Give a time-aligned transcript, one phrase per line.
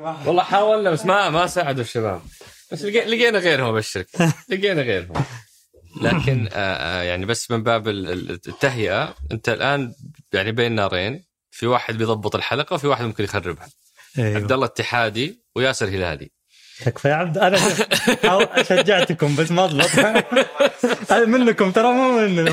[0.00, 2.22] والله حاولنا بس ما ما ساعدوا الشباب.
[2.72, 4.06] بس لقي- لقينا غيرهم أبشرك.
[4.48, 5.12] لقينا غيرهم.
[6.02, 9.94] لكن آه، آه، يعني بس من باب ال- ال- التهيئة أنت الآن
[10.32, 11.24] يعني بين نارين.
[11.50, 13.68] في واحد بيضبط الحلقة وفي واحد ممكن يخربها.
[14.18, 14.54] عبد أيوه.
[14.54, 16.30] الله اتحادي وياسر هلالي.
[16.84, 17.58] تكفى يا عبد أنا
[18.62, 19.90] شجعتكم بس ما ضبط
[21.28, 22.50] منكم ترى مو مني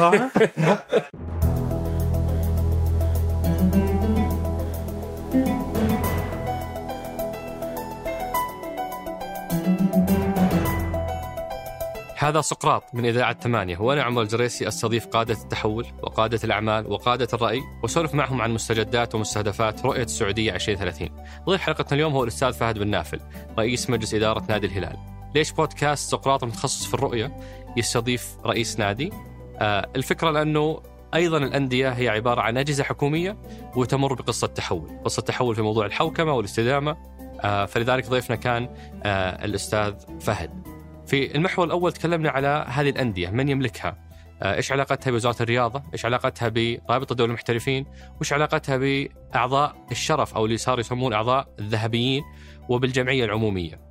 [12.27, 13.77] هذا سقراط من إذاعة ثمانية.
[13.77, 19.85] وأنا عمر الجريسي أستضيف قادة التحول وقادة الأعمال وقادة الرأي وأسولف معهم عن مستجدات ومستهدفات
[19.85, 21.09] رؤية السعودية 2030
[21.45, 23.19] ضيف حلقتنا اليوم هو الأستاذ فهد بن نافل
[23.59, 24.97] رئيس مجلس إدارة نادي الهلال.
[25.35, 27.37] ليش بودكاست سقراط متخصص في الرؤية
[27.77, 29.11] يستضيف رئيس نادي؟
[29.57, 30.81] آه الفكرة لأنه
[31.13, 33.37] أيضا الأندية هي عبارة عن أجهزة حكومية
[33.75, 34.89] وتمر بقصة تحول.
[35.05, 36.97] قصة تحول في موضوع الحوكمة والاستدامة
[37.41, 38.69] آه فلذلك ضيفنا كان
[39.03, 40.76] آه الأستاذ فهد.
[41.07, 44.07] في المحور الأول تكلمنا على هذه الأندية من يملكها؟
[44.41, 50.45] آه، إيش علاقتها بوزارة الرياضة؟ إيش علاقتها برابطه دول المحترفين؟ وإيش علاقتها بأعضاء الشرف أو
[50.45, 52.23] اللي صاروا يسمون أعضاء الذهبيين
[52.69, 53.81] وبالجمعية العمومية؟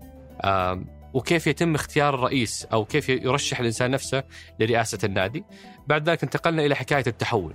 [1.14, 4.24] وكيف يتم اختيار الرئيس أو كيف يرشح الإنسان نفسه
[4.60, 5.44] لرئاسة النادي؟
[5.86, 7.54] بعد ذلك انتقلنا إلى حكاية التحول.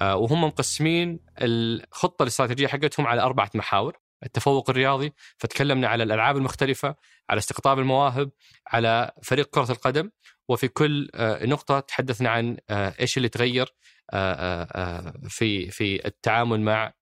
[0.00, 4.01] آه، وهم مقسمين الخطة الاستراتيجية حقتهم على أربعة محاور.
[4.22, 6.94] التفوق الرياضي فتكلمنا على الألعاب المختلفة
[7.30, 8.30] على استقطاب المواهب
[8.66, 10.10] على فريق كرة القدم
[10.48, 13.74] وفي كل آه، نقطة تحدثنا عن آه، إيش اللي تغير
[14.14, 16.92] آه، في في التعامل مع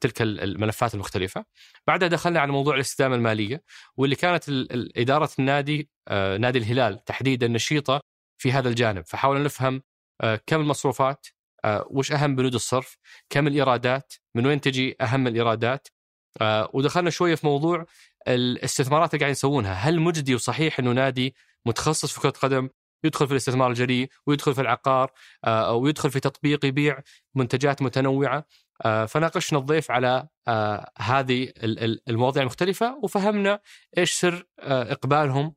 [0.00, 1.44] تلك الملفات المختلفة.
[1.86, 3.62] بعدها دخلنا على موضوع الاستدامة المالية
[3.96, 4.44] واللي كانت
[4.96, 8.00] إدارة النادي نادي الهلال تحديدا نشيطة
[8.38, 9.82] في هذا الجانب فحاولنا نفهم
[10.46, 11.26] كم المصروفات
[11.90, 12.96] وش أهم بنود الصرف
[13.30, 15.88] كم الإيرادات من وين تجي أهم الإيرادات
[16.40, 17.86] آه، ودخلنا شوية في موضوع
[18.28, 19.72] الاستثمارات اللي قاعدين يسوونها.
[19.72, 21.34] هل مجدي وصحيح إنه نادي
[21.66, 22.68] متخصص في كرة قدم
[23.04, 25.12] يدخل في الاستثمار الجريء ويدخل في العقار
[25.44, 26.98] آه، أو يدخل في تطبيق يبيع
[27.34, 28.44] منتجات متنوعة؟
[28.84, 30.28] آه، فناقشنا الضيف على
[30.98, 33.60] هذه ال- ال- المواضيع المختلفة وفهمنا
[33.98, 35.54] إيش سر إقبالهم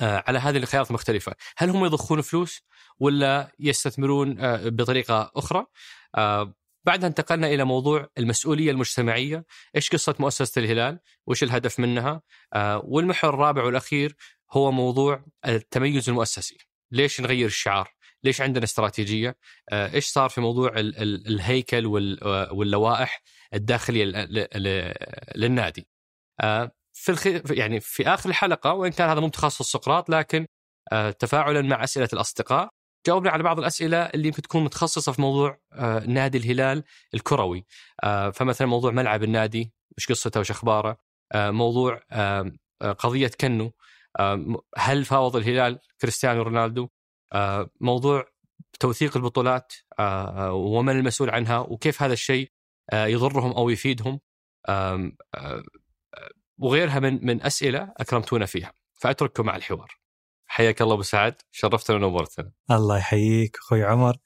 [0.00, 2.62] على هذه الخيارات المختلفة، هل هم يضخون فلوس
[3.00, 4.36] ولا يستثمرون
[4.70, 5.66] بطريقة أخرى؟
[6.14, 9.44] آه، بعدها انتقلنا إلى موضوع المسؤولية المجتمعية،
[9.76, 12.22] إيش قصة مؤسسة الهلال؟ وش الهدف منها؟
[12.54, 14.16] آه، والمحور الرابع والأخير
[14.52, 16.58] هو موضوع التميز المؤسسي،
[16.92, 17.94] ليش نغير الشعار؟
[18.24, 19.36] ليش عندنا استراتيجية؟
[19.72, 23.22] آه، إيش صار في موضوع ال- ال- الهيكل آه، واللوائح
[23.54, 24.04] الداخلية
[25.36, 25.88] للنادي؟
[26.40, 27.26] آه، في الخ...
[27.50, 30.46] يعني في آخر الحلقة وإن كان هذا مو تخصص سقراط لكن
[30.92, 32.68] آه، تفاعلا مع أسئلة الأصدقاء
[33.08, 37.64] جاوبنا على بعض الأسئلة اللي يمكن تكون متخصصة في موضوع آه، نادي الهلال الكروي.
[38.04, 40.98] آه، فمثلا موضوع ملعب النادي وش قصته وش أخباره؟
[41.32, 42.02] آه، موضوع
[42.98, 43.72] قضية كنو.
[44.76, 46.88] هل فاوض الهلال كريستيانو رونالدو؟
[47.80, 48.24] موضوع
[48.80, 49.72] توثيق البطولات
[50.50, 52.52] ومن المسؤول عنها وكيف هذا الشيء
[52.92, 54.20] يضرهم أو يفيدهم.
[56.58, 58.72] وغيرها من من أسئلة أكرمتونا فيها.
[58.94, 59.97] فأترككم مع الحوار.
[60.58, 61.34] حياك الله أبو سعد.
[61.50, 62.52] شرفتنا ونورتنا.
[62.70, 63.56] الله يحييك.
[63.56, 64.16] أخوي عمر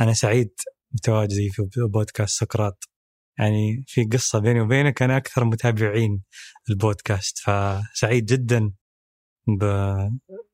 [0.00, 0.50] أنا سعيد
[0.90, 1.62] بتواجدي في
[1.92, 2.88] بودكاست سقراط.
[3.38, 6.22] يعني في قصة بيني وبينك أنا أكثر متابعين
[6.70, 8.72] البودكاست فسعيد جدا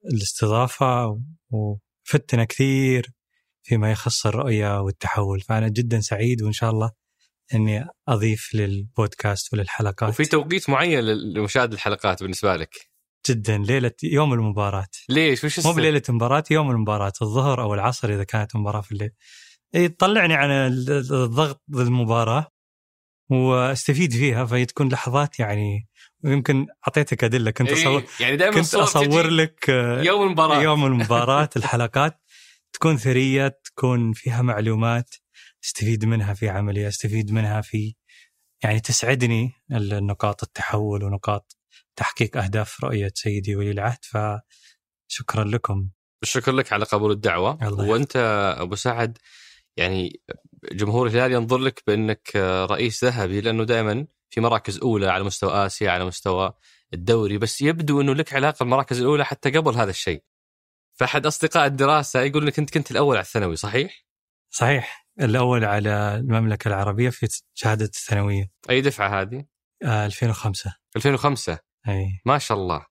[0.04, 1.20] بالاستضافة
[1.50, 3.10] وفتنا كثير
[3.62, 5.40] فيما يخص الرؤية والتحول.
[5.40, 6.90] فأنا جدا سعيد وإن شاء الله
[7.54, 10.08] إني أضيف للبودكاست وللحلقات.
[10.08, 12.93] وفي توقيت معين لمشاهدة الحلقات بالنسبة لك.
[13.30, 14.88] جدا ليلة يوم المباراة.
[15.08, 19.10] ليش؟ وش مو؟ بليلة المباراة يوم المباراة الظهر أو العصر إذا كانت المباراة في الليل.
[19.72, 22.46] تطلعني عن الضغط المباراه
[23.30, 25.88] واستفيد فيها فهي تكون لحظات يعني
[26.24, 27.50] ويمكن أعطيتك أدلة.
[27.50, 30.62] كنت إيه، اصور يعني دائما كنت أصور لك آه، يوم المباراة.
[30.62, 32.20] يوم المباراة الحلقات
[32.72, 35.14] تكون ثرية تكون فيها معلومات
[35.64, 37.94] أستفيد منها في عملي أستفيد منها في
[38.64, 41.56] يعني تسعدني النقاط التحول ونقاط
[41.96, 45.88] تحقيق أهداف رؤية سيدي ولي العهد فشكرا لكم.
[46.22, 47.68] الشكر لك على قبول الدعوة.
[47.68, 48.16] الله وأنت
[48.58, 49.18] أبو سعد
[49.76, 50.20] يعني
[50.72, 52.36] جمهور الهلال ينظر لك بأنك
[52.70, 56.52] رئيس ذهبي لأنه دائما في مراكز أولى على مستوى آسيا على مستوى
[56.94, 60.24] الدوري بس يبدو أنه لك علاقة بالمراكز الأولى حتى قبل هذا الشيء.
[60.94, 64.06] فأحد أصدقاء الدراسة يقول لك أنت كنت الأول على الثانوي صحيح؟
[64.50, 65.08] صحيح.
[65.20, 68.50] الأول على المملكة العربية في شهادة الثانوية.
[68.70, 69.44] أي دفعة هذه؟
[69.84, 71.58] آه 2005 2005
[72.24, 72.86] ما شاء الله.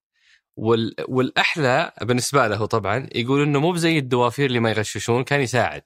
[0.56, 0.96] وال...
[1.08, 5.84] والأحلى بالنسبة له طبعا يقول إنه مو بزي الدوافير اللي ما يغششون كان يساعد.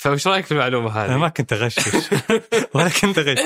[0.00, 2.10] فايش رأيك في المعلومة أنا هذه؟ ما كنت أغشش
[2.74, 3.38] ولا كنت أغش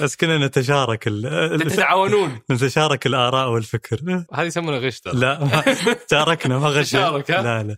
[0.00, 1.60] بس كنا نتشارك ال...
[1.60, 5.64] تتعاونون نتشارك الآراء والفكر هذه يسمونها غش ترى لا ما
[6.10, 7.76] شاركنا ما غش؟ لا لا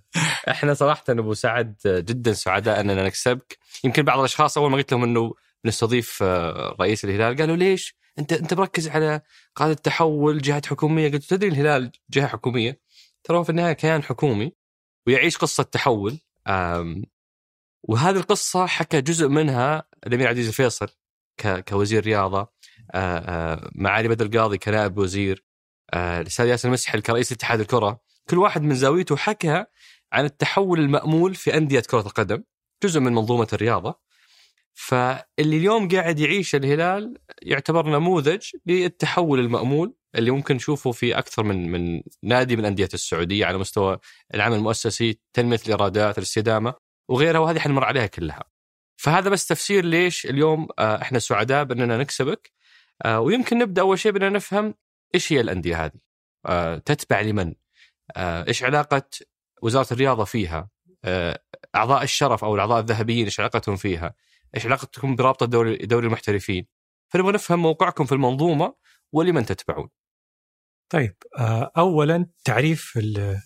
[0.51, 5.05] إحنا صراحة أبو سعد جدا سعداء أننا نكسبك يمكن بعض الأشخاص أول ما قلت لهم
[5.05, 5.35] إنه
[5.65, 9.20] نستضيف آه، رئيس الهلال قالوا ليش؟ انت انت مركز على
[9.55, 12.81] قاده التحول جهات حكومية؟ قلت تدري الهلال جهة حكومية؟
[13.25, 14.52] ترى في النهاية كيان حكومي
[15.06, 16.19] ويعيش قصة تحول
[17.82, 20.88] وهذه القصة حكى جزء منها الأمير عبد العزيز الفيصل
[21.69, 22.55] كوزير رياضة
[22.94, 25.44] آه، آه، معالي بدر القاضي كنائب وزير
[25.94, 28.00] آه، الأستاذ ياسر المسحل كرئيس اتحاد الكرة.
[28.31, 29.64] كل واحد من زاويته حكى
[30.12, 32.43] عن التحول المأمول في أندية كرة القدم
[32.84, 34.04] جزء من منظومة الرياضة.
[34.75, 41.71] فاللي اليوم قاعد يعيش الهلال يعتبر نموذج للتحول المأمول اللي ممكن نشوفه في أكثر من
[41.71, 43.99] من نادي من أندية السعودية على مستوى
[44.35, 46.75] العمل المؤسسي، تنمية الايرادات، الاستدامة
[47.09, 48.44] وغيرها وهذه حنمر عليها كلها.
[48.97, 52.53] فهذا بس تفسير ليش اليوم آه، إحنا سعداء بأننا نكسبك
[53.05, 54.75] آه، ويمكن نبدأ أول شيء بأننا نفهم
[55.15, 55.99] إيش هي الأندية هذه؟
[56.47, 57.55] آه، تتبع لمن؟
[58.17, 59.03] إيش علاقة
[59.62, 60.69] وزارة الرياضة فيها؟
[61.77, 64.15] أعضاء الشرف أو الأعضاء الذهبيين إيش علاقتهم فيها؟
[64.56, 66.67] إيش علاقتكم برابطة دوري دوري المحترفين؟
[67.12, 68.75] فنبغى نفهم موقعكم في المنظومة
[69.12, 69.89] ولمن تتبعون.
[70.93, 73.41] طيب آه، اولا تعريف ال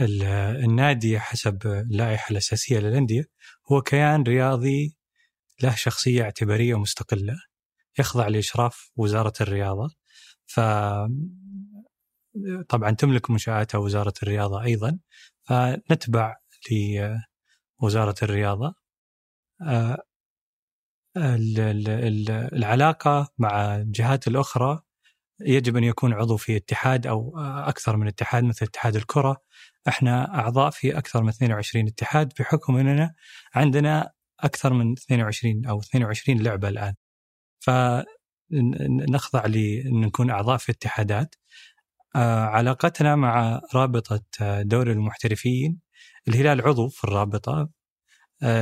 [0.00, 0.22] ال
[0.64, 3.24] النادي حسب اللائحة الأساسية للأندية
[3.72, 4.96] هو كيان رياضي
[5.62, 7.36] له شخصية اعتبارية مستقله
[7.98, 9.90] يخضع لإشراف وزارة الرياضة
[10.46, 10.60] ف
[12.68, 14.98] طبعا تملك منشآتها وزارة الرياضة أيضا
[15.42, 16.36] فنتبع
[17.80, 18.74] لوزارة الرياضة
[19.62, 20.02] آه،
[21.16, 24.82] العلاقة مع الجهات الأخرى
[25.40, 29.42] يجب أن يكون عضو في اتحاد أو أكثر من اتحاد مثل اتحاد الكرة.
[29.88, 33.14] إحنا أعضاء في أكثر من 22 اتحاد بحكم أننا
[33.54, 36.94] عندنا أكثر من 22 أو 22 لعبة الآن.
[37.60, 41.34] فنخضع لأن نكون أعضاء في اتحادات.
[42.16, 45.80] آه، علاقتنا مع رابطة آه، دوري المحترفين
[46.28, 47.68] الهلال عضو في الرابطة.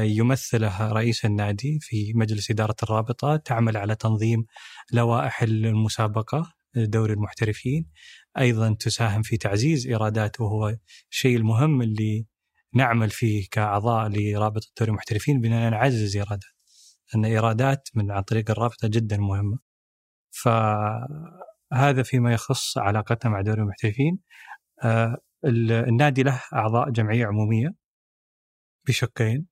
[0.03, 4.47] يمثله رئيس النادي في مجلس إدارة الرابطة تعمل على تنظيم
[4.93, 7.91] لوائح المسابقة دوري المحترفين.
[8.39, 10.77] أيضا تساهم في تعزيز إيرادات وهو
[11.11, 12.27] الشيء المهم اللي
[12.75, 16.41] نعمل فيه كأعضاء لرابطة دوري المحترفين باننا نعزز إيرادات.
[17.15, 19.59] أن إيرادات من عن طريق الرابطة جدا مهمة.
[20.31, 24.19] فهذا فيما يخص علاقتنا مع دوري المحترفين.
[24.85, 27.75] آه، ال- النادي له أعضاء جمعية عمومية
[28.89, 29.39] بشقين.
[29.39, 29.52] آه،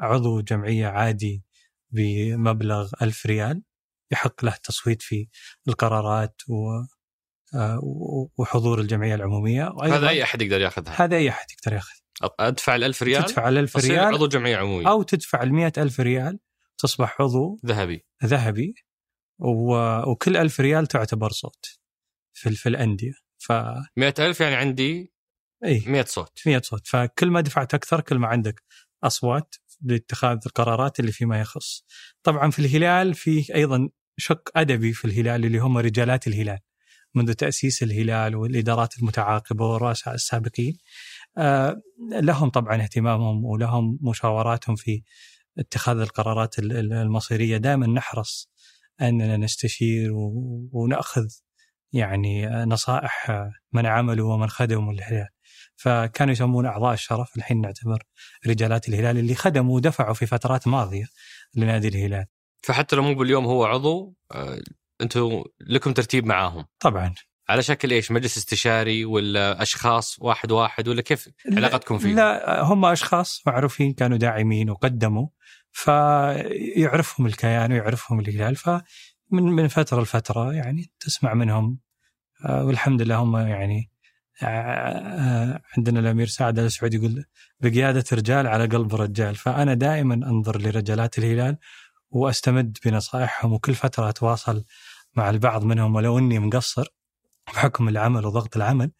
[0.00, 1.44] عضو جمعية عادي
[1.90, 3.62] بمبلغ ألف ريال
[4.12, 5.28] يحق له التصويت في
[5.68, 6.70] القرارات و
[7.54, 9.68] آه، و- وحضور الجمعية العمومية.
[9.68, 10.94] وأيضاً- هذا أي أحد يقدر يأخذها.
[11.04, 11.94] هذا أي أحد يقدر يأخذ.
[12.40, 14.88] أدفع ال 1000 ريال؟ تدفع ال 1000 تصير ريال عضو جمعية عمومية.
[14.90, 16.38] أو تدفع ال 100 ألف ريال
[16.78, 18.04] تصبح عضو ذهبي.
[18.24, 18.74] ذهبي.
[19.38, 19.76] و...
[20.10, 21.66] وكل ألف ريال تعتبر صوت
[22.32, 23.12] في, في الأندية.
[23.38, 23.52] ف
[23.96, 25.12] 100000 يعني عندي
[25.64, 26.40] أي 100 صوت.
[26.46, 26.86] 100 صوت.
[26.86, 28.62] فكل ما دفعت أكثر كل ما عندك
[29.06, 31.84] أصوات لاتخاذ القرارات اللي فيما يخص.
[32.22, 33.88] طبعا في الهلال في أيضا
[34.18, 36.58] شق أدبي في الهلال اللي هم رجالات الهلال
[37.14, 40.76] منذ تأسيس الهلال والإدارات المتعاقبة والرؤساء السابقين.
[41.38, 41.82] آه،
[42.12, 45.02] لهم طبعا اهتمامهم ولهم مشاوراتهم في
[45.58, 47.56] اتخاذ القرارات ال- ال- المصيرية.
[47.56, 48.50] دائما نحرص
[49.00, 51.26] أننا نستشير و- ونأخذ
[51.92, 53.30] يعني نصائح
[53.72, 55.28] من عملوا ومن خدموا الهلال.
[55.76, 58.02] فكانوا يسمون أعضاء الشرف الحين نعتبر
[58.46, 61.06] رجالات الهلال اللي خدموا ودفعوا في فترات ماضية
[61.54, 62.26] لنادي الهلال
[62.62, 64.60] فحتى لو مو باليوم هو عضو آه،
[65.00, 66.64] أنتم لكم ترتيب معاهم.
[66.80, 67.14] طبعا
[67.48, 72.84] على شكل إيش؟ مجلس استشاري ولا أشخاص واحد واحد ولا كيف علاقتكم فيهم؟ لا هم
[72.84, 75.28] أشخاص معروفين كانوا داعمين وقدموا
[75.72, 78.82] فيعرفهم الكيان ويعرفهم الهلال فمن
[79.32, 81.78] من فترة لفترة يعني تسمع منهم
[82.44, 83.90] آه، والحمد لله هم يعني
[84.42, 87.24] عندنا الأمير سعد ال سعود يقول
[87.60, 91.58] بقيادة رجال على قلب رجال فأنا دائما أنظر لرجالات الهلال
[92.10, 94.64] وأستمد بنصائحهم وكل فترة أتواصل
[95.14, 96.86] مع البعض منهم ولو إني مقصر
[97.54, 98.90] بحكم العمل وضغط العمل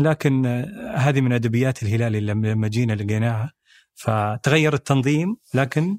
[0.00, 3.52] لكن آه، هذه من أدبيات الهلال اللي لما جينا لقيناها
[3.94, 5.98] فتغير التنظيم لكن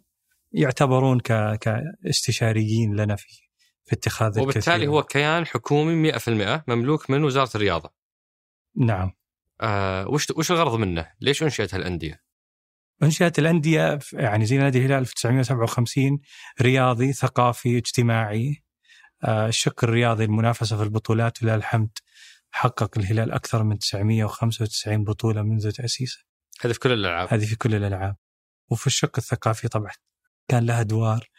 [0.52, 1.20] يعتبرون
[1.60, 3.50] كاستشاريين لنا في
[3.84, 4.90] في اتخاذ وبالتالي الكثير.
[4.90, 7.99] هو كيان حكومي 100% مملوك من وزارة الرياضة.
[8.76, 9.12] نعم
[9.62, 12.24] آه وش وش الغرض منه؟ ليش أنشئت هالأندية؟
[13.04, 16.20] أنشئت الأندية يعني زي نادي الهلال في 1957
[16.62, 18.64] رياضي ثقافي اجتماعي
[19.24, 21.90] آه، الشق الرياضي المنافسة في البطولات ولله الحمد
[22.52, 26.20] حقق الهلال أكثر من 995 بطولة منذ تأسيسه
[26.62, 27.28] هذا في كل الألعاب.
[27.32, 28.16] هذه في كل الألعاب
[28.70, 29.92] وفي الشق الثقافي طبعا
[30.48, 31.30] كان لها أدوار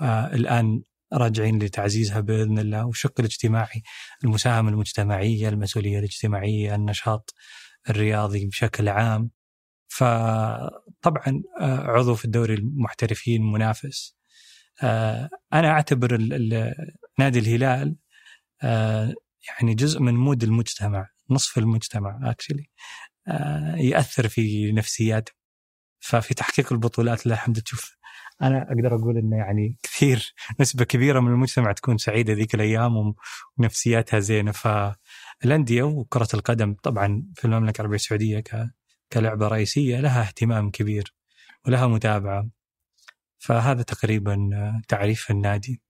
[0.00, 0.82] آه الآن
[1.14, 2.86] راجعين لتعزيزها بإذن الله.
[2.86, 3.82] والشق الاجتماعي
[4.24, 7.34] المساهمة المجتمعية المسؤولية الاجتماعية النشاط
[7.90, 9.30] الرياضي بشكل عام.
[9.88, 14.16] فطبعا آه، عضو في الدوري المحترفين منافس.
[14.82, 16.16] آه، أنا أعتبر
[17.18, 17.96] نادي الهلال
[18.62, 19.14] آه،
[19.48, 22.66] يعني جزء من مود المجتمع نصف المجتمع actually
[23.76, 25.28] يأثر في نفسيات
[26.00, 27.96] ففي تحقيق البطولات لا الحمد تشوف
[28.42, 33.14] أنا أقدر أقول إنه يعني كثير نسبة كبيرة من المجتمع تكون سعيدة ذيك الأيام
[33.58, 34.52] ونفسياتها زينة.
[34.52, 38.44] فالانديه وكرة القدم طبعا في المملكة العربية السعودية
[39.12, 41.14] كلعبة رئيسية لها اهتمام كبير
[41.66, 42.48] ولها متابعة.
[43.38, 44.50] فهذا تقريبا
[44.88, 45.82] تعريف النادي.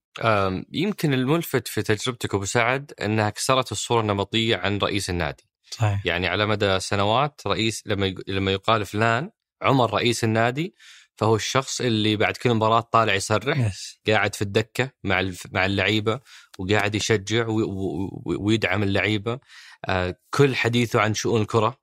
[0.71, 5.43] يمكن الملفت في تجربتك أبو سعد إنها كسرت الصورة النمطية عن رئيس النادي.
[5.71, 6.05] صحيح.
[6.05, 9.29] يعني على مدى سنوات رئيس لما لما يقال فلان
[9.61, 10.75] عمر رئيس النادي
[11.15, 13.99] فهو الشخص اللي بعد كل مباراة طالع يصرح yes.
[14.07, 16.19] قاعد في الدكة مع مع اللعيبة
[16.59, 17.45] وقاعد يشجع
[18.25, 19.39] ويدعم اللعيبة.
[19.85, 21.77] آه، كل حديثه عن شؤون الكرة.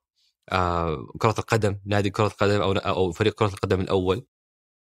[0.51, 4.25] آه، كرة القدم نادي كرة القدم أو أو فريق كرة القدم الأول.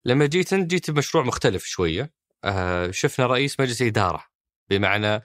[0.05, 2.13] لما جيت أنت جيت بمشروع مختلف شوية.
[2.43, 4.25] آه، شفنا رئيس مجلس إدارة.
[4.69, 5.23] بمعنى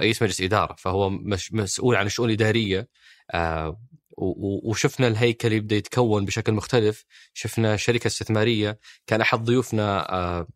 [0.00, 1.10] رئيس مجلس إدارة فهو
[1.52, 2.88] مسؤول عن الشؤون الاداريه
[4.18, 7.04] وشفنا الهيكل يبدا يتكون بشكل مختلف.
[7.34, 10.46] شفنا شركة استثمارية كان أحد ضيوفنا آه،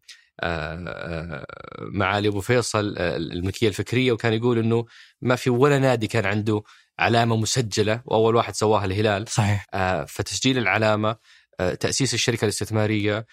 [0.41, 1.47] آه، آه،
[1.79, 4.85] معالي أبو فيصل الملكية الفكرية وكان يقول إنه
[5.21, 6.63] ما في ولا نادي كان عنده
[6.99, 9.29] علامة مسجلة وأول واحد سواها الهلال.
[9.29, 9.67] صحيح.
[10.09, 11.17] فتسجيل العلامة
[11.59, 13.27] تأسيس الشركة الاستثمارية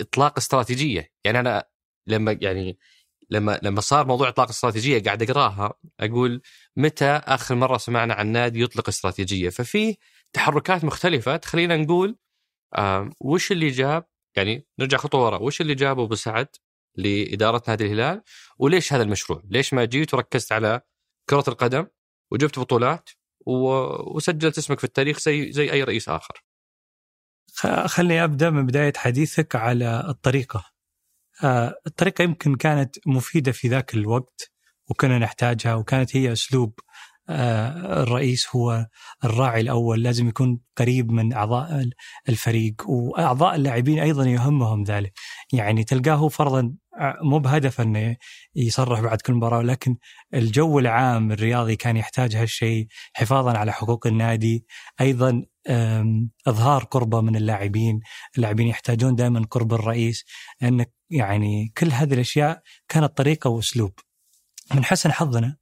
[0.00, 1.10] إطلاق استراتيجية.
[1.24, 1.64] يعني أنا
[2.06, 2.78] لما يعني
[3.30, 6.42] لما لما صار موضوع إطلاق استراتيجية قاعد أقراها أقول
[6.76, 9.96] متى آخر مرة سمعنا عن نادي يطلق استراتيجية ففي
[10.32, 12.16] تحركات مختلفة تخلينا نقول
[12.74, 14.04] آه وش اللي جاب
[14.36, 16.48] يعني نرجع خطوة ورا وش اللي جابه أبو سعد
[16.96, 18.22] لإدارة نادي الهلال
[18.58, 20.80] وليش هذا المشروع؟ ليش ما جيت وركزت على
[21.30, 21.86] كرة القدم
[22.30, 23.10] وجبت بطولات
[23.46, 26.44] وسجلت اسمك في التاريخ زي زي أي رئيس آخر؟
[27.86, 30.64] خليني أبدأ من بداية حديثك على الطريقة
[31.44, 34.50] آه، الطريقة يمكن كانت مفيدة في ذاك الوقت
[34.90, 36.89] وكنا نحتاجها وكانت هي أسلوب آه،
[37.30, 38.86] الرئيس هو
[39.24, 41.90] الراعي الأول لازم يكون قريب من أعضاء
[42.28, 45.12] الفريق وأعضاء اللاعبين أيضا يهمهم ذلك
[45.52, 48.16] يعني تلقاه فرضا آه، مو بهدف إنه
[48.54, 49.96] يصرح بعد كل مباراة ولكن
[50.34, 54.66] الجو العام الرياضي كان يحتاج هالشيء حفاظا على حقوق النادي
[55.00, 55.44] أيضا
[56.46, 58.00] إظهار قربه من اللاعبين،
[58.36, 60.24] اللاعبين يحتاجون دائما قرب الرئيس
[60.62, 63.92] انك يعني كل هذه الأشياء كانت طريقة وأسلوب.
[64.74, 65.59] من حسن حظنا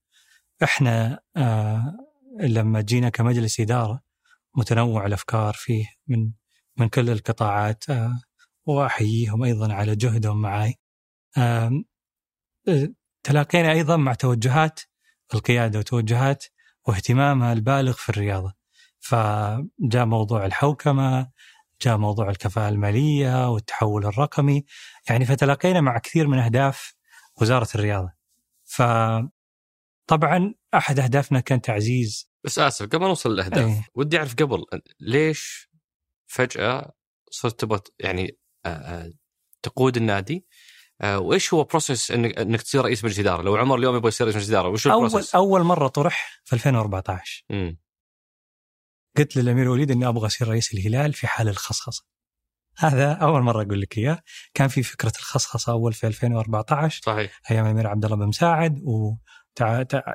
[0.63, 1.97] إحنا آه
[2.41, 4.01] لما جينا كمجلس إدارة
[4.57, 6.31] متنوع الأفكار فيه من
[6.77, 8.21] من كل القطاعات آه
[8.67, 10.75] وأحييهم أيضا على جهدهم معي.
[11.37, 11.71] آه
[13.23, 14.81] تلاقينا أيضا مع توجهات
[15.35, 16.45] القيادة وتوجهات
[16.89, 18.55] واهتمامها البالغ في الرياضة.
[19.01, 21.31] فجاء موضوع الحوكمة
[21.83, 24.65] جاء موضوع الكفاءة المالية والتحول الرقمي
[25.11, 26.95] يعني فتلاقينا مع كثير من أهداف
[27.41, 28.13] وزارة الرياضة
[30.09, 34.65] فطبعا أحد أهدافنا كان تعزيز بس آسف قبل نوصل للأهداف إيه؟ ودي أعرف قبل
[35.01, 35.71] ليش
[36.27, 36.93] فجأة
[37.31, 38.39] صرت تبغى يعني
[39.63, 40.47] تقود النادي
[41.05, 44.37] وإيش هو process انك إنك تصير رئيس مجلس إدارة؟ لو عمر اليوم يبغى يصير رئيس
[44.37, 47.79] مجلس إدارة وش ال process؟ اول أول مرة طرح في 2014 امم
[49.17, 52.05] قلت للأمير وليد إني أبغى أصير رئيس الهلال في حال الخصخصة.
[52.77, 54.23] هذا أول مرة أقول لك إياه،
[54.55, 59.15] كان في فكرة الخصخصة أول في 2014 صحيح أيام الامير عبد الله بن مساعد و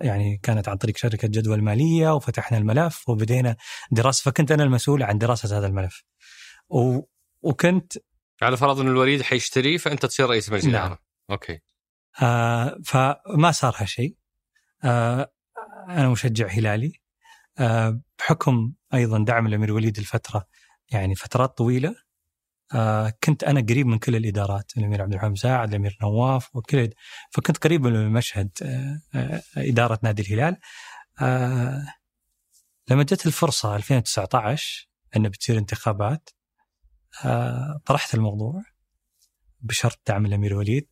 [0.02, 3.56] يعني كانت عن طريق شركة جدوى الماليه وفتحنا الملف وبدينا
[3.92, 6.04] دراسة فكنت أنا المسؤول عن دراسة هذا الملف.
[6.70, 7.00] و...
[7.42, 7.94] وكنت
[8.42, 10.88] على فرض إن الوليد حيشتري فأنت تصير رئيس مجلس الاداره.
[10.88, 10.98] نعم.
[11.32, 11.60] أوكي.
[12.22, 14.16] آه فما صار هالشيء.
[14.84, 15.32] آه
[15.90, 17.04] أنا مشجع هلالي
[17.60, 20.48] آه، بحكم أيضا دعم الأمير وليد الفترة
[20.92, 21.96] يعني فترات طويلة
[22.74, 26.90] آه، كنت أنا قريب من كل الإدارات الأمير عبد الرحمن مساعد الأمير نواف وكل
[27.32, 28.50] فكنت قريب من المشهد
[29.16, 30.58] آه، إدارة نادي الهلال.
[32.90, 36.30] لما جت الفرصة 2019 انه بتصير انتخابات
[37.86, 38.64] طرحت الموضوع
[39.62, 40.88] بشرط دعم الأمير وليد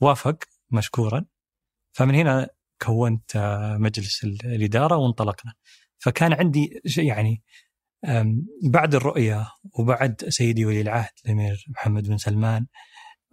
[0.00, 0.38] فوافق
[0.70, 1.24] مشكورا.
[1.92, 2.48] فمن هنا
[2.82, 5.54] كونت آه، مجلس الإدارة وانطلقنا.
[5.98, 7.42] فكان عندي يعني
[8.62, 9.46] بعد الرؤيه
[9.78, 12.66] وبعد سيدي ولي العهد الأمير محمد بن سلمان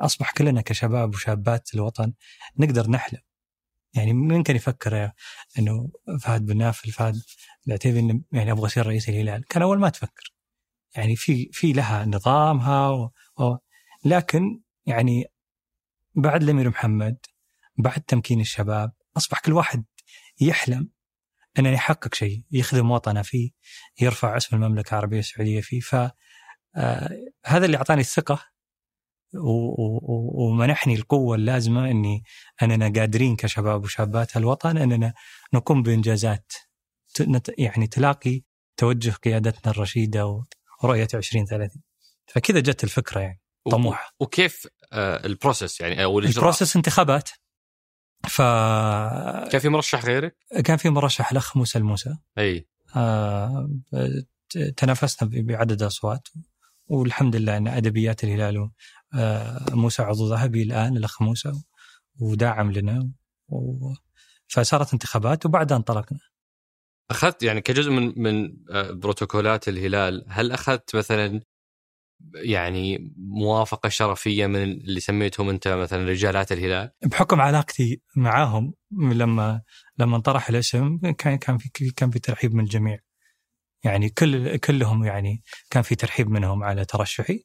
[0.01, 2.13] أصبح كلنا كشباب وشابات الوطن
[2.57, 3.19] نقدر نحلم.
[3.93, 5.11] يعني من كان يفكر
[5.59, 7.21] إنه فهد بن نافل فهد
[7.67, 10.33] العتيبي يعني أبغى أصير رئيس الهلال كان أول ما تفكر.
[10.95, 13.11] يعني في في لها نظامها و...
[13.39, 13.57] و...
[14.05, 15.25] لكن يعني
[16.15, 17.17] بعد الأمير محمد
[17.77, 19.85] بعد تمكين الشباب أصبح كل واحد
[20.41, 20.89] يحلم
[21.59, 23.51] إنه يحقق شيء يخدم وطنه فيه
[24.01, 25.79] يرفع اسم المملكة العربية السعودية فيه.
[25.79, 25.95] ف
[26.75, 27.09] آه،
[27.45, 28.45] هذا اللي أعطاني الثقة
[29.33, 32.23] ومنحني القوة اللازمة إني
[32.61, 35.13] أننا قادرين كشباب وشابات هالوطن أننا
[35.53, 36.53] نقوم بإنجازات
[37.57, 38.41] يعني تلاقي
[38.77, 40.45] توجه قيادتنا الرشيدة
[40.83, 41.81] ورؤية 2030
[42.27, 43.41] فكذا جت الفكرة يعني
[43.71, 46.19] طموح وكيف آه، ال process يعني أو.
[46.19, 47.29] ال process انتخابات.
[48.27, 48.41] ف
[49.51, 52.15] كان في مرشح غيرك؟ كان في مرشح الاخ موسى الموسى.
[52.37, 52.67] أي.
[52.95, 53.69] آه
[54.77, 56.27] تنافسنا بعدد أصوات
[56.87, 58.69] والحمد لله أن أدبيات الهلال
[59.15, 61.51] آه موسى عضو ذهبي الآن الاخ موسى
[62.19, 63.09] وداعم لنا
[63.49, 63.93] و...
[64.47, 66.19] فصارت انتخابات وبعدها انطلقنا.
[67.11, 71.41] أخذت يعني كجزء من من آه، بروتوكولات الهلال هل أخذت مثلا
[72.33, 79.61] يعني موافقة شرفية من اللي سميتهم أنت مثلا رجالات الهلال؟ بحكم علاقتي معاهم لما
[79.97, 82.99] لما انطرح الاسم كان كان في كان في ترحيب من الجميع.
[83.83, 87.43] يعني كل كلهم يعني كان في ترحيب منهم على ترشحي.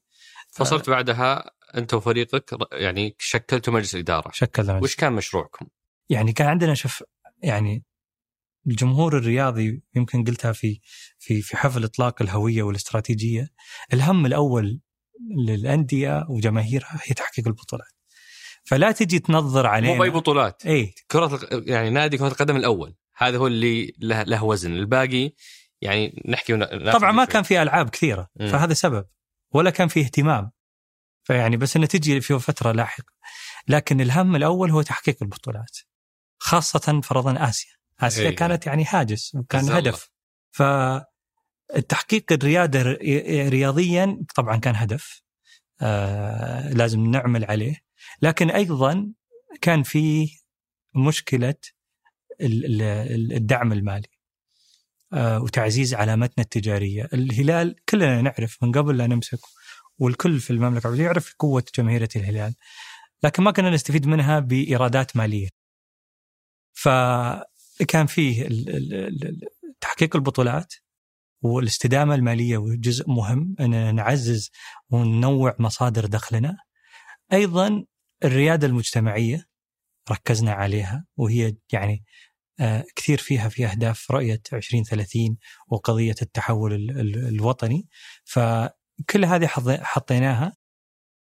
[0.50, 4.30] فصرت بعدها أنت وفريقك يعني شكلتوا مجلس اداره.
[4.32, 4.84] شكلنا مجلس.
[4.84, 5.66] وش كان مشروعكم؟
[6.08, 7.02] يعني كان عندنا شوف
[7.42, 7.84] يعني
[8.66, 10.80] الجمهور الرياضي يمكن قلتها في
[11.18, 13.48] في في حفل إطلاق الهوية والاستراتيجية
[13.92, 14.80] الهم الأول
[15.46, 17.92] للأندية وجماهيرها هي تحقيق البطولات.
[18.64, 19.92] فلا تجي تنظر علينا.
[19.92, 20.66] مو بأي بطولات.
[20.66, 20.94] إي.
[21.10, 22.96] كرة يعني نادي كرة القدم الأول.
[23.16, 24.72] هذا هو اللي له, له وزن.
[24.72, 25.32] الباقي
[25.80, 26.56] يعني نحكي
[26.92, 28.28] طبعا ما كان في ألعاب كثيرة.
[28.40, 28.46] م.
[28.46, 29.06] فهذا سبب.
[29.50, 30.50] ولا كان في اهتمام.
[31.22, 33.12] فيعني بس إنه تجي في فترة لاحقة.
[33.68, 35.78] لكن الهم الأول هو تحقيق البطولات.
[36.38, 37.72] خاصة فرضا آسيا.
[38.00, 38.36] اسيا إيه.
[38.36, 40.10] كانت يعني هاجس وكان هدف.
[40.50, 42.82] فالتحقيق الرياده
[43.48, 45.22] رياضيا طبعا كان هدف
[45.82, 47.76] آه لازم نعمل عليه.
[48.22, 49.12] لكن أيضا
[49.60, 50.28] كان في
[50.94, 51.54] مشكلة
[52.40, 54.08] الدعم المالي
[55.12, 57.08] آه وتعزيز علامتنا التجارية.
[57.12, 59.40] الهلال كلنا نعرف من قبل لا نمسك
[59.98, 62.54] والكل في المملكة العربيه يعرف قوة جماهيريه الهلال
[63.22, 65.48] لكن ما كنا نستفيد منها بإيرادات مالية.
[66.72, 66.88] ف
[67.88, 68.48] كان فيه
[69.80, 70.74] تحقيق البطولات
[71.42, 74.50] والاستدامة المالية جزء مهم أن نعزز
[74.90, 76.56] وننوع مصادر دخلنا.
[77.32, 77.84] أيضا
[78.24, 79.44] الريادة المجتمعية
[80.10, 82.04] ركزنا عليها وهي يعني
[82.60, 85.36] آه، كثير فيها في أهداف رؤية 2030
[85.68, 87.88] وقضية التحول الوطني.
[88.24, 89.46] فكل هذه
[89.82, 90.56] حطيناها.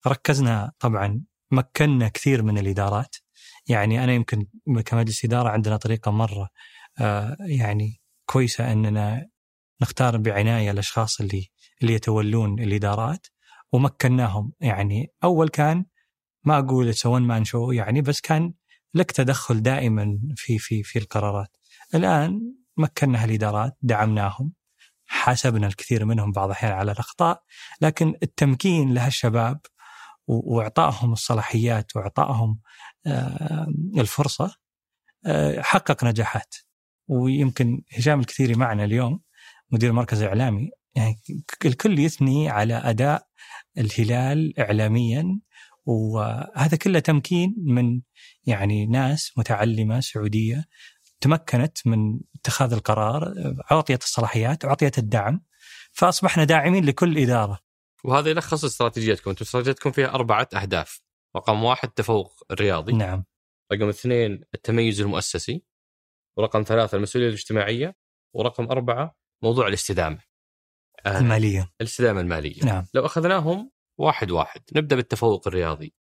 [0.07, 3.17] ركزنا طبعا مكنا كثير من الإدارات.
[3.69, 4.47] يعني أنا يمكن
[4.87, 6.49] كمجلس إدارة عندنا طريقة مرة
[7.01, 9.29] آه، يعني كويسة أننا
[9.83, 11.47] نختار بعناية الأشخاص اللي
[11.83, 13.27] اللي يتولون الإدارات
[13.73, 15.85] ومكناهم يعني أول كان
[16.45, 18.55] ما أقول اتس مان شو يعني بس كان
[18.95, 21.57] لك تدخل دائما في في في القرارات.
[21.95, 24.53] الآن مكنا الإدارات دعمناهم
[25.07, 27.43] حاسبنا الكثير منهم بعض الأحيان على الأخطاء
[27.81, 29.61] لكن التمكين لهالشباب
[30.27, 32.59] وإعطائهم الصلاحيات وإعطائهم
[33.99, 34.57] الفرصة
[35.27, 36.55] آه، حقق نجاحات
[37.09, 39.21] ويمكن هشام الكثيري معنا اليوم
[39.71, 41.21] مدير المركز الاعلامي يعني
[41.65, 43.27] الكل يثني على أداء
[43.79, 45.41] الهلال اعلاميا
[45.85, 48.01] وهذا كله تمكين من
[48.45, 50.65] يعني ناس متعلمة سعودية
[51.21, 53.35] تمكنت من اتخاذ القرار
[53.73, 55.41] اعطيت الصلاحيات اعطيت الدعم
[55.93, 57.59] فأصبحنا داعمين لكل إدارة.
[58.05, 61.01] وهذا يلخص استراتيجيتكم، أنتم استراتيجيتكم فيها أربعة أهداف.
[61.37, 62.93] رقم واحد التفوق الرياضي.
[62.93, 63.25] نعم.
[63.73, 65.63] رقم اثنين التميز المؤسسي.
[66.39, 67.97] ورقم ثلاثة المسؤولية الاجتماعية.
[68.35, 70.19] ورقم أربعة موضوع الاستدامة.
[71.07, 71.73] آه المالية.
[71.81, 72.65] الاستدامة المالية.
[72.65, 72.87] نعم.
[72.95, 74.61] لو أخذناهم واحد واحد.
[74.77, 75.95] نبدأ بالتفوق الرياضي.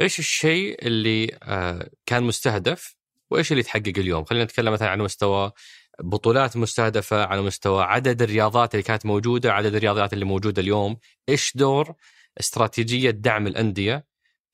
[0.00, 2.96] إيش الشيء اللي آه كان مستهدف؟
[3.30, 5.52] وإيش اللي تحقق اليوم؟ خلينا نتكلم مثلا عن مستوى
[6.00, 10.96] بطولات مستهدفة على مستوى عدد الرياضات اللي كانت موجودة، عدد الرياضات اللي موجودة اليوم،
[11.28, 11.94] إيش دور
[12.40, 14.06] استراتيجية دعم الأندية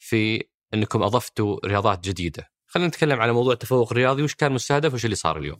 [0.04, 0.42] في
[0.74, 2.50] انكم اضفتوا رياضات جديدة.
[2.66, 5.58] خلينا نتكلم على موضوع التفوق الرياضي وش كان مستهدف وش اللي صار اليوم؟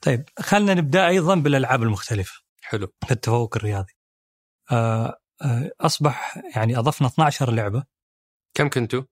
[0.00, 2.32] طيب خلينا نبدأ أيضا بالألعاب المختلفة.
[2.62, 2.92] حلو.
[3.06, 3.92] في التفوق الرياضي.
[4.72, 7.84] آه آه أصبح يعني أضفنا 12 لعبة.
[8.54, 9.02] كم كنتوا؟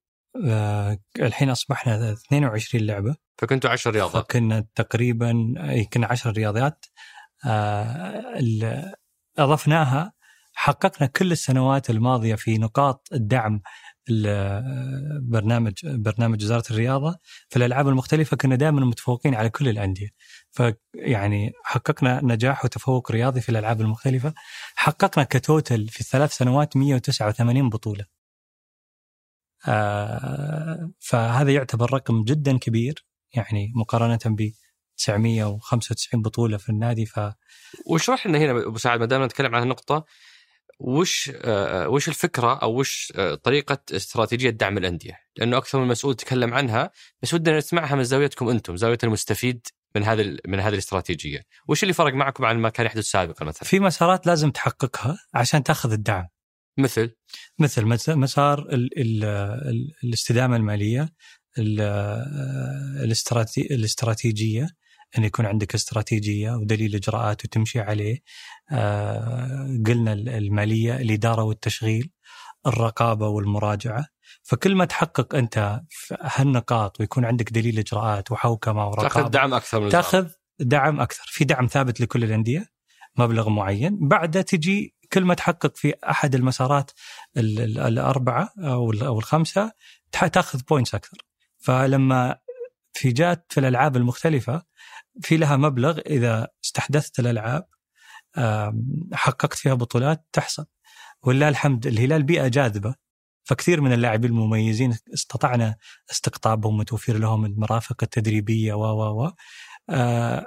[0.46, 3.16] آه الحين أصبحنا 22 لعبة.
[3.40, 4.32] فكنتوا 10 رياضات.
[4.32, 5.32] كنا تقريبا
[5.92, 6.84] كنا 10 رياضيات.
[9.38, 10.12] أضفناها
[10.54, 13.60] حققنا كل السنوات الماضية في نقاط الدعم
[15.22, 20.08] برنامج برنامج وزارة الرياضة في الألعاب المختلفة كنا دائما متفوقين على كل الأندية.
[20.50, 24.34] فيعني حققنا نجاح وتفوق رياضي في الألعاب المختلفة.
[24.74, 28.04] حققنا كتوتل في الثلاث سنوات 189 بطولة.
[29.68, 33.06] آه فهذا يعتبر رقم جدا كبير.
[33.34, 34.52] يعني مقارنة ب
[34.96, 37.20] 995 بطولة في النادي ف
[37.86, 40.04] واشرح لنا هنا أبو سعد ما دام نتكلم عن النقطة
[40.83, 46.14] وش آه وش الفكرة أو وش آه طريقة استراتيجية دعم الأندية؟ لأنه أكثر من مسؤول
[46.14, 46.90] تكلم عنها
[47.23, 49.66] بس ودنا نسمعها من زاويتكم أنتم، زاوية المستفيد
[49.97, 53.68] من هذه من هذه الاستراتيجية، وش اللي فرق معكم عن ما كان يحدث سابقا مثلا؟
[53.68, 56.29] في مسارات لازم تحققها عشان تأخذ الدعم.
[56.79, 57.14] مثل
[57.59, 61.09] مثل مسار ال ال ال الاستدامة المالية
[63.71, 64.68] الاستراتيجية
[65.18, 68.22] إن يكون عندك استراتيجية ودليل إجراءات وتمشي عليه.
[68.72, 72.11] آه قلنا المالية الإدارة والتشغيل
[72.66, 74.07] الرقابة والمراجعة.
[74.42, 75.81] فكل ما تحقق أنت
[76.20, 80.29] هالنقاط ويكون عندك دليل إجراءات وحوكمة ورقابة تأخذ دعم أكثر من تأخذ
[80.61, 81.25] دعم أكثر.
[81.27, 82.66] في دعم ثابت لكل الأندية
[83.18, 84.09] مبلغ معين.
[84.09, 86.90] بعدها تجي كل ما تحقق في أحد المسارات
[87.37, 89.72] الأربعة أو الخمسة
[90.12, 91.18] تأخذ points أكثر.
[91.59, 92.38] فلما
[92.92, 94.62] في جات في الألعاب المختلفة
[95.20, 97.68] في لها مبلغ إذا استحدثت الألعاب
[99.12, 100.66] حققت فيها بطولات تحصل
[101.22, 102.94] ولله الحمد الهلال بيئة جاذبة
[103.44, 105.77] فكثير من اللاعبين المميزين استطعنا
[106.11, 109.33] استقطابهم وتوفير لهم المرافق التدريبية و و و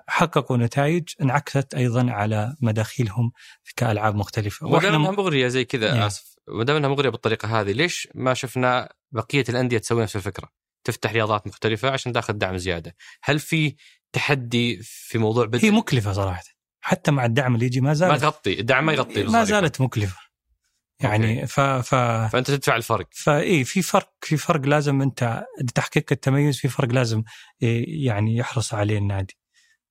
[0.08, 3.32] حققوا نتائج انعكست أيضا على مداخيلهم
[3.76, 6.08] كالعاب مختلفة ما دام إنها مغرية زي كذا يعني.
[6.08, 10.50] آسف ما دام إنها مغرية بالطريقة هذه ليش ما شفنا بقية الأندية تسوي نفس الفكرة؟
[10.84, 13.76] تفتح رياضات مختلفة عشان تاخذ دعم زيادة، هل في
[14.16, 16.44] تحدي في موضوع بدء؟ هي مكلفة صراحة.
[16.82, 20.18] حتى مع الدعم اللي يجي ما زالت ما تغطي الدعم ما يغطي ما زالت مكلفة.
[21.00, 21.96] يعني ف ف
[22.32, 23.08] فأنت تدفع الفرق.
[23.12, 27.24] فاي في فرق في فرق لازم أنت لتحقيق التميز في فرق لازم
[27.88, 29.38] يعني يحرص عليه النادي.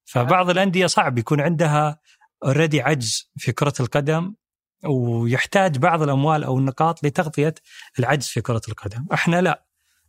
[0.05, 1.99] فبعض الأندية صعب يكون عندها
[2.45, 4.35] اوريدي عجز في كرة القدم
[4.85, 7.55] ويحتاج بعض الأموال أو النقاط لتغطية
[7.99, 9.07] العجز في كرة القدم.
[9.13, 9.64] إحنا لا.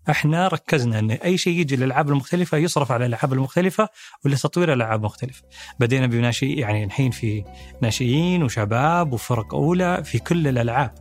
[0.09, 3.89] إحنا ركزنا ان اي شيء يجي للألعاب المختلفة يصرف على الألعاب المختلفة
[4.25, 5.43] ولتطوير الألعاب المختلفة.
[5.79, 7.43] بدينا بناشئ يعني الحين في
[7.81, 10.91] ناشئين وشباب وفرق أولى في كل الألعاب.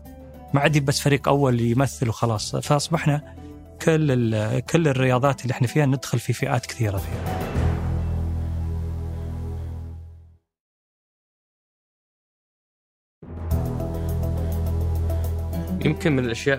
[0.54, 3.34] ما عاد بس فريق أول يمثل وخلاص فأصبحنا
[3.82, 7.44] كل كل الرياضات اللي إحنا فيها ندخل في فئات كثيرة فيها.
[15.84, 16.58] يمكن من الأشياء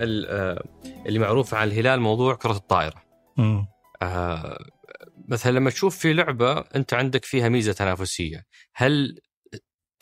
[1.06, 3.04] اللي معروفه عن الهلال موضوع كرة الطائرة.
[4.02, 4.66] آه
[5.28, 9.20] مثلا لما تشوف في لعبة أنت عندك فيها ميزة تنافسية، هل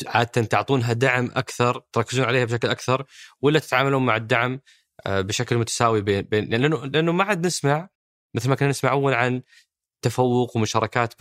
[0.07, 3.05] عادة تعطونها دعم أكثر، تركزون عليها بشكل أكثر
[3.41, 4.59] ولا تتعاملون مع الدعم
[5.05, 7.89] آه بشكل متساوي بين بين لأنه لأنه ما عاد نسمع
[8.35, 9.41] مثل ما كنا نسمع أول عن
[10.01, 11.13] تفوق ومشاركات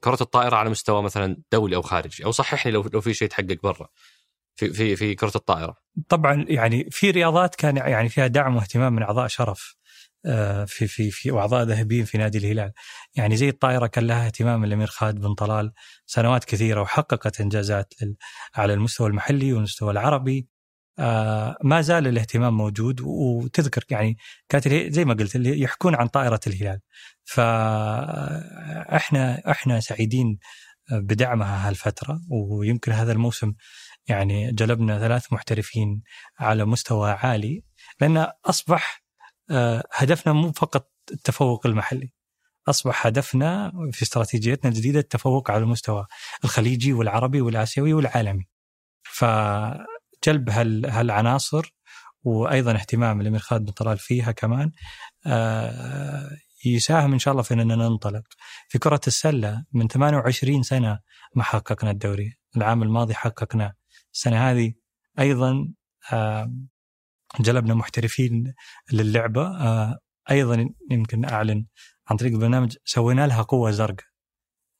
[0.00, 3.56] كرة الطائرة على مستوى مثلا دولي أو خارجي أو صححني لو لو في شيء تحقق
[3.62, 3.88] برا.
[4.56, 5.76] في في في كرة الطائرة؟
[6.08, 9.76] طبعا يعني في رياضات كان يعني فيها دعم واهتمام من أعضاء شرف
[10.26, 12.72] آه، في في في وأعضاء ذهبيين في نادي الهلال.
[13.14, 15.72] يعني زي الطائرة كان لها اهتمام الأمير خالد بن طلال
[16.06, 17.94] سنوات كثيرة وحققت إنجازات
[18.54, 20.48] على المستوى المحلي والمستوى العربي.
[20.98, 24.16] آه، ما زال الاهتمام موجود وتذكر يعني
[24.48, 26.80] كانت زي ما قلت اللي يحكون عن طائرة الهلال.
[27.24, 28.70] فاحنا
[29.50, 30.38] إحنا سعيدين
[30.92, 33.52] بدعمها هالفترة ويمكن هذا الموسم
[34.08, 36.02] يعني جلبنا ثلاث محترفين
[36.38, 37.62] على مستوى عالي
[38.00, 39.04] لأن أصبح
[39.50, 42.12] آه، هدفنا مو فقط التفوق المحلي
[42.68, 46.06] أصبح هدفنا في استراتيجيتنا الجديدة التفوق على المستوى
[46.44, 48.44] الخليجي والعربي والآسيوي والعالمي
[49.02, 50.50] فجلب
[50.86, 51.74] هالعناصر
[52.22, 54.72] وأيضا اهتمام الأمير خالد بن طلال فيها كمان
[55.26, 56.30] آه،
[56.64, 58.22] يساهم إن شاء الله في إننا ننطلق.
[58.68, 60.98] في كرة السلة من 28 سنة
[61.34, 63.74] ما حققنا الدوري، العام الماضي حققناه.
[64.16, 64.74] السنة هذه
[65.18, 65.68] أيضا
[67.40, 68.54] جلبنا محترفين
[68.92, 69.50] للعبة.
[70.30, 71.66] أيضا يمكن أعلن
[72.08, 74.06] عن طريق البرنامج سوينا لها قوة زرقاء.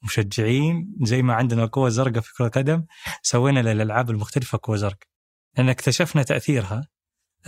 [0.02, 2.86] مشجعين زي ما عندنا قوة زرقاء في كرة القدم
[3.22, 5.08] سوينا للألعاب المختلفة قوة زرقاء.
[5.56, 6.88] لأن اكتشفنا تأثيرها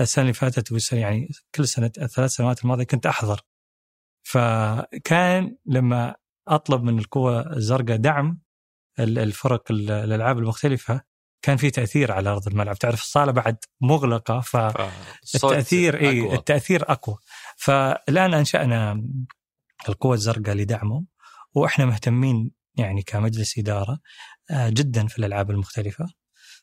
[0.00, 3.40] السنة اللي فاتت والسنة يعني كل سنة الثلاث سنوات الماضية كنت احضر
[4.22, 6.14] فكان لما
[6.48, 8.40] أطلب من القوة الزرقاء دعم
[8.98, 11.07] الفرق الألعاب المختلفة
[11.42, 12.78] كان في تأثير على أرض الملعب.
[12.78, 17.16] تعرف الصالة بعد مغلقة فالتاثير اي التأثير أقوى.
[17.56, 19.04] فالآن أنشأنا
[19.88, 21.04] القوة الزرقاء لدعمه
[21.54, 23.98] وإحنا مهتمين يعني كمجلس إدارة
[24.50, 26.06] آه، جدا في الألعاب المختلفة.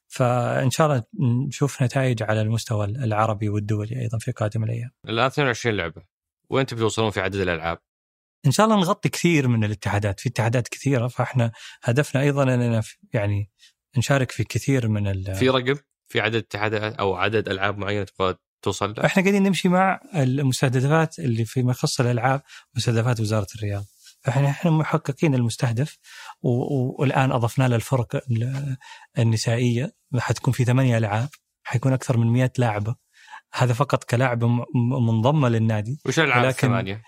[0.07, 1.03] فإن شاء الله
[1.47, 4.91] نشوف نتائج على المستوى العربي والدولي أيضا في قادم الأيام.
[5.09, 6.03] الان 22 لعبة.
[6.49, 7.77] وين تبي توصلون في عدد الألعاب؟
[8.45, 11.51] إن شاء الله نغطي كثير من الاتحادات، في اتحادات كثيرة فإحنا
[11.83, 12.81] هدفنا أيضا إننا
[13.13, 13.49] يعني
[13.97, 15.75] نشارك في كثير من ال في رقم
[16.07, 21.19] في عدد اتحادات أو عدد ألعاب معينة تبغى توصل له؟ إحنا قاعدين نمشي مع المستهدفات
[21.19, 22.41] اللي فيما يخص الألعاب
[22.75, 23.85] مستهدفات وزارة الرياضة.
[24.21, 25.97] فاحنا إحنا محققين المستهدف
[26.41, 28.21] والآن أضفنا له الفرق
[29.19, 31.29] النسائية حتكون في ثمانية ألعاب
[31.63, 32.95] حيكون أكثر من 100 لاعبة
[33.53, 37.01] هذا فقط كلاعبه منضمه للنادي وش الألعاب الثمانية؟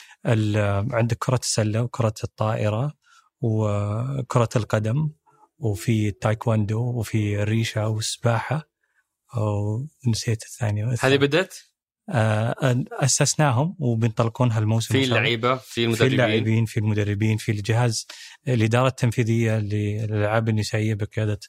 [0.95, 2.93] عندك كرة السلة وكرة الطائرة
[3.41, 5.09] وكرة القدم
[5.57, 8.69] وفي التايكوندو وفي الريشه والسباحه
[9.37, 10.95] ونسيت الثانية.
[11.01, 11.63] هذه بدت؟
[12.09, 12.55] آه،
[12.91, 16.09] أسسناهم وبنطلقون هالموسم في اللعيبة في المدربين.
[16.09, 18.07] في اللاعبين في المدربين في الجهاز.
[18.47, 21.39] الإدارة التنفيذية للألعاب النسائية بقيادة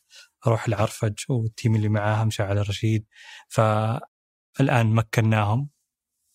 [0.47, 3.07] روح العرفج والتيم اللي معاها مشعل الرشيد.
[3.49, 5.69] فالآن مكناهم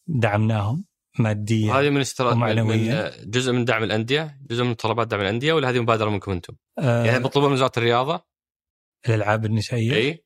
[0.07, 0.85] دعمناهم.
[1.19, 5.69] ماديا هذه من استرات من جزء من دعم الأندية جزء من طلبات دعم الأندية ولا
[5.69, 8.25] هذه مبادرة منكم أنتم؟ آه يعني مطلوبه من وزارة الرياضة؟
[9.09, 10.23] الألعاب النسائية إي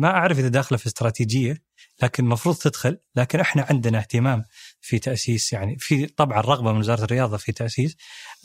[0.00, 1.62] ما أعرف إذا داخلة في استراتيجية
[2.02, 4.44] لكن المفروض تدخل لكن إحنا عندنا اهتمام
[4.80, 7.96] في تأسيس يعني في طبعا رغبة من وزارة الرياضة في تأسيس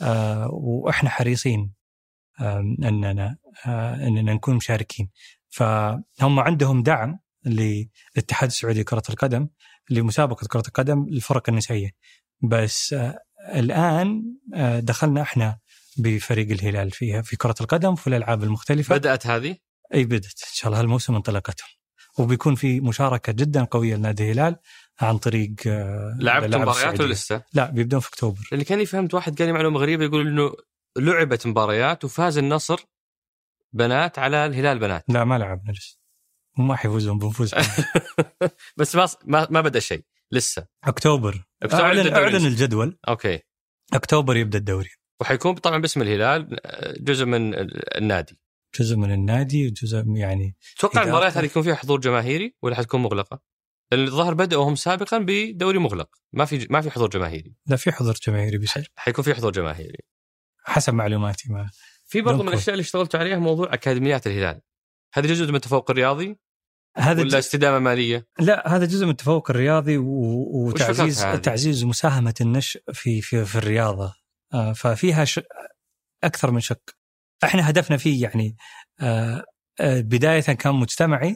[0.01, 1.73] آه وإحنا حريصين
[2.39, 5.09] آه أننا آه أننا نكون مشاركين
[5.49, 9.47] فهم عندهم دعم للاتحاد السعودي لكرة القدم
[9.89, 11.91] لمسابقة كرة القدم للفرق النسائية.
[12.41, 13.19] بس آه
[13.53, 14.23] الآن
[14.55, 15.57] آه دخلنا إحنا
[15.97, 18.97] بفريق الهلال فيها في كرة القدم في الألعاب المختلفة.
[18.97, 19.57] بدأت هذه؟
[19.93, 21.69] إي بدت إن شاء الله هالموسم انطلقتهم.
[22.19, 24.55] وبيكون في مشاركة جدا قوية لنادي الهلال
[25.01, 28.47] عن طريق آه، لعبت مباريات ولا لسه؟ لا بيبدون في أكتوبر.
[28.51, 30.53] لاني كاني فهمت واحد قال لي معلومة غريبة يقول إنه
[30.97, 32.85] لعبت مباريات وفاز النصر
[33.73, 35.03] بنات على الهلال بنات.
[35.09, 35.96] لا ما لعبنا لسه.
[36.59, 37.55] وما حيفوزون بنفوز
[38.77, 40.67] بس ما ما, ما بدأ شيء لسه.
[40.83, 41.43] أكتوبر.
[41.63, 42.97] أكتوبر اعلن, أعلن الجدول.
[43.07, 43.39] أوكي.
[43.93, 44.89] أكتوبر يبدأ الدوري.
[45.21, 46.59] وحيكون طبعا باسم الهلال
[46.99, 47.53] جزء من
[47.97, 48.39] النادي.
[48.79, 53.41] جزء من النادي وجزء يعني تتوقع المباريات هذه يكون فيها حضور جماهيري ولا حتكون مغلقة؟
[53.91, 56.09] لأن الظاهر بدأوا هم سابقا بدوري مغلق.
[56.33, 57.55] ما في ما في حضور جماهيري.
[57.67, 58.91] لا في حضور جماهيري بيصير.
[58.95, 59.99] حيكون في حضور جماهيري.
[60.63, 61.69] حسب معلوماتي ما
[62.05, 64.61] في برضو من الأشياء اللي اشتغلتوا عليها موضوع أكاديميات الهلال.
[65.13, 66.37] هذا جزء من التفوق الرياضي.
[66.97, 69.97] هذا ولا استدامة مالية؟ لا هذا جزء من التفوق الرياضي.
[69.97, 74.13] وتعزيز تعزيز مساهمة النشء في في في الرياضة
[74.53, 75.39] آه ففيها ش...
[76.23, 76.81] أكثر من شق
[77.43, 78.57] إحنا هدفنا فيه يعني
[79.01, 79.45] آه،
[79.79, 81.35] آه، بداية كان مجتمعي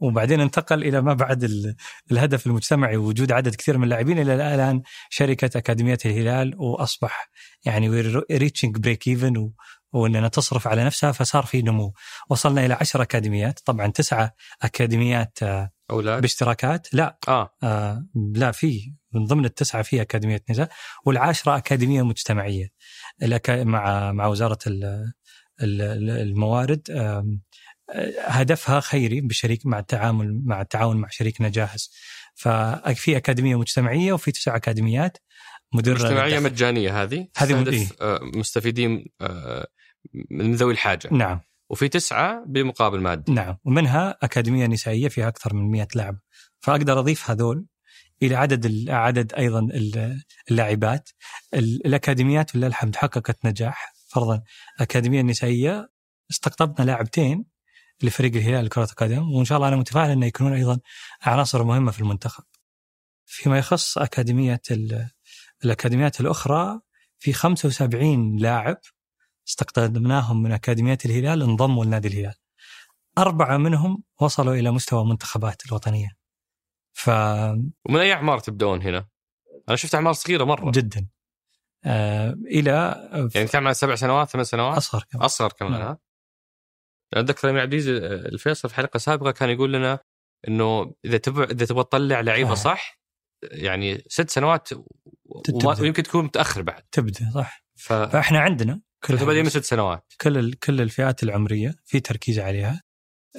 [0.00, 1.74] وبعدين انتقل إلى ما بعد
[2.10, 7.30] الهدف المجتمعي وجود عدد كثير من اللاعبين إلى الآن شركة أكاديمية الهلال وأصبح
[7.64, 9.52] يعني reaching break even
[9.92, 11.94] وإننا تصرف على نفسها فصار في نمو.
[12.28, 13.60] وصلنا إلى عشر أكاديميات.
[13.64, 16.94] طبعا تسعة أكاديميات آه، أولاد؟ باشتراكات.
[16.94, 20.68] لا آه, آه لا في من ضمن التسعة في أكاديمية نساء
[21.04, 22.68] والعاشره أكاديمية مجتمعية.
[23.48, 24.58] مع مع وزارة
[25.62, 26.82] الموارد
[28.20, 31.90] هدفها خيري بشريك مع التعامل مع التعاون مع شريكنا جاهز.
[32.34, 35.18] ففي أكاديمية مجتمعية وفي تسع أكاديميات
[35.74, 37.88] مجتمعية مجانية هذه؟ هذه إيه؟
[38.22, 39.04] مستفيدين
[40.30, 41.08] من ذوي الحاجة.
[41.12, 41.40] نعم.
[41.70, 43.56] وفي تسعة بمقابل مادي نعم.
[43.64, 46.18] ومنها أكاديمية نسائية فيها أكثر من 100 لاعب.
[46.60, 47.66] فأقدر أضيف هذول
[48.22, 49.68] إلى عدد عدد أيضا
[50.50, 51.08] اللاعبات.
[51.54, 53.94] الأكاديميات ولله الحمد حققت نجاح.
[54.08, 54.42] فرضا
[54.76, 55.90] الاكاديميه النسائيه
[56.30, 57.44] استقطبنا لاعبتين
[58.02, 59.32] لفريق الهلال لكره القدم.
[59.32, 60.78] وإن شاء الله أنا متفائل انه يكونون أيضا
[61.22, 62.44] عناصر مهمة في المنتخب.
[63.26, 64.60] فيما يخص أكاديمية
[65.64, 66.80] الأكاديميات الأخرى
[67.18, 68.76] في 75 لاعب
[69.50, 72.34] استقطبناهم من أكاديميات الهلال انضموا لنادي الهلال.
[73.18, 76.16] أربعة منهم وصلوا إلى مستوى المنتخبات الوطنية.
[76.92, 77.08] ف
[77.88, 79.08] ومن أي أعمار تبدون هنا؟
[79.68, 81.08] أنا شفت أعمار صغيرة مرة جدا
[81.84, 85.82] آه إلى يعني كم عن سبع سنوات ثمان سنوات؟ أصغر كمان أصغر كمان نعم.
[85.82, 85.98] ها؟
[87.14, 89.98] اتذكر امير عبد العزيز الفيصل في حلقة سابقة كان يقول لنا
[90.48, 92.54] إنه إذا تبغى إذا تبغى تطلع لعيبة آه.
[92.54, 93.00] صح
[93.42, 94.68] يعني ست سنوات
[95.80, 97.92] ويمكن تكون متأخر بعد تبدأ صح ف...
[97.92, 100.12] فإحنا عندنا كل تبدا من ست سنوات.
[100.20, 100.52] كل.
[100.52, 102.82] كل الفئات العمرية في تركيز عليها.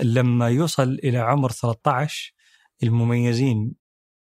[0.04, 2.34] لما يوصل إلى عمر 13
[2.84, 3.76] المميزين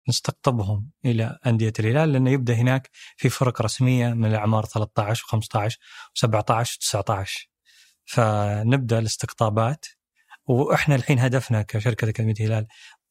[0.09, 5.73] نستقطبهم إلى أندية الهلال لأنه يبدأ هناك في فرق رسمية من الأعمار 13 و15
[6.19, 7.47] و17 و19
[8.05, 9.87] فنبدأ الاستقطابات.
[10.47, 12.67] وإحنا الحين هدفنا كشركة أكاديمية الهلال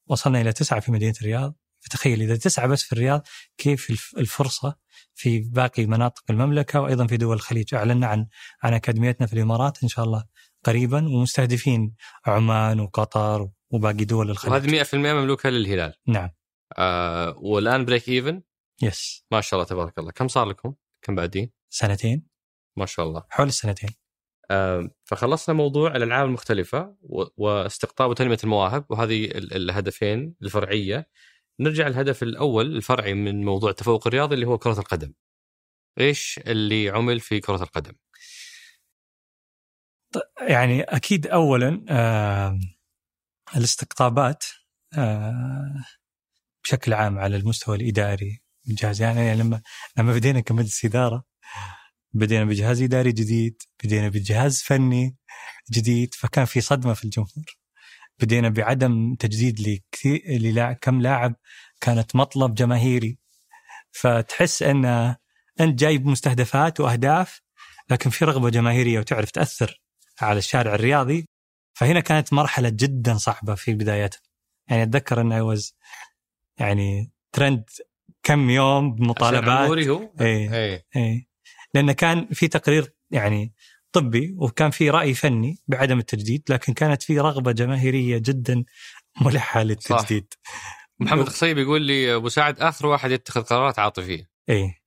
[0.07, 1.55] وصلنا إلى تسعة في مدينة الرياض.
[1.79, 4.75] فتخيل إذا تسعة بس في الرياض كيف الفرصة
[5.15, 7.75] في باقي مناطق المملكة وأيضا في دول الخليج.
[7.75, 8.27] أعلنا عن
[8.63, 10.23] عن أكاديميتنا في الإمارات إن شاء الله
[10.63, 11.95] قريبا ومستهدفين
[12.25, 14.53] عمان وقطر وباقي دول الخليج.
[14.53, 15.93] وهذه 100% مملوكة للهلال.
[16.07, 16.29] نعم.
[16.77, 18.41] آه والآن break even
[18.81, 20.11] yes ما شاء الله تبارك الله.
[20.11, 22.27] كم صار لكم؟ كم بعدين؟ سنتين.
[22.77, 23.23] ما شاء الله.
[23.29, 23.89] حول السنتين.
[24.51, 31.07] آه فخلصنا موضوع الألعاب المختلفة و- واستقطاب وتنمية المواهب وهذه ال- الهدفين الفرعية.
[31.61, 35.13] نرجع الهدف الأول الفرعي من موضوع التفوق الرياضي اللي هو كرة القدم.
[35.99, 37.93] إيش اللي عمل في كرة القدم؟
[40.41, 42.59] يعني أكيد اولا آه
[43.55, 44.43] الاستقطابات
[44.97, 45.85] آه
[46.63, 49.61] بشكل عام على المستوى الإداري الجهاز يعني لما
[49.97, 51.23] لما بدينا كمجلس إدارة
[52.13, 55.17] بدينا بجهاز إداري جديد بدينا بجهاز فني
[55.71, 57.60] جديد فكان في صدمة في الجمهور.
[58.21, 61.35] بدينا بعدم تجديد لكثير كم لاعب
[61.81, 63.17] كانت مطلب جماهيري.
[63.91, 64.85] فتحس إن
[65.59, 67.41] أنت جايب مستهدفات وأهداف
[67.89, 69.81] لكن في رغبة جماهيرية وتعرف تأثر
[70.21, 71.27] على الشارع الرياضي.
[71.73, 74.21] فهنا كانت مرحلة جدا صعبة في بدايتها
[74.67, 75.75] يعني أتذكر انه وز
[76.57, 77.69] يعني ترند
[78.23, 80.53] كم يوم عشان بمطالبات عموري هو؟ إيه.
[80.53, 80.85] إيه.
[80.95, 81.27] إيه.
[81.73, 83.53] لأن كان في تقرير يعني
[83.93, 88.63] طبي وكان في رأي فني بعدم التجديد لكن كانت في رغبة جماهيرية جدا
[89.21, 90.33] ملحة للتجديد.
[90.99, 94.29] محمد الخصيب يقول لي أبو سعد آخر واحد يتخذ قرارات عاطفية.
[94.49, 94.81] إيه.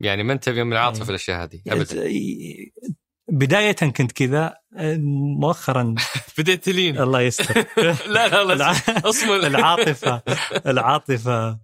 [0.00, 1.04] يعني ما أنت من العاطفة إيه.
[1.04, 2.04] في الأشياء هذه ابدا.
[3.28, 4.54] بداية كنت كذا
[5.40, 5.94] مؤخرا.
[6.38, 6.98] بديت تلين.
[6.98, 7.54] الله يستر.
[8.06, 10.22] لا لا لا الع- اصمل العاطفة
[10.66, 11.60] العاطفة.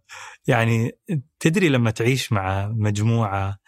[0.46, 0.92] يعني
[1.40, 3.58] تدري لما تعيش مع مجموعة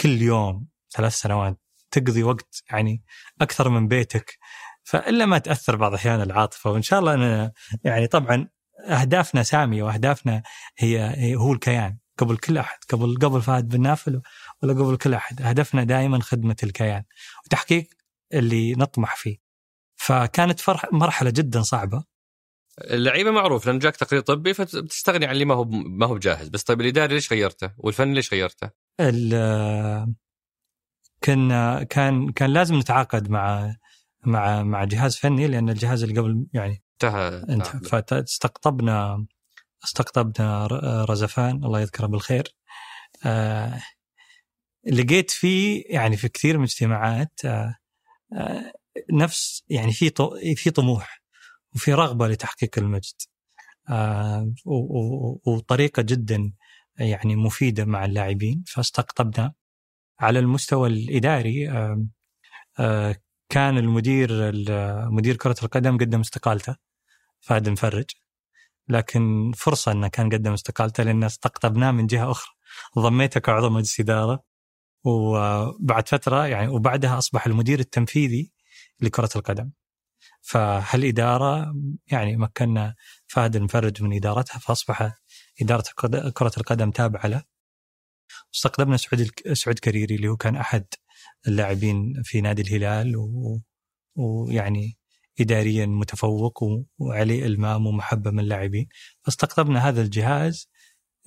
[0.00, 0.66] كل يوم
[0.96, 3.02] ثلاث سنوات تقضي وقت يعني
[3.40, 4.38] أكثر من بيتك
[4.82, 7.52] فإلا ما تأثر بعض الاحيان العاطفة وإن شاء الله أنا
[7.84, 8.48] يعني طبعا
[8.86, 10.42] أهدافنا سامية وأهدافنا
[10.78, 14.22] هي, هو الكيان قبل كل أحد قبل قبل فهد بن نافل
[14.62, 15.42] ولا قبل كل أحد.
[15.42, 17.04] هدفنا دائما خدمة الكيان
[17.46, 17.88] وتحقيق
[18.34, 19.36] اللي نطمح فيه.
[19.96, 22.04] فكانت فرح مرحلة جدا صعبة.
[22.80, 26.62] اللعيبة معروف لأن جاك تقرير طبي فبتستغني عن اللي ما هو ما هو جاهز بس
[26.62, 28.70] طيب الإداري ليش غيرته؟ والفني ليش غيرته؟
[31.24, 33.74] كنا كان كان لازم نتعاقد مع
[34.26, 38.02] مع مع جهاز فني لأن الجهاز اللي قبل يعني انتهى انتهى.
[38.02, 39.26] فاستقطبنا
[39.84, 40.66] استقطبنا
[41.10, 42.56] رزفان الله يذكره بالخير.
[43.24, 43.82] آه
[44.86, 47.76] لقيت فيه يعني في كثير من الاجتماعات آه
[48.36, 48.72] آه
[49.12, 50.12] نفس يعني في
[50.56, 51.22] في طموح
[51.74, 53.16] وفي رغبة لتحقيق المجد.
[53.90, 54.52] آه
[55.46, 56.52] وطريقة جدا
[56.98, 58.64] يعني مفيدة مع اللاعبين.
[58.66, 59.52] فاستقطبنا
[60.20, 61.70] على المستوى الإداري
[62.78, 63.16] آه
[63.48, 66.76] كان المدير ال- مدير كرة القدم قدم استقالته
[67.40, 68.04] فهد المفرج
[68.88, 72.52] لكن فرصة إنه كان قدم استقالته لأن استقطبناه من جهة أخرى.
[72.98, 74.42] ضميته كعضو مجلس إدارة.
[75.04, 78.52] وبعد فترة يعني وبعدها أصبح المدير التنفيذي
[79.00, 79.70] لكرة القدم.
[80.42, 81.74] فهالإدارة
[82.06, 82.94] يعني مكنا
[83.26, 85.12] فهد المفرج من إدارتها فأصبح
[85.62, 85.84] إدارة
[86.34, 87.42] كرة القدم تابعة له.
[88.52, 90.86] واستقطبنا سعود سعود كريري اللي هو كان أحد
[91.48, 93.60] اللاعبين في نادي الهلال و-
[94.16, 94.98] ويعني
[95.40, 98.88] اداريا متفوق و- وعليه إلمام ومحبة من اللاعبين.
[99.22, 100.70] فاستقطبنا هذا الجهاز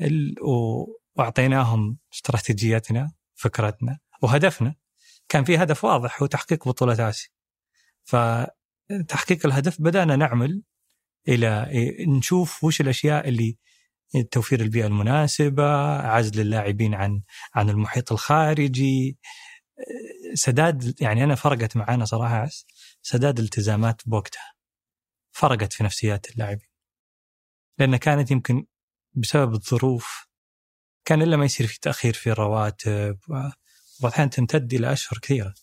[0.02, 4.76] ال- و- وأعطيناهم استراتيجيتنا فكرتنا وهدفنا.
[5.30, 7.30] كان في هدف واضح هو تحقيق بطولة آسيا.
[8.04, 10.62] فتحقيق الهدف بدأنا نعمل
[11.28, 11.68] إلى
[12.08, 13.58] نشوف وش الأشياء اللي
[14.32, 15.63] توفير البيئة المناسبة
[16.02, 17.21] عزل اللاعبين عن
[17.56, 19.17] عن المحيط الخارجي.
[20.34, 22.65] سداد يعني أنا فرقت معانا صراحة عس
[23.02, 24.54] سداد التزامات بوقتها.
[25.32, 26.67] فرقت في نفسيات اللاعبين.
[27.80, 28.65] لأن كانت يمكن
[29.13, 30.28] بسبب الظروف
[31.06, 33.50] كان إلا ما يصير في تأخير في الرواتب و-
[34.04, 35.54] واحيانا تمتد إلى أشهر كثيرة.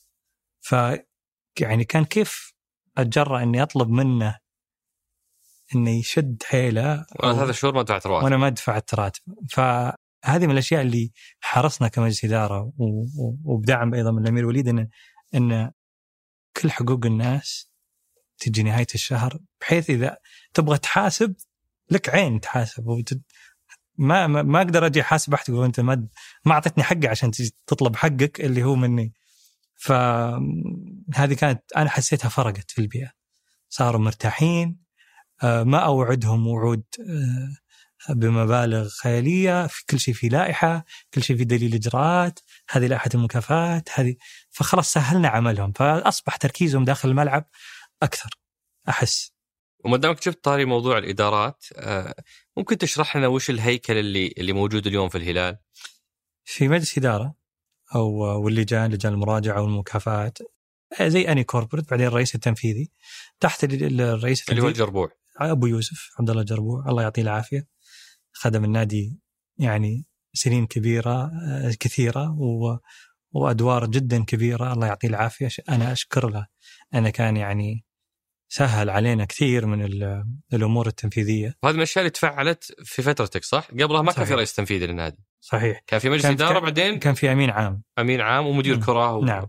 [0.60, 0.74] ف
[1.60, 2.52] يعني كان كيف
[2.98, 4.38] أتجرأ إني أطلب منه
[5.74, 10.50] إنه يشد حيله وأنا هذا الشهور ما دفعت رواتب وأنا ما ادفع الراتب فهذه من
[10.50, 12.72] الأشياء اللي حرصنا كمجلس إدارة
[13.44, 14.88] وبدعم أيضا من الأمير وليد ان
[15.34, 15.70] إن
[16.56, 17.70] كل حقوق الناس
[18.38, 20.16] تجي نهاية الشهر بحيث إذا
[20.54, 21.34] تبغى تحاسب
[21.90, 22.86] لك عين تحاسب.
[22.86, 23.20] وت-
[23.98, 26.08] ما ما, أقدر أجي أحاسب أحد تقول أنت ما
[26.44, 29.12] ما أعطيتني حقي عشان تجي تطلب حقك اللي هو مني.
[29.76, 33.10] فهذه كانت أنا حسيتها فرقت في البيئة.
[33.68, 34.78] صاروا مرتاحين
[35.42, 40.84] ما أوعدهم وعود آه، بمبالغ خيالية في كل شيء في لائحة
[41.14, 42.40] كل شيء في دليل إجراءات
[42.70, 44.16] هذه لائحة المكافآت هذه
[44.50, 47.48] فخلاص سهلنا عملهم فأصبح تركيزهم داخل الملعب
[48.02, 48.30] أكثر
[48.88, 49.32] أحس.
[49.84, 52.14] وما دامك جبت طاري موضوع الإدارات آه،
[52.56, 55.58] ممكن تشرح لنا وش الهيكل اللي اللي موجود اليوم في الهلال؟
[56.44, 57.34] في مجلس إدارة
[57.94, 58.10] أو
[58.44, 60.38] واللجان لجان المراجعة والمكافآت
[61.02, 62.90] زي أني كوربريت بعدين الرئيس التنفيذي
[63.40, 64.68] تحت ال- الرئيس اللي هو التنفيذي.
[64.68, 65.10] الجربوع.
[65.40, 67.66] أبو يوسف عبد الله الجربوع الله يعطيه العافية
[68.32, 69.18] خدم النادي
[69.58, 72.78] يعني سنين كبيرة آه، كثيرة و
[73.32, 76.46] وأدوار جدا كبيرة الله يعطيه العافية أنا أشكر له
[76.94, 77.84] أنا كان يعني
[78.50, 83.68] سهل علينا كثير من ال- الأمور التنفيذية وهذه من الأشياء اللي تفعلت في فترتك صح؟
[83.70, 84.36] قبلها ما كان في صحيح.
[84.36, 88.46] رئيس تنفيذي للنادي صحيح كان في مجلس إدارة بعدين كان في أمين عام أمين عام
[88.46, 88.76] ومدير.
[88.80, 89.24] كرة و...
[89.24, 89.46] نعم.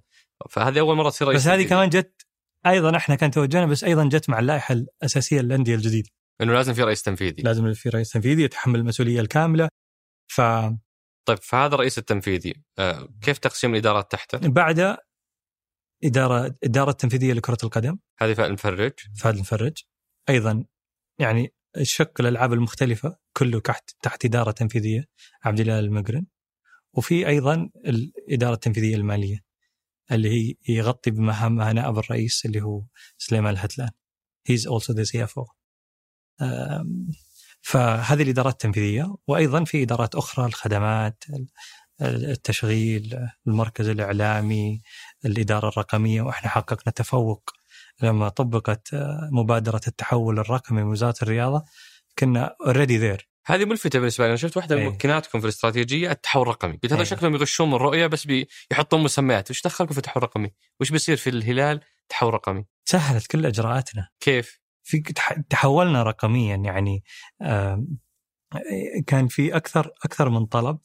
[0.50, 1.68] فهذه أول مرة تصير رئيس بس هذه.
[1.68, 2.26] كمان جت
[2.66, 6.10] أيضا إحنا كان توجهنا بس أيضا جت مع اللائحة الأساسية للأندية الجديدة.
[6.42, 7.44] إنه لازم في رئيس تنفيذي.
[7.44, 9.70] لازم في رئيس تنفيذي يتحمل المسؤولية الكاملة.
[10.32, 10.80] فبعد
[11.26, 14.38] طيب فهذا الرئيس التنفيذي آه كيف تقسيم الإدارات تحته؟
[16.04, 17.98] إدارة إدارة تنفيذية لكرة القدم.
[18.20, 19.78] هذه فهد المفرج فهد المفرج
[20.30, 20.66] أيضا
[21.20, 25.06] يعني الشق الألعاب المختلفة كله تحت تحت إدارة تنفيذية
[25.44, 26.26] عبد الله المقرن.
[26.94, 29.49] وفي أيضا الاداره التنفيذيه المالية.
[30.12, 32.84] اللي هي يغطي بمهامها نائب الرئيس اللي هو
[33.18, 33.90] سليمان الهتلان.
[34.48, 35.48] he's also the CFO
[37.62, 41.24] فهذه الإدارات التنفيذية وأيضا في إدارات أخرى الخدمات
[42.02, 44.82] التشغيل المركز الإعلامي
[45.26, 47.50] الإدارة الرقمية وإحنا حققنا تفوق
[48.04, 51.66] لما طبقت آه، مبادرة التحول الرقمي من وزارة الرياضة.
[52.20, 54.30] كنا already there هذه ملفتة بالنسبة لي.
[54.30, 54.90] أنا شفت واحدة من إيه.
[54.90, 56.74] ممكناتكم في الاستراتيجية التحول الرقمي.
[56.74, 57.08] قلت هذا إيه.
[57.08, 58.28] شكلهم يغشون من الرؤية بس
[58.72, 59.52] بيحطون مسميات.
[59.52, 64.08] وش دخلكم في التحول الرقمي؟ وش بيصير في الهلال تحول رقمي؟ سهلت كل إجراءاتنا.
[64.20, 67.04] كيف؟ في تح- تحولنا رقميا يعني
[69.08, 70.80] كان في أكثر أكثر من طلب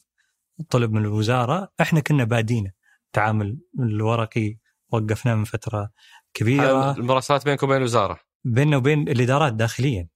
[0.71, 1.73] طلب من الوزارة.
[1.81, 2.73] إحنا كنا بادينا
[3.07, 4.59] التعامل الورقي
[4.93, 5.91] وقفناه من فترة
[6.35, 6.97] كبيرة.
[6.97, 10.09] المراسلات بينكم وبين الوزارة؟ بيننا وبين الإدارات داخليا.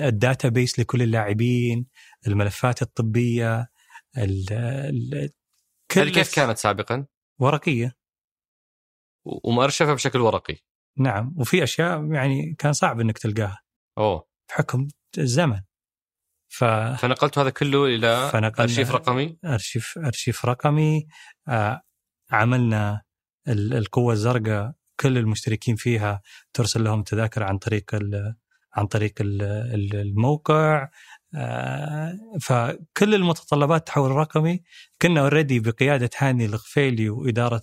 [0.00, 1.86] ال database لكل اللاعبين
[2.26, 3.68] الملفات الطبية
[4.18, 5.30] ال ال
[5.90, 7.06] كل كيف كانت سابقا؟
[7.40, 7.96] ورقية.
[9.26, 10.56] و- ومؤرشفة بشكل ورقي.
[10.98, 13.62] نعم وفي أشياء يعني كان صعب إنك تلقاها.
[13.98, 14.26] أوه.
[14.48, 14.88] بحكم
[15.18, 15.60] الزمن.
[16.48, 21.06] ف فنقلت هذا كله إلى فنقلنا- أرشيف رقمي؟ أرشيف أرشيف رقمي.
[21.48, 21.82] آه،
[22.30, 23.02] عملنا
[23.48, 26.22] ال- القوة الزرقاء كل المشتركين فيها
[26.52, 27.84] ترسل لهم تذاكر عن طريق
[28.76, 29.42] عن طريق ال-
[29.74, 30.88] ال- الموقع
[31.36, 34.62] آه، فكل المتطلبات التحول الرقمي
[35.02, 37.62] كنا اوريدي بقيادة هاني الغفيلي وإدارة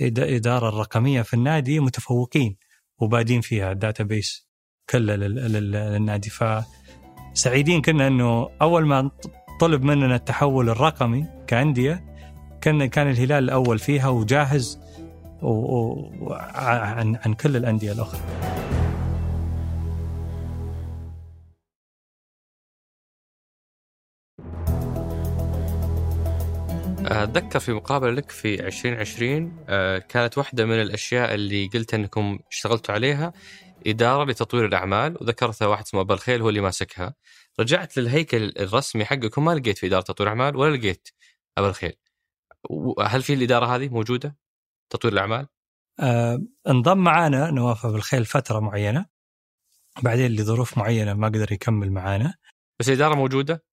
[0.00, 2.56] إدارة الرقمية في النادي متفوقين
[2.98, 4.48] وبادين فيها ال database
[4.90, 6.30] كله لل- لل- للنادي
[7.34, 9.10] فسعيدين كنا إنه أول ما
[9.60, 12.04] طلب مننا التحول الرقمي كأندية
[12.60, 14.80] كان كان الهلال الأول فيها وجاهز.
[15.42, 18.20] عن عن كل الأندية الأخرى.
[27.06, 32.94] أتذكر في مقابلة لك في 2020 آه، كانت واحدة من الأشياء اللي قلت أنكم اشتغلتوا
[32.94, 33.32] عليها
[33.86, 37.14] إدارة لتطوير الأعمال وذكرتها واحد اسمه أبو الخيل هو اللي ماسكها.
[37.60, 41.08] رجعت للهيكل الرسمي حقكم ما لقيت في إدارة تطوير الأعمال ولا لقيت
[41.58, 41.96] أبو الخيل.
[43.00, 44.36] هل في الإدارة هذه موجودة؟
[44.90, 45.46] تطوير الأعمال؟
[46.00, 49.06] آه انضم معانا نواف أبو الخيل فترة معينة.
[50.02, 52.34] بعدين لظروف معينة ما قدر يكمل معانا.
[52.80, 53.64] بس الإدارة موجودة؟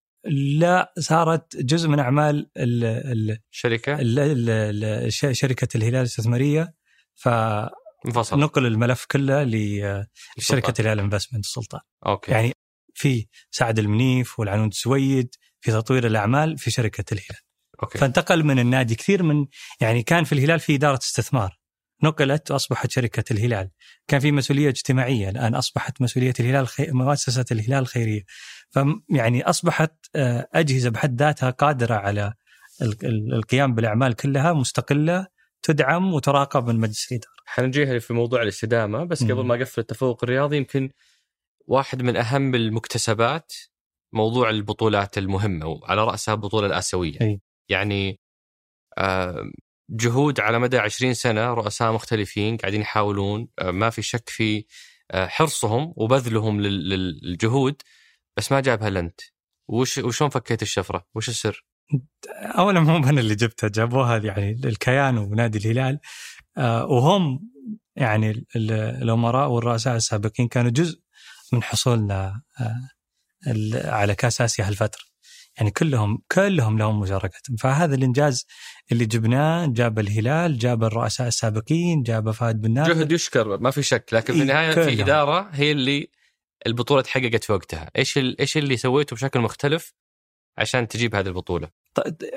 [0.59, 2.84] لا صارت جزء من أعمال ال...
[2.84, 3.39] ال...
[3.51, 4.20] شركة ال...
[4.20, 4.49] ال...
[4.49, 5.13] ال...
[5.13, 6.74] ش- شركة الهلال الاستثمارية.
[7.15, 7.72] فنقل
[8.05, 9.43] منفصل الملف كله
[10.38, 11.82] لشركة الهلال investment السلطان.
[12.05, 12.32] okay.
[12.32, 12.51] يعني
[12.93, 17.41] في سعد المنيف والعنود السويد في تطوير الأعمال في شركة الهلال.
[17.84, 17.97] okay.
[17.97, 19.45] فانتقل من النادي كثير من
[19.82, 21.59] يعني كان في الهلال في إدارة استثمار.
[22.03, 23.69] نقلت وأصبحت شركة الهلال.
[24.07, 25.30] كان في مسؤولية اجتماعية.
[25.30, 26.91] الآن أصبحت مسؤولية الهلال الخي...
[26.91, 28.21] مؤسسة الهلال الخيريه
[28.69, 32.34] ف يعني أصبحت آه، أجهزة بحد ذاتها قادرة على
[32.82, 35.28] ال- ال- القيام بالأعمال كلها مستقلة
[35.61, 37.34] تدعم وتراقب من مجلس الإدارة.
[37.45, 39.23] حنجيها في موضوع الاستدامة بس.
[39.23, 40.89] قبل ما أقفل التفوق الرياضي يمكن
[41.65, 43.53] واحد من أهم المكتسبات
[44.13, 47.21] موضوع البطولات المهمة وعلى رأسها البطولة الآسيوية.
[47.21, 47.41] أي.
[47.70, 48.20] يعني
[48.97, 49.43] آه،
[49.89, 54.65] جهود على مدى 20 سنة رؤساء مختلفين قاعدين يحاولون آه، ما في شك في
[55.11, 57.82] آه، حرصهم وبذلهم لل- لل- للجهود
[58.38, 59.22] بس ما جابها إلا أنت
[59.70, 61.65] وش وشلون فكيت الشفرة؟ وش السر؟
[62.34, 65.99] اولا مو أنا اللي جبتها جابوها يعني الكيان ونادي الهلال
[66.89, 67.49] وهم
[67.95, 70.99] يعني ال- ال- الأمراء والرؤساء السابقين كانوا جزء
[71.53, 72.41] من حصولنا
[73.74, 75.01] على كأس آسيا هالفترة
[75.58, 77.39] يعني كلهم كلهم لهم مشاركة.
[77.60, 78.45] فهذا الإنجاز
[78.91, 83.84] اللي جبناه جاب الهلال جاب الرؤساء السابقين جاب فهد بن نافع جهد يشكر ما في
[83.84, 84.05] شك.
[84.14, 84.99] لكن في إيه، النهاية في كلهم.
[85.01, 86.10] إدارة هي اللي
[86.68, 87.91] البطولة تحققت في وقتها.
[87.97, 89.93] إيش ال- إيش اللي سويته بشكل مختلف
[90.58, 91.70] عشان تجيب هذه البطولة؟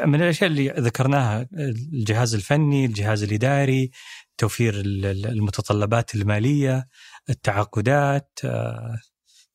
[0.07, 1.47] من الأشياء اللي ذكرناها
[1.93, 3.91] الجهاز الفني، الجهاز الإداري،
[4.39, 6.89] توفير المتطلبات المالية،
[7.31, 8.99] التعاقدات، آه،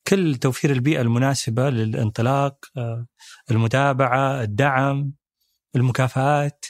[0.08, 3.06] كل توفير البيئة المناسبة للانطلاق، آه،
[3.50, 5.12] المتابعة، الدعم،
[5.76, 6.64] المكافآت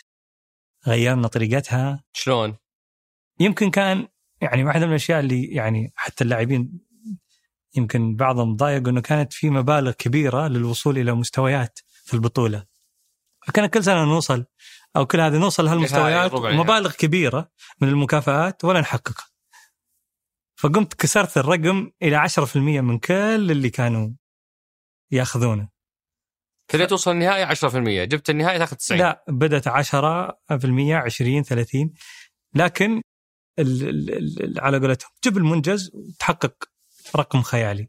[0.86, 2.56] غيرنا طريقتها شلون؟
[3.40, 4.08] يمكن كان
[4.40, 6.80] يعني واحدة من الأشياء اللي يعني حتى اللاعبين
[7.76, 12.64] يمكن بعضهم ضايق إنه كانت في مبالغ كبيرة للوصول إلى مستويات في البطولة.
[13.46, 14.44] فكان كل سنة نوصل
[14.96, 19.26] أو كل هذه نوصل لهالمستويات ومبالغ كبيرة من المكافآت ولا نحققها.
[20.56, 24.10] فقمت كسرت الرقم إلى 10% من كل اللي كانوا
[25.10, 25.68] ياخذونه.
[26.68, 29.72] كذا توصل النهائي 10% جبت النهائي تاخذ 90 لا بدأت 10%
[30.50, 31.92] 20 30
[32.54, 33.02] لكن
[33.58, 33.82] ال
[34.42, 36.64] ال على قولتهم جيب المنجز وتحقق
[37.16, 37.88] رقم خيالي.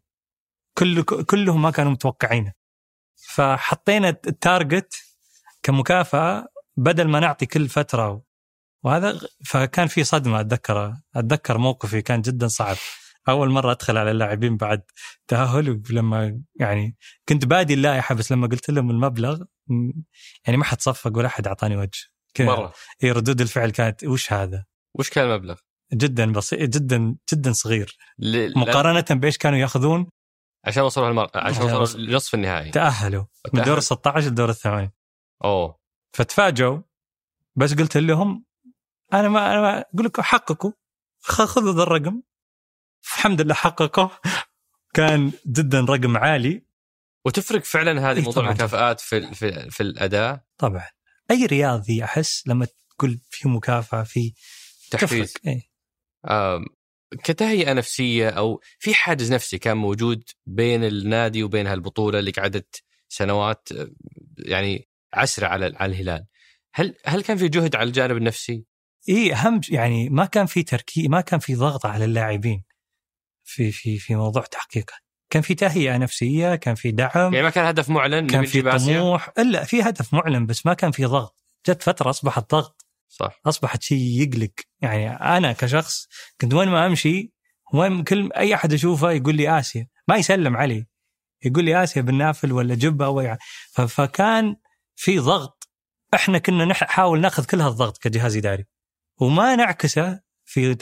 [0.77, 2.53] كل كلهم ما كانوا متوقعينه.
[3.15, 4.93] فحطينا ال target
[5.63, 6.47] كمكافأة
[6.77, 8.26] بدل ما نعطي كل فترة
[8.87, 12.75] وهذا فكان في صدمة أتذكر أتذكر موقفي كان جدا صعب.
[13.29, 14.81] أول مرة أدخل على اللاعبين بعد
[15.27, 16.97] تأهل لما يعني
[17.29, 19.43] كنت بادي اللائحة بس لما قلت لهم المبلغ
[20.45, 21.99] يعني ما حد صفق ولا حد أعطاني وجه.
[22.39, 22.73] مرة.
[23.03, 25.55] اي ردود الفعل كانت وش هذا؟ وش كان المبلغ؟
[25.93, 27.97] جدا بسيط جدا جدا صغير.
[28.19, 28.59] ل...
[28.59, 30.07] مقارنة بإيش كانوا يأخذون؟
[30.65, 31.29] عشان وصلوا المر...
[31.35, 32.71] عشان وصلوا لنصف النهائي.
[32.71, 34.93] تأهلوا من دور ال 16 لدور الثمانية.
[35.43, 35.79] أوه.
[36.13, 36.81] فتفاجئوا
[37.55, 38.46] بس قلت لهم
[39.13, 40.71] أنا ما أنا ما أقول لكم حققوا
[41.21, 42.21] خذوا ذا الرقم.
[43.03, 44.09] الحمد لله حققوا
[44.93, 46.65] كان جدا رقم عالي.
[47.25, 50.87] وتفرق فعلا هذه موضوع المكافآت في في في الأداء؟ طبعا.
[51.31, 54.33] أي رياضي أحس لما تقول في مكافأة في
[54.91, 55.33] تحفيز.
[55.47, 55.69] إيه؟
[57.23, 63.69] كتهيئة نفسية أو في حاجز نفسي كان موجود بين النادي وبين هالبطولة اللي قعدت سنوات
[64.37, 66.25] يعني عسرة على على الهلال.
[66.73, 68.65] هل هل كان في جهد على الجانب النفسي؟
[69.09, 72.63] اي أهم يعني ما كان في تركيز ما كان في ضغط على اللاعبين
[73.43, 74.93] في في في موضوع تحقيقه.
[75.29, 79.29] كان في تهيئة نفسية كان في دعم يعني ما كان هدف معلن كان في طموح.
[79.39, 81.43] إلا في هدف معلن بس ما كان في ضغط.
[81.67, 82.85] جت فترة أصبحت ضغط.
[83.07, 83.39] صح.
[83.45, 84.51] أصبحت شيء يقلق.
[84.81, 86.07] يعني أنا كشخص
[86.41, 87.33] كنت وين ما أمشي
[87.73, 89.87] وين كل أي أحد أشوفه يقول لي آسيا.
[90.07, 90.85] ما يسلم علي.
[91.45, 93.37] يقول لي آسيا بالنافل ولا جبة أو
[93.87, 94.55] فكان
[94.95, 95.69] في ضغط.
[96.13, 98.65] إحنا كنا نحاول ناخذ كل هالضغط كجهاز إداري.
[99.19, 100.75] وما نعكسه في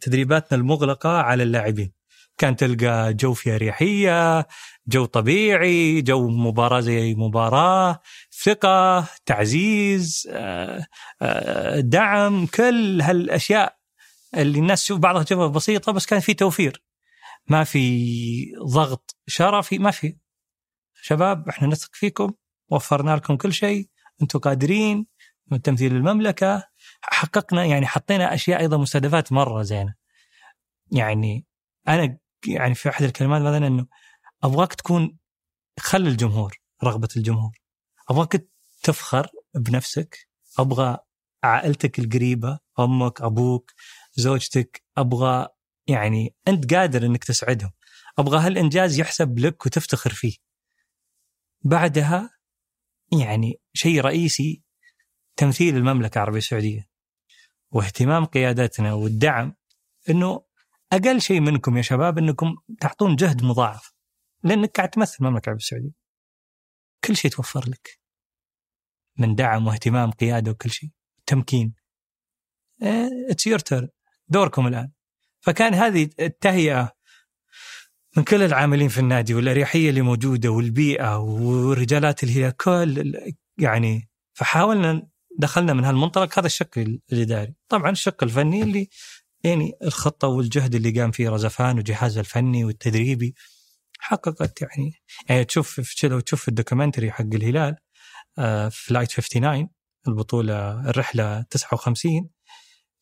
[0.00, 1.92] تدريباتنا المغلقة على اللاعبين.
[2.38, 4.46] كان تلقى جو في اريحيه
[4.86, 8.00] جو طبيعي جو مباراة زي مباراة
[8.44, 10.86] ثقة تعزيز آه،
[11.22, 13.76] آه، دعم كل هالأشياء
[14.36, 16.84] اللي الناس تشوف بعضها تشوفها بسيطة بس كان في توفير.
[17.48, 20.16] ما في ضغط شرفي ما في.
[21.02, 22.32] شباب إحنا نثق فيكم
[22.70, 23.88] وفرنا لكم كل شيء
[24.22, 25.06] أنتم قادرين
[25.50, 26.64] من تمثيل المملكة
[27.02, 29.94] حققنا يعني حطينا أشياء أيضا مستهدفات مرة زينة.
[30.92, 31.46] يعني
[31.88, 33.86] أنا يعني في أحد الكلمات مثلا إنه
[34.44, 35.18] أبغاك تكون
[35.80, 37.52] خل الجمهور رغبة الجمهور.
[38.10, 38.48] أبغاك
[38.82, 40.28] تفخر بنفسك.
[40.58, 40.98] أبغى
[41.44, 43.72] عائلتك القريبة أمك أبوك
[44.12, 44.82] زوجتك.
[44.96, 45.48] أبغى
[45.86, 47.70] يعني أنت قادر إنك تسعدهم.
[48.18, 50.36] أبغى هالإنجاز يحسب لك وتفتخر فيه.
[51.62, 52.30] بعدها
[53.20, 54.62] يعني شيء رئيسي
[55.36, 56.87] تمثيل المملكة العربية السعودية.
[57.70, 59.54] واهتمام قيادتنا والدعم
[60.10, 60.44] إنه
[60.92, 63.92] أقل شيء منكم يا شباب إنكم تعطون جهد مضاعف.
[64.44, 65.90] لأنك قاعد تمثل المملكة العربية السعودية.
[67.04, 68.00] كل شيء توفر لك.
[69.18, 70.90] من دعم واهتمام قيادة وكل شيء.
[71.26, 71.74] تمكين.
[73.30, 73.88] it's your turn
[74.28, 74.90] دوركم الآن.
[75.40, 76.92] فكان هذه التهيئة
[78.16, 83.14] من كل العاملين في النادي والأريحية اللي موجودة والبيئة ورجالات الهلال كل
[83.58, 85.08] يعني فحاولنا
[85.38, 86.78] دخلنا من هالمنطلق هذا الشق
[87.12, 87.54] الإداري.
[87.68, 88.88] طبعا الشق الفني اللي
[89.44, 93.34] يعني الخطة والجهد اللي قام فيه رزفان وجهازه الفني والتدريبي
[93.98, 94.92] حققت يعني.
[95.28, 97.76] يعني تشوف لو تشوف ال documentary حق الهلال
[98.70, 99.68] flight 59
[100.08, 102.30] البطولة الرحلة 59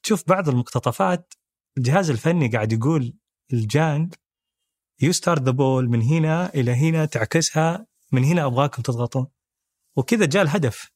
[0.03, 1.35] تشوف بعض المقتطفات
[1.79, 3.17] الجهاز الفني قاعد يقول
[3.53, 4.15] لجانج
[5.01, 9.27] you start the ball من هنا إلى هنا تعكسها من هنا أبغاكم تضغطون.
[9.97, 10.91] وكذا جاء الهدف.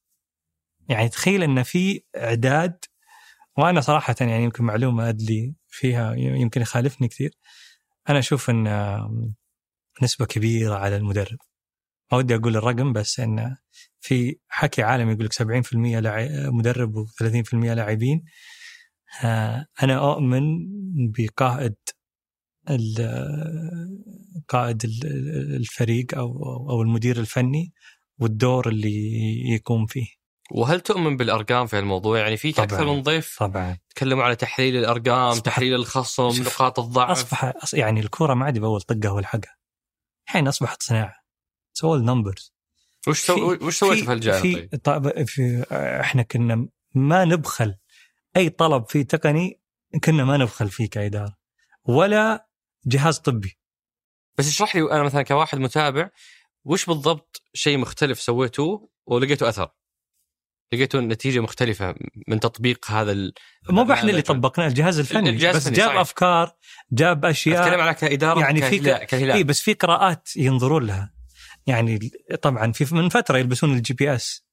[0.91, 2.84] يعني تخيل إن في إعداد
[3.59, 7.30] وأنا صراحة يعني يمكن معلومة أدلي فيها يمكن يخالفني كثير.
[8.09, 8.66] أنا أشوف إن
[10.03, 11.38] نسبة كبيرة على المدرب.
[12.12, 13.57] ما ودي أقول الرقم بس إن
[14.01, 18.24] في حكي عالمي يقول لك 70% مدرب و30% لاعبين.
[19.24, 20.43] آه، أنا أؤمن
[21.18, 21.74] بقائد
[24.49, 24.82] قائد
[25.57, 26.30] الفريق أو
[26.70, 27.72] أو المدير الفني
[28.18, 28.95] والدور اللي
[29.55, 30.19] يقوم فيه.
[30.51, 32.66] وهل تؤمن بالأرقام في الموضوع؟ يعني فيك طبعاً.
[32.66, 38.34] أكثر من ضيف طبعا تكلموا على تحليل الأرقام، تحليل الخصم، نقاط الضعف اصبح يعني الكورة
[38.34, 39.57] ما عاد بأول طقة والحقها
[40.26, 41.14] الحين أصبحت صناعة
[41.72, 42.54] سووا ال numbers
[43.09, 43.57] وش سو...
[43.62, 45.66] وش سويت في هالجانب في طيب؟ في
[46.01, 47.74] إحنا كنا ما نبخل
[48.36, 49.61] أي طلب فيه تقني
[50.05, 51.36] كنا ما نبخل فيه كإدارة
[51.84, 52.48] ولا
[52.86, 53.59] جهاز طبي
[54.38, 56.11] بس اشرح لي أنا مثلا كواحد متابع
[56.64, 59.70] وش بالضبط شيء مختلف سويتوه ولقيتوا أثر؟
[60.72, 61.94] لقيتوا نتيجة مختلفة
[62.28, 63.32] من تطبيق هذا ال...
[63.70, 64.22] مو بإحنا اللي.
[64.22, 65.30] طبقناه الجهاز الفني.
[65.30, 66.00] الجهاز بس جاب صحيح.
[66.00, 66.52] أفكار
[66.92, 67.62] جاب أشياء.
[67.62, 69.30] أتكلم عنها كإدارة يعني في كهلال, ك- كهلال.
[69.30, 71.12] اي بس في قراءات ينظرون لها.
[71.66, 72.10] يعني
[72.42, 74.46] طبعا في من فترة يلبسون ال GPS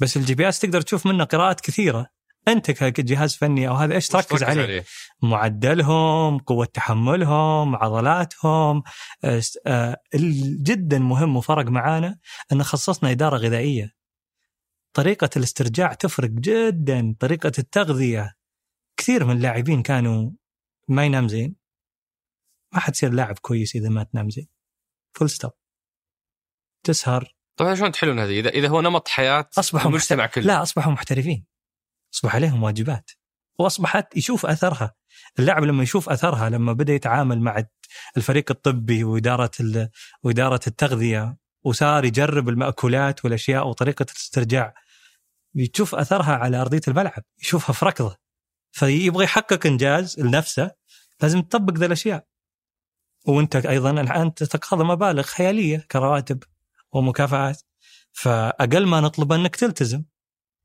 [0.00, 2.06] بس ال GPS تقدر تشوف منه قراءات كثيرة.
[2.48, 4.84] أنت كجهاز فني أو هذا إيش تركز عليه؟
[5.22, 8.82] معدلهم قوة تحملهم عضلاتهم.
[9.24, 9.96] آه، آه،
[10.62, 12.18] جدا مهم وفرق معانا
[12.52, 13.97] أن خصصنا إدارة غذائية.
[14.98, 17.14] طريقة الاسترجاع تفرق جدا.
[17.20, 18.34] طريقة التغذية.
[18.96, 20.30] كثير من اللاعبين كانوا
[20.88, 21.56] ما ينام زين.
[22.74, 24.48] ما حتصير لاعب كويس إذا ما تنام زين.
[25.16, 25.50] full stop
[26.86, 27.36] تسهر.
[27.58, 30.44] طيب شلون تحلون هذه؟ اذا إذا هو نمط حياة أصبحوا المجتمع كله.
[30.44, 31.46] لا أصبحوا محترفين.
[32.14, 33.10] أصبح عليهم واجبات.
[33.58, 34.94] وأصبحت يشوف أثرها.
[35.38, 37.64] اللاعب لما يشوف أثرها لما بدأ يتعامل مع
[38.16, 39.90] الفريق الطبي وإدارة ال-
[40.22, 44.74] وإدارة التغذية وصار يجرب المأكولات والأشياء وطريقة الاسترجاع
[45.54, 48.16] يشوف أثرها على أرضية الملعب يشوفها في ركضة.
[48.70, 50.70] فيبغى يحقق إنجاز لنفسه
[51.22, 52.26] لازم تطبق ذا الأشياء.
[53.26, 56.42] وأنت أيضا الآن تتقاضى مبالغ خيالية كرواتب
[56.92, 57.62] ومكافآت.
[58.12, 60.04] فأقل ما نطلب أنك تلتزم.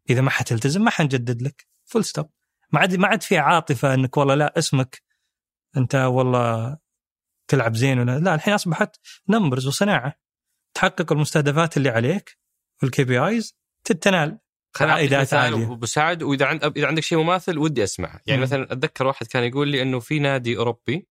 [0.10, 1.68] إذا ما حتلتزم ما حنجدد لك.
[1.86, 2.30] full stop
[2.72, 5.02] ما عاد ما عاد في عاطفة أنك والله لا اسمك.
[5.78, 6.78] أنت والله
[7.48, 10.20] تلعب زين ولا لا الحين أصبحت numbers وصناعة.
[10.74, 12.38] تحقق المستهدفات اللي عليك
[12.84, 14.40] وال KPIs تتنال.
[14.82, 15.34] عائدات.
[15.34, 18.42] أبو سعد وإذا عند إذا عندك شيء مماثل ودي أسمعه، يعني.
[18.42, 21.08] مثلا أتذكر واحد كان يقول لي إنه في نادي أوروبي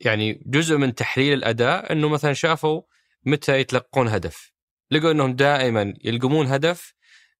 [0.00, 2.82] يعني جزء من تحليل الأداء إنه مثلا شافوا
[3.26, 4.52] متى يتلقون هدف،
[4.90, 6.94] لقوا إنهم دائما يلقمون هدف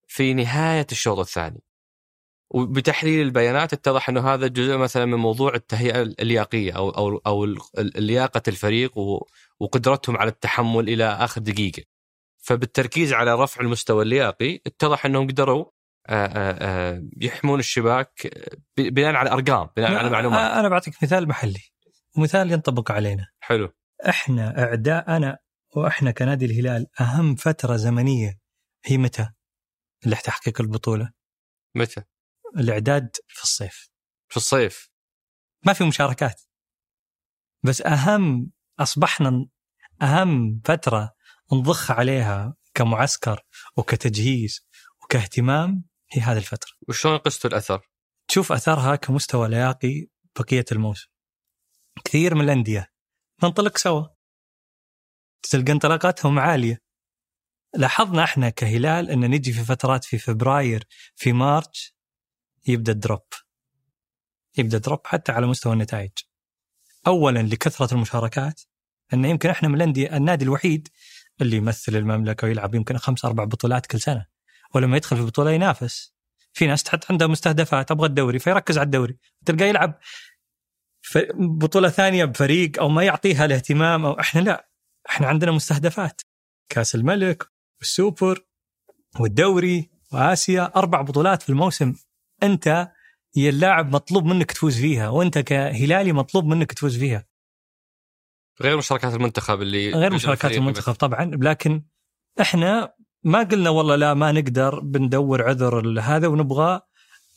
[0.07, 1.63] في نهاية الشوط الثاني.
[2.51, 8.41] وبتحليل البيانات اتضح إنه هذا جزء مثلا من موضوع التهيئة اللياقيه أو أو أو لياقة
[8.47, 8.97] الفريق
[9.59, 11.83] وقدرتهم على التحمل إلى آخر دقيقة.
[12.49, 15.65] فبالتركيز على رفع المستوى اللياقي اتضح أنهم قدروا
[16.07, 18.27] آه، آه، آه، يحمون الشباك
[18.77, 20.51] بناء على أرقام بناء على معلومات.
[20.51, 21.61] أنا بعطيك مثال محلي
[22.17, 23.27] ومثال ينطبق علينا.
[23.39, 23.73] حلو.
[24.09, 25.37] إحنا أعداءنا
[25.75, 28.39] وإحنا كنادي الهلال أهم فترة زمنية
[28.85, 29.29] هي متى؟
[30.05, 31.11] اللي تحقيق البطولة.
[31.75, 32.03] متى؟
[32.57, 33.89] الإعداد في الصيف.
[34.29, 34.89] في الصيف.
[35.65, 36.41] ما في مشاركات.
[37.63, 39.47] بس أهم أصبحنا
[40.01, 41.18] أهم فترة
[41.53, 43.41] نضخ عليها كمعسكر
[43.77, 44.67] وكتجهيز
[45.03, 46.71] وكاهتمام هي هذه الفترة.
[46.87, 47.89] وشلون قستوا الأثر؟
[48.27, 50.07] تشوف أثرها كمستوى لياقي
[50.39, 51.07] بقية الموسم.
[52.05, 52.91] كثير من الأندية
[53.43, 54.07] ننطلق سوا.
[55.43, 56.81] تلقى انطلاقاتهم عالية.
[57.75, 61.95] لاحظنا إحنا كهلال إن نجي في فترات في فبراير في March
[62.67, 63.27] يبدأ ال drop
[64.57, 66.11] يبدأ drop حتى على مستوى النتائج.
[67.07, 68.61] اولا لكثرة المشاركات
[69.13, 70.87] إن يمكن إحنا من الأندية النادي الوحيد
[71.41, 74.25] اللي يمثل المملكة ويلعب يمكن خمس أربع بطولات كل سنة.
[74.75, 76.13] ولما يدخل في البطولة ينافس.
[76.53, 79.17] في ناس تحط عندها مستهدفات أبغى الدوري فيركز على الدوري.
[79.45, 79.99] تلقاه يلعب
[81.35, 84.69] بطولة ثانية بفريق أو ما يعطيها الاهتمام أو إحنا لا.
[85.09, 86.21] إحنا عندنا مستهدفات.
[86.69, 87.43] كأس الملك
[87.79, 88.45] والسوبر
[89.19, 91.95] والدوري وآسيا أربع بطولات في الموسم.
[92.43, 92.91] أنت
[93.35, 97.25] يا اللاعب مطلوب منك تفوز فيها وأنت كهلالي مطلوب منك تفوز فيها.
[98.61, 101.83] غير مشاركات المنتخب اللي غير مشاركات المنتخب طبعا لكن
[102.41, 102.93] إحنا
[103.23, 106.81] ما قلنا والله لا ما نقدر بندور عذر هذا ونبغى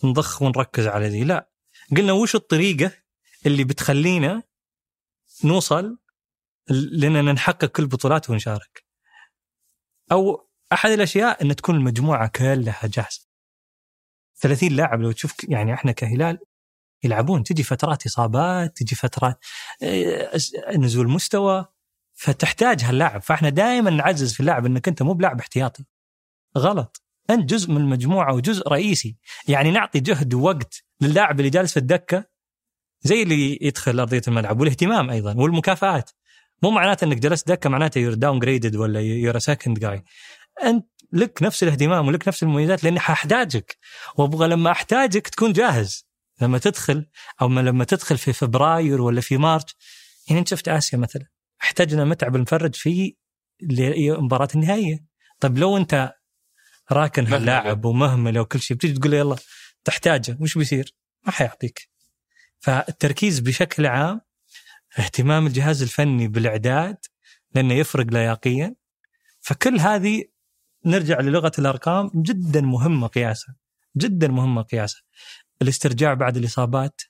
[0.04, 1.24] نضخ ونركز على ذي.
[1.24, 1.50] لا.
[1.96, 2.92] قلنا وش الطريقة
[3.46, 4.42] اللي بتخلينا
[5.44, 5.98] نوصل
[6.68, 8.84] لأننا نحقق كل البطولات ونشارك.
[10.12, 13.28] أو أحد الأشياء أن تكون المجموعة كلها جاهزة.
[14.36, 16.38] 30 لاعب لو تشوف يعني إحنا كهلال
[17.04, 19.44] يلعبون تجي فترات إصابات تجي فترات
[19.82, 20.40] آه،
[20.76, 21.66] نزول مستوى
[22.14, 23.22] فتحتاج هاللاعب.
[23.22, 25.84] فإحنا دائما نعزز في اللاعب إنك أنت مو بلاعب احتياطي.
[26.58, 27.02] غلط.
[27.30, 29.16] أنت جزء من المجموعة وجزء رئيسي.
[29.48, 32.24] يعني نعطي جهد ووقت للاعب اللي جالس في الدكة
[33.00, 36.10] زي اللي يدخل أرضية الملعب والاهتمام أيضا والمكافآت.
[36.62, 40.04] مو معناته إنك جلست دكة معناته you're downgraded ولا you're second guy
[40.62, 43.78] أنت لك نفس الاهتمام ولك نفس المميزات لأني حأحتاجك.
[44.16, 46.11] وأبغى لما أحتاجك تكون جاهز.
[46.40, 47.06] لما تدخل
[47.42, 49.64] أو ما لما تدخل في فبراير ولا في مارس
[50.28, 51.26] يعني أنت شفت آسيا مثلا
[51.62, 53.16] احتاجنا متعب المفرج في
[53.62, 55.04] ل- مباراة النهائية
[55.40, 56.12] طيب لو أنت
[56.92, 57.26] راكن.
[57.26, 59.36] هاللاعب ومهمل وكل شيء بتيجي تقول له يلا
[59.84, 60.94] تحتاجه وش بيصير؟
[61.26, 61.88] ما حيعطيك
[62.60, 64.20] فالتركيز بشكل عام
[64.98, 66.96] اهتمام الجهاز الفني بالإعداد
[67.54, 68.74] لأنه يفرق لياقيا
[69.40, 70.24] فكل هذه
[70.86, 73.56] نرجع للغة الأرقام جدا مهمة قياسها
[73.96, 75.02] جدا مهمة قياسها
[75.62, 77.00] الاسترجاع بعد الإصابات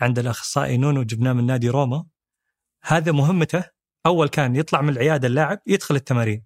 [0.00, 2.06] عند الأخصائي نونو جبناه من نادي روما.
[2.82, 3.64] هذا مهمته
[4.06, 6.44] أول كان يطلع من العيادة اللاعب يدخل التمارين.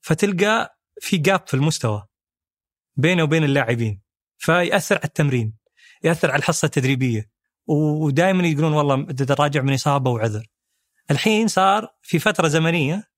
[0.00, 2.06] فتلقى في جاب في المستوى
[2.96, 4.02] بينه وبين اللاعبين
[4.38, 5.56] فيأثر على التمرين
[6.04, 7.30] يأثر على الحصة التدريبية.
[7.66, 10.46] ودائما يقولون والله راجع من إصابة وعذر.
[11.10, 13.10] الحين صار في فترة زمنية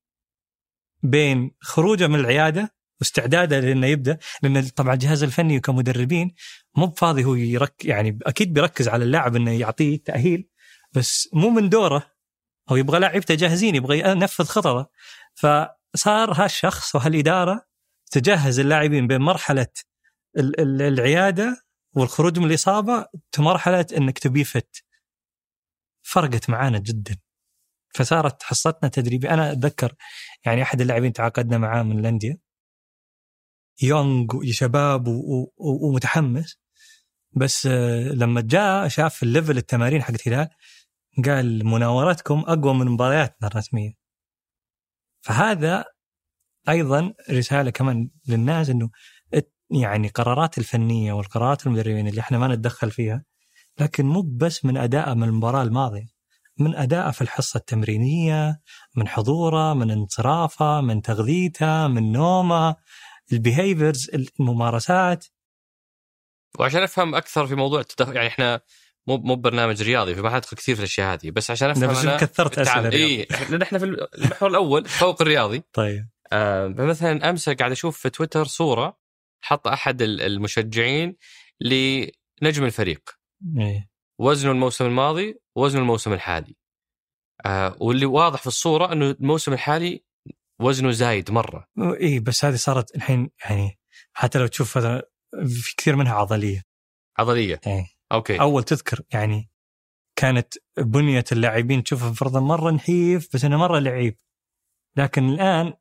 [1.03, 6.34] بين خروجه من العيادة واستعداده لأنه يبدأ لأن طبعا الجهاز الفني كمدربين
[6.76, 10.49] مو بفاضي هو يرك يعني أكيد بيركز على اللاعب إنه يعطيه تأهيل
[10.92, 12.11] بس مو من دوره.
[12.68, 14.90] هو يبغى لاعبته جاهزين يبغى ينفذ خططه.
[15.34, 17.66] فصار هالشخص وهالإدارة
[18.11, 19.66] تجهز اللاعبين بين مرحلة
[20.38, 21.62] ال- ال- العيادة
[21.96, 23.07] والخروج من الإصابة
[23.38, 24.76] مرحلة إنك تبي فت.
[26.03, 27.16] فرقت معانا جدا.
[27.94, 29.94] فصارت حصتنا تدريبي أنا أتذكر
[30.46, 32.47] يعني أحد اللاعبين تعاقدنا معاه من الأندية.
[33.83, 35.05] يونغ وشباب
[35.59, 36.59] ومتحمس.
[37.33, 40.49] بس آه، لما جاء شاف الليفل التمارين حقت هلال
[41.26, 43.93] قال مناورتكم أقوى من مبارياتنا الرسمية.
[45.20, 45.85] فهذا
[46.68, 48.91] أيضا رسالة كمان للناس إنه
[49.70, 53.24] يعني قرارات الفنية والقرارات المدربين اللي إحنا ما نتدخل فيها
[53.81, 56.07] لكن مو بس من ادائه من المباراة الماضية
[56.59, 58.61] من ادائه في الحصة التمرينية
[58.97, 62.76] من حضوره من انصرافه من تغذيته من نومه.
[63.32, 64.11] ال behaviors
[64.41, 65.26] الممارسات.
[66.59, 68.61] وعشان أفهم أكثر في موضوع التدخل يعني إحنا
[69.07, 71.31] مو مو برنامج رياضي فما حندخل كثير في الأشياء هذه.
[71.31, 72.93] بس عشان أفهم بس أنا كثرت أسئلة.
[72.93, 75.62] إي لأن إحنا في المحور الأول التفوق الرياضي.
[75.72, 76.09] طيب.
[76.33, 78.99] آه فمثلا امس قاعد أشوف في تويتر صورة
[79.41, 81.16] حط أحد ال- المشجعين
[81.61, 83.11] لنجم الفريق.
[83.59, 83.91] إيه.
[84.18, 86.57] وزنه الموسم الماضي ووزنه الموسم الحالي.
[87.47, 90.05] آه واللي واضح في الصورة إنه الموسم الحالي
[90.61, 91.66] وزنه زايد مرة.
[92.00, 93.78] اي بس هذه صارت الحين يعني
[94.12, 96.62] حتى لو تشوف في كثير منها عضلية.
[97.18, 97.61] عضلية.
[97.66, 97.86] إيه.
[98.12, 98.40] أوكي.
[98.40, 99.50] أول تذكر يعني
[100.16, 104.16] كانت بنية اللاعبين تشوفها فرضا مرة نحيف بس إنه مرة لعيب.
[104.96, 105.72] لكن الآن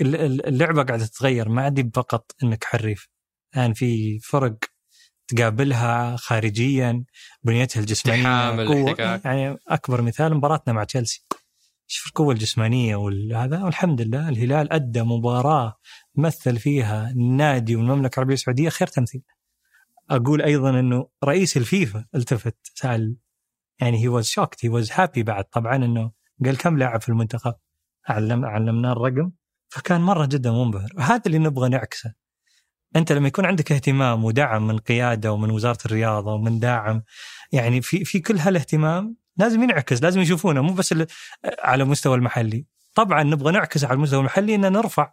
[0.00, 3.08] ال- ال- اللعبة قاعدة تتغير ما عاد فقط إنك حريف.
[3.56, 4.56] الآن في فرق
[5.28, 7.04] تقابلها خارجيا
[7.42, 8.24] بنيتها الجسمانية
[8.68, 9.20] قوة.
[9.24, 11.26] يعني أكبر مثال مباراتنا مع تشيلسي.
[11.92, 15.76] شوف القوة الجسمانية وهذا والحمد لله الهلال أدى مباراة
[16.14, 19.22] مثل فيها النادي والمملكة العربية السعودية خير تمثيل.
[20.10, 23.16] أقول أيضا إنه رئيس الفيفا التفت سأل
[23.80, 25.44] يعني he was shocked he was happy بعد.
[25.44, 26.12] طبعا إنه
[26.44, 27.54] قال كم لاعب في المنتخب؟
[28.08, 29.30] علم علمناه الرقم.
[29.68, 30.88] فكان مرة جدا منبهر.
[30.96, 32.14] وهذا اللي نبغى نعكسه.
[32.96, 37.02] أنت لما يكون عندك اهتمام ودعم من قيادة ومن وزارة الرياضة ومن داعم
[37.52, 40.94] يعني في في كل هالاهتمام لازم ينعكس لازم يشوفونه مو بس
[41.58, 42.66] على مستوى المحلي.
[42.94, 45.12] طبعا نبغى نعكس على المستوى المحلي ان نرفع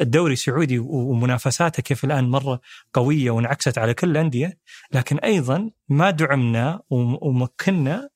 [0.00, 2.60] الدوري السعودي ومنافساته كيف الآن مرة
[2.92, 4.58] قوية وانعكست على كل الأندية.
[4.92, 8.08] لكن أيضا ما دعمنا وم- ومكنا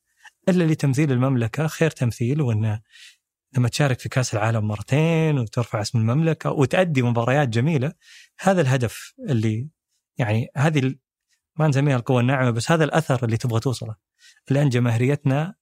[0.49, 2.81] إلا لتمثيل المملكة خير تمثيل وانه
[3.57, 7.93] لما تشارك في كأس العالم مرتين وترفع اسم المملكة وتأدي مباريات جميلة
[8.41, 9.69] هذا الهدف اللي
[10.19, 10.95] يعني هذه
[11.57, 14.06] ما نسميها القوة الناعمة بس هذا الأثر اللي تبغى توصله.
[14.51, 15.55] الان جماهيريتنا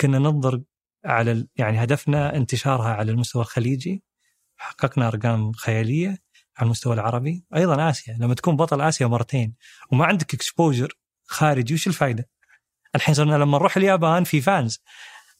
[0.00, 0.62] كنا ننظر
[1.04, 4.04] على يعني هدفنا انتشارها على المستوى الخليجي
[4.56, 6.08] حققنا أرقام خيالية
[6.56, 9.54] على المستوى العربي أيضا آسيا لما تكون بطل آسيا مرتين
[9.92, 12.28] وما عندك اكسبوجر خارجي وش الفائده؟
[12.94, 14.82] الحين صرنا لما نروح اليابان في فانز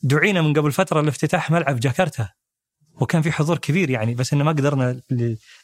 [0.03, 2.30] دعينا من قبل فترة لافتتاح ملعب جاكرتا
[2.93, 5.01] وكان في حضور كبير يعني بس إنه ما قدرنا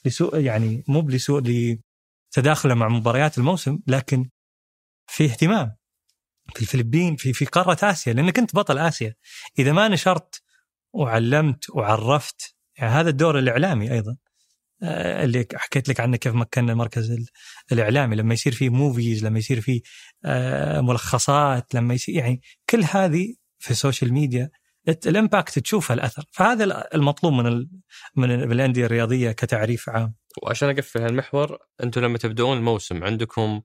[0.05, 4.29] لسوء يعني مو بلسوء لتداخله مع مباريات الموسم لكن
[5.07, 5.78] في اهتمام
[6.55, 9.15] في الفلبين في في قارة آسيا لأنك أنت بطل آسيا.
[9.59, 10.43] إذا ما نشرت
[10.93, 14.17] وعلمت وعرفت يعني هذا الدور الإعلامي أيضا.
[14.83, 17.27] آه، اللي حكيت لك عنه كيف مكنا المركز ال-
[17.73, 18.17] الإعلامي.
[18.17, 19.81] لما يصير فيه movies لما يصير فيه
[20.25, 22.41] آه، ملخصات لما يصير يعني
[22.71, 24.51] كل هذه في ال social media
[25.07, 26.25] ال impact تشوفها الأثر.
[26.33, 27.47] فهذا ال- المطلوب من
[28.17, 30.15] من ال- من الانديه الرياضية كتعريف عام.
[30.43, 33.61] وعشان أقفل هالمحور أنتم لما تبدون الموسم عندكم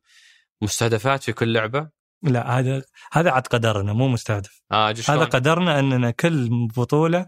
[0.62, 4.62] مستهدفات في كل لعبة؟ لا هذا هذا عاد قدرنا مو مستهدف.
[4.72, 7.20] أجل هذا؟ قدرنا أننا كل بطولة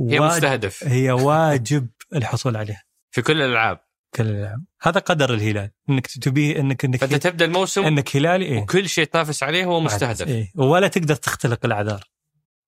[0.00, 0.84] هي واجب- مستهدف.
[0.84, 2.82] هي واجب الحصول عليها.
[3.10, 3.80] في كل الألعاب.
[4.14, 4.64] كل الألعاب.
[4.82, 5.70] هذا قدر الهلال.
[5.90, 9.80] إنك تبي إنك إنك فأنت تبدأ الموسم إنك هلالي إيه؟ وكل شيء تنافس عليه هو
[9.80, 10.26] مستهدف.
[10.28, 12.04] إيه؟ ولا تقدر تختلق الأعذار.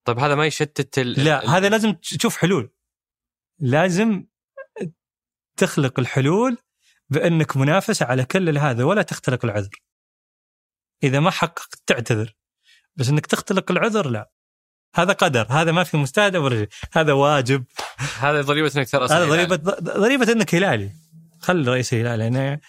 [0.05, 1.23] طيب هذا ما يشتت ال...
[1.23, 2.71] لا ال- هذا لازم تشوف حلول.
[3.59, 4.25] لازم
[5.57, 6.57] تخلق الحلول
[7.09, 9.69] بأنك منافس على كل هذا ولا تختلق العذر.
[11.03, 12.35] إذا ما حققت تعتذر.
[12.95, 14.31] بس إنك تختلق العذر لا.
[14.95, 16.67] هذا قدر هذا ما في مستهدف ولا شيء.
[16.93, 17.65] هذا واجب.
[18.19, 20.91] هذا ضريبة إنك ترى هذا ضريبه ضريبة إنك هلالي.
[21.39, 22.61] خل رئيس هلالي يعني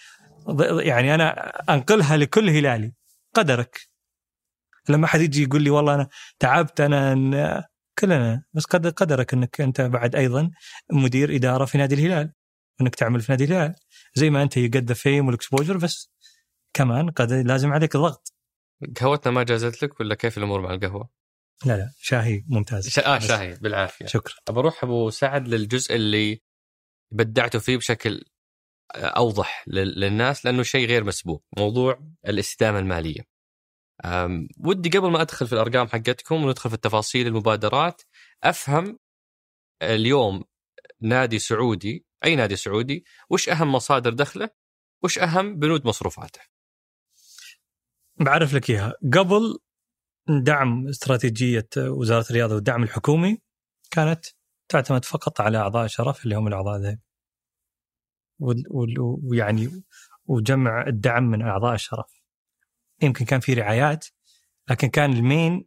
[0.79, 2.93] يعني أنا أنقلها لكل هلالي.
[3.33, 3.81] قدرك.
[4.89, 6.07] لما حد يجي يقول لي والله أنا
[6.39, 7.67] تعبت أنا
[7.99, 8.43] كلنا.
[8.53, 10.51] بس قدر قدرك إنك أنت بعد أيضا
[10.91, 12.33] مدير إدارة في نادي الهلال.
[12.81, 13.75] إنك تعمل في نادي الهلال.
[14.15, 16.11] زي ما أنت يقد فيم والاكسبوجر بس
[16.73, 18.33] كمان قد لازم عليك ضغط
[18.99, 21.09] قهوتنا ما جازت لك ولا كيف الأمور مع القهوة؟
[21.65, 22.89] لا لا شاهي ممتاز.
[22.89, 23.15] شا...
[23.15, 24.05] آه شاهي بالعافية.
[24.05, 26.41] شكرا بروح أبو سعد للجزء اللي
[27.11, 28.25] بدعته فيه بشكل
[28.95, 33.21] أوضح للناس لأنه شيء غير مسبوق موضوع الاستدامة المالية.
[34.57, 38.01] ودي قبل ما أدخل في الأرقام حقتكم وندخل في التفاصيل المبادرات
[38.43, 38.99] أفهم
[39.81, 40.43] اليوم
[41.01, 44.49] نادي سعودي أي نادي سعودي؟ وش أهم مصادر دخله؟
[45.03, 46.39] وش أهم بنود مصروفاته؟
[48.23, 48.93] بعرف لك إياها.
[49.13, 49.59] قبل
[50.43, 53.41] دعم استراتيجية وزارة الرياضة والدعم الحكومي
[53.91, 54.25] كانت
[54.69, 56.99] تعتمد فقط على أعضاء الشرف اللي هم الأعضاء ذي.
[59.23, 59.83] ويعني
[60.25, 62.21] وجمع الدعم من أعضاء الشرف.
[63.01, 64.07] يمكن كان في رعايات
[64.69, 65.65] لكن كان المين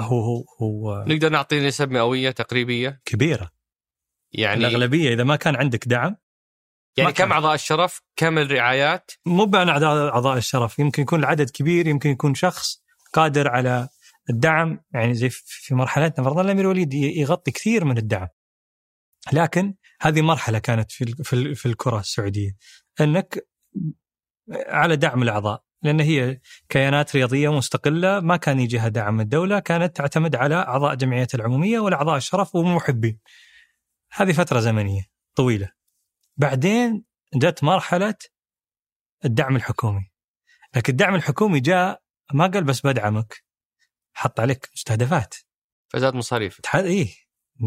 [0.00, 3.50] هو هو هو نقدر نعطي نسب مئوية تقريبية؟ كبيرة.
[4.32, 6.16] يعني الأغلبية إذا ما كان عندك دعم
[6.96, 12.10] يعني كم أعضاء الشرف كم الرعايات مو بأن أعضاء الشرف يمكن يكون العدد كبير يمكن
[12.10, 12.82] يكون شخص
[13.12, 13.88] قادر على
[14.30, 18.28] الدعم يعني زي في مرحلتنا فرضا الأمير وليد يغطي كثير من الدعم
[19.32, 22.56] لكن هذه مرحلة كانت في في في الكرة السعودية
[23.00, 23.46] أنك
[24.68, 29.96] على دعم الأعضاء لأن هي كيانات رياضية مستقلة ما كان يجيها دعم من الدولة كانت
[29.96, 33.18] تعتمد على أعضاء جمعية العمومية والأعضاء الشرف والمحبين.
[34.12, 35.02] هذه فترة زمنية
[35.34, 35.81] طويلة.
[36.36, 37.04] بعدين
[37.34, 38.14] جت مرحلة
[39.24, 40.10] الدعم الحكومي.
[40.76, 42.02] لكن الدعم الحكومي جاء
[42.32, 43.44] ما قال بس بدعمك
[44.12, 45.34] حط عليك مستهدفات.
[45.88, 47.08] فزاد مصاريف إيه.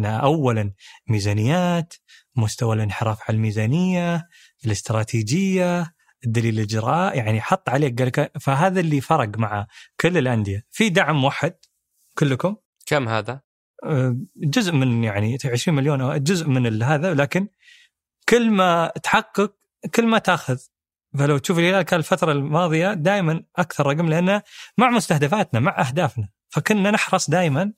[0.05, 0.73] اولا
[1.07, 1.93] ميزانيات
[2.35, 4.27] مستوى الانحراف على الميزانية
[4.65, 5.95] الاستراتيجية
[6.25, 9.67] الدليل الإجراء يعني حط عليك قال فهذا اللي فرق مع
[9.99, 10.65] كل الأندية.
[10.69, 11.55] في دعم موحد
[12.17, 12.55] كلكم؟
[12.85, 13.41] كم هذا؟
[13.83, 17.47] آه، جزء من يعني 20 مليون أو جزء من هذا لكن
[18.29, 19.55] كل ما تحقق
[19.95, 20.57] كل ما تاخذ.
[21.17, 24.41] فلو تشوف الهلال كان الفترة الماضية دائما أكثر رقم لأنه
[24.77, 26.29] مع مستهدفاتنا مع أهدافنا.
[26.49, 27.73] فكنا نحرص دائما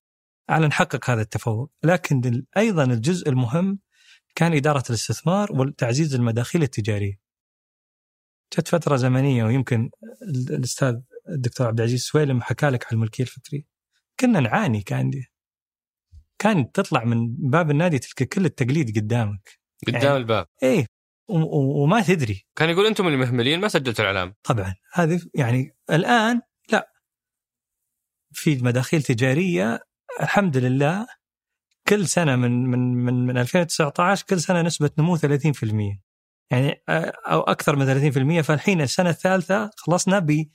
[0.49, 1.71] على نحقق هذا التفوق.
[1.83, 3.79] لكن أيضا الجزء المهم
[4.35, 7.19] كان إدارة الاستثمار وتعزيز المداخيل التجارية.
[8.53, 9.89] جت فترة زمنية ويمكن
[10.49, 10.95] الأستاذ
[11.29, 13.63] الدكتور عبد العزيز سويلم حكى لك على الملكية الفكريه
[14.19, 15.25] كنا نعاني كانديه
[16.39, 19.66] كان تطلع من باب النادي تلقى كل التقليد قدامك.
[19.87, 20.47] قدام يعني الباب.
[20.63, 20.85] إيه.
[21.29, 22.45] وما تدري.
[22.55, 24.33] كان يقول أنتم اللي مهملين ما سجلتوا الإعلام.
[24.43, 24.75] طبعا.
[24.93, 26.91] هذه يعني الآن لا.
[28.31, 29.79] في مداخيل تجارية
[30.21, 31.07] الحمد لله
[31.87, 35.99] كل سنة من من من من 2019 كل سنة نسبة نمو 30%
[36.51, 36.83] يعني
[37.27, 37.85] أو أكثر من
[38.41, 40.45] 30% فالحين السنة الثالثة خلصنا ب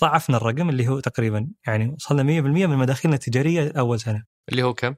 [0.00, 4.24] ضعفنا الرقم اللي هو تقريبا يعني وصلنا 100% من مداخيلنا التجارية أول سنة.
[4.50, 4.94] اللي هو كم؟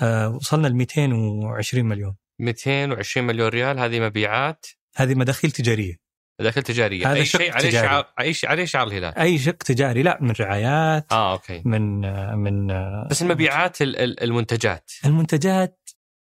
[0.00, 2.16] آه وصلنا ل 220 مليون.
[2.38, 4.66] 220 مليون ريال هذه مبيعات.
[4.96, 5.96] هذه مداخيل تجارية.
[6.40, 7.06] مداخيل تجارية.
[7.10, 7.70] هذا أي شيء عليه.
[7.70, 9.18] شعار أي شيء عليه شعار الهلال.
[9.18, 10.02] أي شق تجاري.
[10.02, 11.62] لا من رعايات آه أوكي.
[11.64, 12.00] من
[12.38, 12.66] من
[13.10, 14.90] بس المبيعات ال- ال- المنتجات.
[15.04, 15.88] المنتجات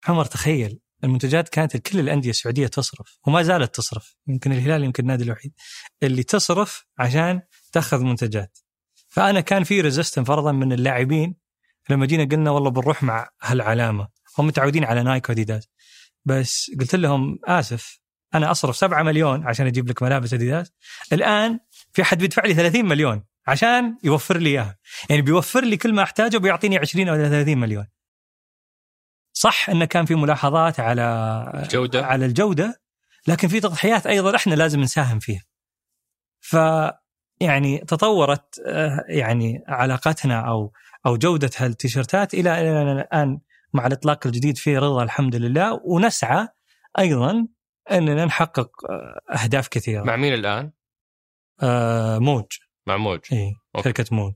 [0.09, 4.17] عمر تخيل المنتجات كانت كل الأندية السعودية تصرف وما زالت تصرف.
[4.27, 5.53] يمكن الهلال يمكن النادي الوحيد
[6.03, 7.41] اللي تصرف عشان
[7.73, 8.59] تأخذ منتجات.
[9.09, 11.35] فأنا كان في resistance فرضا من اللاعبين.
[11.91, 14.09] لما جينا قلنا والله بنروح مع هالعلامة.
[14.39, 15.69] هم متعودين على نايك واديداس
[16.25, 18.01] بس قلت لهم آسف
[18.35, 20.72] أنا أصرف 7 مليون عشان أجيب لك ملابس أديداس.
[21.12, 21.61] الآن
[21.93, 24.79] في أحد بيدفع لي 30 مليون عشان يوفر لي إياها.
[25.11, 27.87] يعني بيوفر لي كل ما أحتاجه بيعطيني 20 أو 30 مليون.
[29.33, 31.03] صح انه كان في ملاحظات على
[31.55, 32.07] الجودة.
[32.07, 32.81] على الجودة
[33.27, 35.43] لكن في تضحيات أيضا إحنا لازم نساهم فيها.
[36.41, 36.57] ف
[37.41, 40.72] يعني تطورت آه، يعني علاقتنا أو
[41.07, 42.61] أو جودة هالتيشيرتات إلى
[42.93, 43.41] الان
[43.75, 45.81] مع الإطلاق الجديد في رضا الحمد لله.
[45.85, 46.49] ونسعى
[46.99, 47.49] أيضا
[47.91, 50.03] أننا نحقق آه، أهداف كثيرة.
[50.05, 50.72] مع مين الآن؟
[51.62, 52.47] آه موج.
[52.87, 53.20] مع موج.
[53.33, 53.55] إي.
[53.85, 54.35] شركة موج.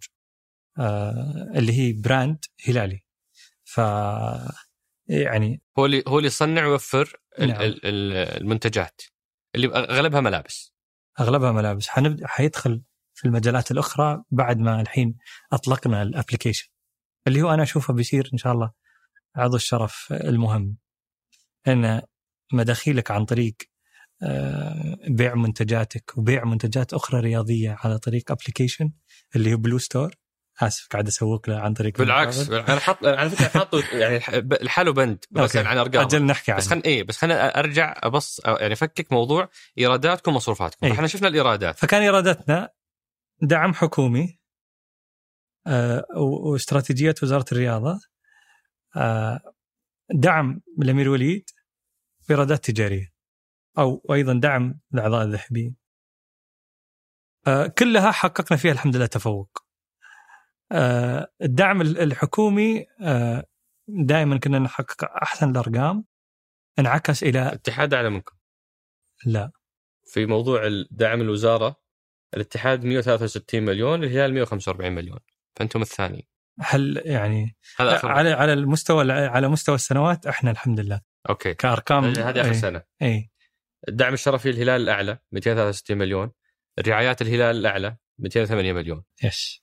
[0.79, 3.05] آه اللي هي brand هلالي.
[3.65, 3.79] ف
[5.09, 7.51] يعني هو اللي هو اللي يصنع ويوفر نعم.
[7.51, 8.13] ال- ال-
[8.43, 9.03] المنتجات.
[9.55, 10.75] اللي أغلبها ملابس.
[11.21, 11.89] أغلبها ملابس.
[11.89, 12.83] حنبدا حيدخل
[13.15, 15.17] في المجالات الأخرى بعد ما الحين
[15.53, 16.69] أطلقنا ال application.
[17.27, 18.73] اللي هو أنا أشوفه بيصير إن شاء الله
[19.37, 20.77] عضو الشرف المهم
[21.69, 22.03] أن
[22.53, 23.55] مداخيلك عن طريق
[24.23, 28.93] آه، بيع منتجاتك وبيع منتجات أخرى رياضية على طريق application
[29.37, 30.15] اللي هو Blue Store
[30.61, 34.19] آسف قاعد أسوق له عن طريق بالعكس أنا حط على فكرة حاطه يعني
[34.63, 35.57] لحاله بند بس.
[35.57, 36.59] عن ارقام أجل نحكي عنه.
[36.59, 39.49] بس خلينا إيه بس خلينا أرجع أبص يعني أفكك موضوع
[39.79, 40.93] إيراداتكم ومصروفاتكم إيه.
[40.93, 41.79] إحنا شفنا الإيرادات.
[41.79, 42.71] فكان إيراداتنا
[43.43, 44.39] دعم حكومي
[45.67, 48.01] آه، واستراتيجية وزارة الرياضة
[50.15, 51.51] دعم الامير وليد
[52.29, 53.13] وايرادات تجارية
[53.79, 55.77] أو وأيضا دعم الاعضاء الذهبيين.
[57.47, 59.65] آه، كلها حققنا فيها الحمد لله تفوق.
[60.73, 62.87] آه، الدعم ال- الحكومي
[63.89, 66.05] دائما كنا نحقق أحسن الأرقام
[66.79, 68.37] انعكس إلى الاتحاد أعلى منكم؟
[69.27, 69.51] لا.
[70.05, 71.77] في موضوع دعم الوزارة
[72.35, 75.19] الاتحاد 163 مليون الهلال 145 مليون.
[75.57, 76.29] فأنتم الثاني.
[76.61, 81.01] هل يعني هذا على على المستوى على مستوى السنوات إحنا الحمد لله.
[81.29, 81.55] okay.
[81.55, 82.83] كأرقام هذه آخر إيه، سنة.
[83.03, 83.31] اي
[83.89, 86.31] الدعم الشرفي الهلال الأعلى 263 مليون.
[86.79, 89.05] الرعايات الهلال الأعلى 208 مليون.
[89.25, 89.63] yes.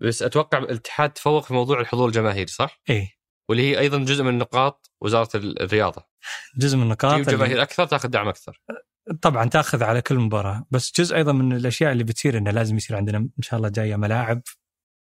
[0.00, 3.08] بس أتوقع الاتحاد تفوق في موضوع الحضور الجماهيري صح؟ اي
[3.48, 6.02] واللي هي أيضا جزء من نقاط وزارة ال- الرياضة.
[6.58, 8.60] جزء من النقاط تجيب اللي جماهير أكثر تاخذ دعم أكثر.
[9.22, 12.96] طبعا تاخذ على كل مباراة بس جزء أيضا من الأشياء اللي بتصير إنه لازم يصير
[12.96, 14.42] عندنا إن شاء الله جاية ملاعب.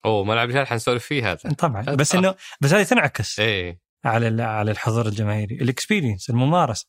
[0.05, 1.53] أوه ملعب الهلال حنسولف فيه هذا.
[1.57, 1.81] طبعا.
[1.81, 3.79] بس انه بس هذه تنعكس إيه.
[4.05, 5.55] على على الحضور الجماهيري.
[5.55, 6.87] الإكسبيرينس الممارسة.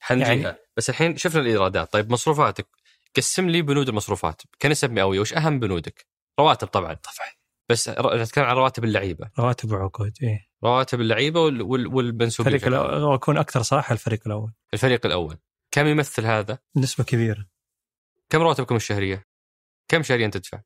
[0.00, 1.92] حنجيها يعني- بس الحين شفنا الإيرادات.
[1.92, 2.66] طيب مصروفاتك.
[3.16, 4.42] قسم لي بنود المصروفات.
[4.62, 6.06] كنسب مئويه وش أهم بنودك؟
[6.40, 6.94] رواتب طبعا.
[6.94, 7.28] طبعا.
[7.68, 9.30] بس نتكلم عن رواتب اللعيبة.
[9.38, 10.46] رواتب وعقود إيه.
[10.64, 14.52] رواتب اللعيبة وال- وال- والمنسوبين الفريق في الأول أكون أكثر صراحة الفريق الأول.
[14.74, 15.38] الفريق الأول.
[15.70, 17.46] كم يمثل هذا؟ نسبة كبيرة.
[18.30, 19.26] كم رواتبكم الشهرية؟
[19.88, 20.60] كم شهريا تدفع؟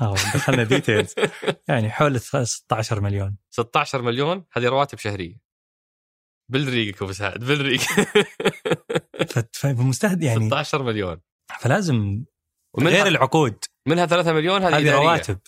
[0.00, 1.14] آه دخلنا ديتيلز
[1.68, 3.36] يعني حول 16 مليون.
[3.50, 5.36] 16 مليون؟ هذه رواتب شهرية.
[6.48, 7.80] بالريق أبو سعد بالريق.
[9.52, 11.20] فمستهد يعني 16 مليون.
[11.60, 12.24] فلازم
[12.74, 13.64] ومنها غير العقود.
[13.86, 14.94] منها 3 مليون؟ هذه هذه.
[14.94, 15.38] رواتب.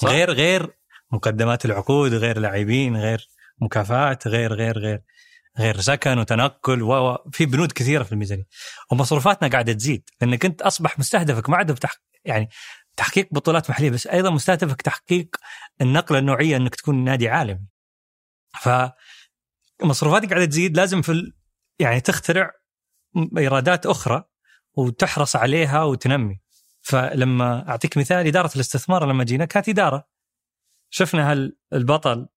[0.00, 0.78] صح؟ غير غير
[1.12, 3.28] مقدمات العقود غير لاعبين غير
[3.62, 5.02] مكافآت غير غير غير
[5.58, 8.46] غير سكن وتنقل و في بنود كثيرة في الميزانية.
[8.92, 10.08] ومصروفاتنا قاعدة تزيد.
[10.20, 11.96] لأنك أنت أصبح مستهدفك ما عاد بتح...
[12.24, 12.48] يعني
[13.00, 15.36] تحقيق بطولات محلية بس أيضا مستهدفك تحقيق
[15.80, 17.66] النقلة النوعية إنك تكون نادي عالمي.
[18.60, 18.68] ف
[19.82, 21.32] مصروفاتك قاعدة تزيد لازم في.
[21.78, 22.52] يعني تخترع
[23.38, 24.24] إيرادات أخرى
[24.74, 26.40] وتحرص عليها وتنمي.
[26.80, 30.08] فلما أعطيك مثال إدارة الاستثمار لما جينا كانت إدارة.
[30.90, 32.28] شفنا هال البطل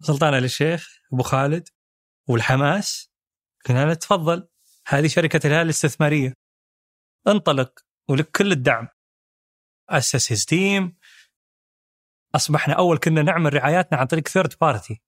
[0.00, 1.68] سلطان ال الشيخ أبو خالد
[2.28, 3.12] والحماس.
[3.68, 4.48] قلنا له تفضل
[4.86, 6.34] هذه شركة الهلال الاستثمارية.
[7.26, 7.72] انطلق
[8.08, 8.88] ولك كل الدعم.
[9.90, 10.96] أسس his team
[12.34, 15.02] أصبحنا أول كنا نعمل رعاياتنا عن طريق third party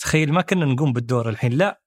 [0.00, 1.52] تخيل ما كنا نقوم بالدور الحين.
[1.52, 1.82] لا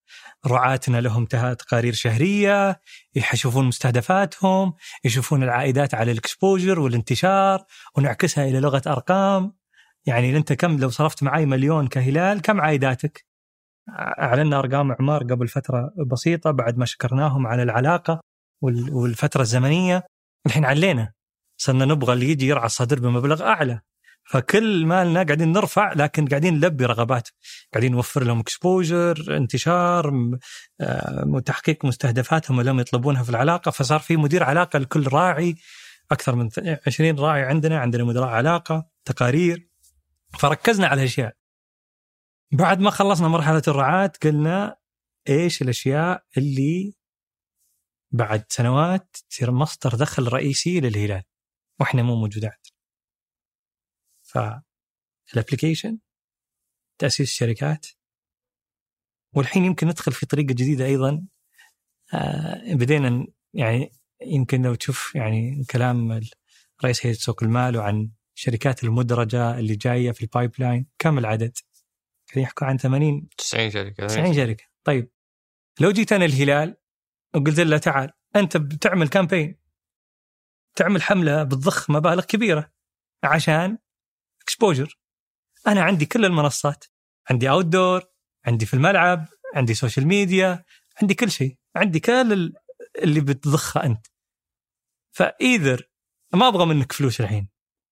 [0.47, 2.81] رعاتنا لهم تقارير شهرية
[3.15, 4.73] يشوفون مستهدفاتهم
[5.03, 7.65] يشوفون العائدات على ال exposure والانتشار
[7.97, 9.53] ونعكسها إلى لغة أرقام.
[10.05, 13.25] يعني انت كم لو صرفت معي مليون كهلال كم عائداتك؟
[13.99, 18.21] أعلنا أرقام اعمار قبل فترة بسيطة بعد ما شكرناهم على العلاقة
[18.61, 20.03] وال- والفترة الزمنية.
[20.45, 21.13] الحين علينا.
[21.57, 23.81] صرنا نبغى اللي يجي يرعى الصدر بمبلغ أعلى.
[24.25, 27.29] فكل مالنا قاعدين نرفع لكن قاعدين نلبي رغبات.
[27.73, 30.37] قاعدين نوفر لهم اكسبوجر انتشار
[30.81, 33.71] آه، تحقيق مستهدفاتهم اللي هم يطلبونها في العلاقة.
[33.71, 35.55] فصار في مدير علاقة لكل راعي
[36.11, 36.49] أكثر من
[36.87, 39.69] 20 راعي عندنا عندنا مدراء علاقة تقارير.
[40.39, 41.35] فركزنا على الاشياء
[42.51, 44.77] بعد ما خلصنا مرحلة الرعاة قلنا
[45.29, 46.93] إيش الأشياء اللي
[48.11, 51.23] بعد سنوات تصير مصدر دخل رئيسي للهلال؟
[51.83, 52.67] وإحنا مو موجودات
[54.21, 55.99] فالابلكيشن
[56.97, 57.87] تأسيس شركات
[59.35, 61.25] والحين يمكن ندخل في طريقة جديدة أيضا.
[62.13, 66.21] آه بدينا يعني يمكن لو تشوف يعني كلام
[66.83, 71.57] رئيس هيئة سوق المال وعن الشركات المدرجة اللي جاية في ال pipeline كم العدد؟
[72.27, 74.07] قاعدين يحكوا عن 80 90 شركة.
[74.07, 74.63] 90 شركة.
[74.83, 75.11] طيب
[75.79, 76.77] لو جيت أنا الهلال
[77.35, 79.62] وقلت له تعال أنت بتعمل campaign
[80.75, 82.71] تعمل حملة بتضخ مبالغ كبيرة
[83.23, 83.77] عشان
[84.41, 84.99] exposure
[85.67, 86.85] أنا عندي كل المنصات
[87.29, 88.03] عندي outdoor
[88.45, 90.65] عندي في الملعب عندي social media
[91.01, 92.53] عندي كل شيء عندي كل ال-
[92.99, 94.07] اللي بتضخه أنت.
[95.11, 95.89] ف either
[96.33, 97.49] ما أبغى منك فلوس الحين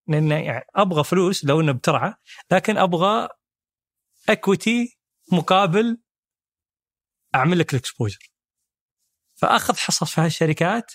[0.07, 2.13] لأن يعني أبغى فلوس لو إنه بترعى
[2.51, 3.27] لكن أبغى
[4.29, 4.99] equity
[5.31, 6.01] مقابل
[7.35, 8.31] أعمل لك ال exposure
[9.35, 10.91] فأخذ حصص في هالشركات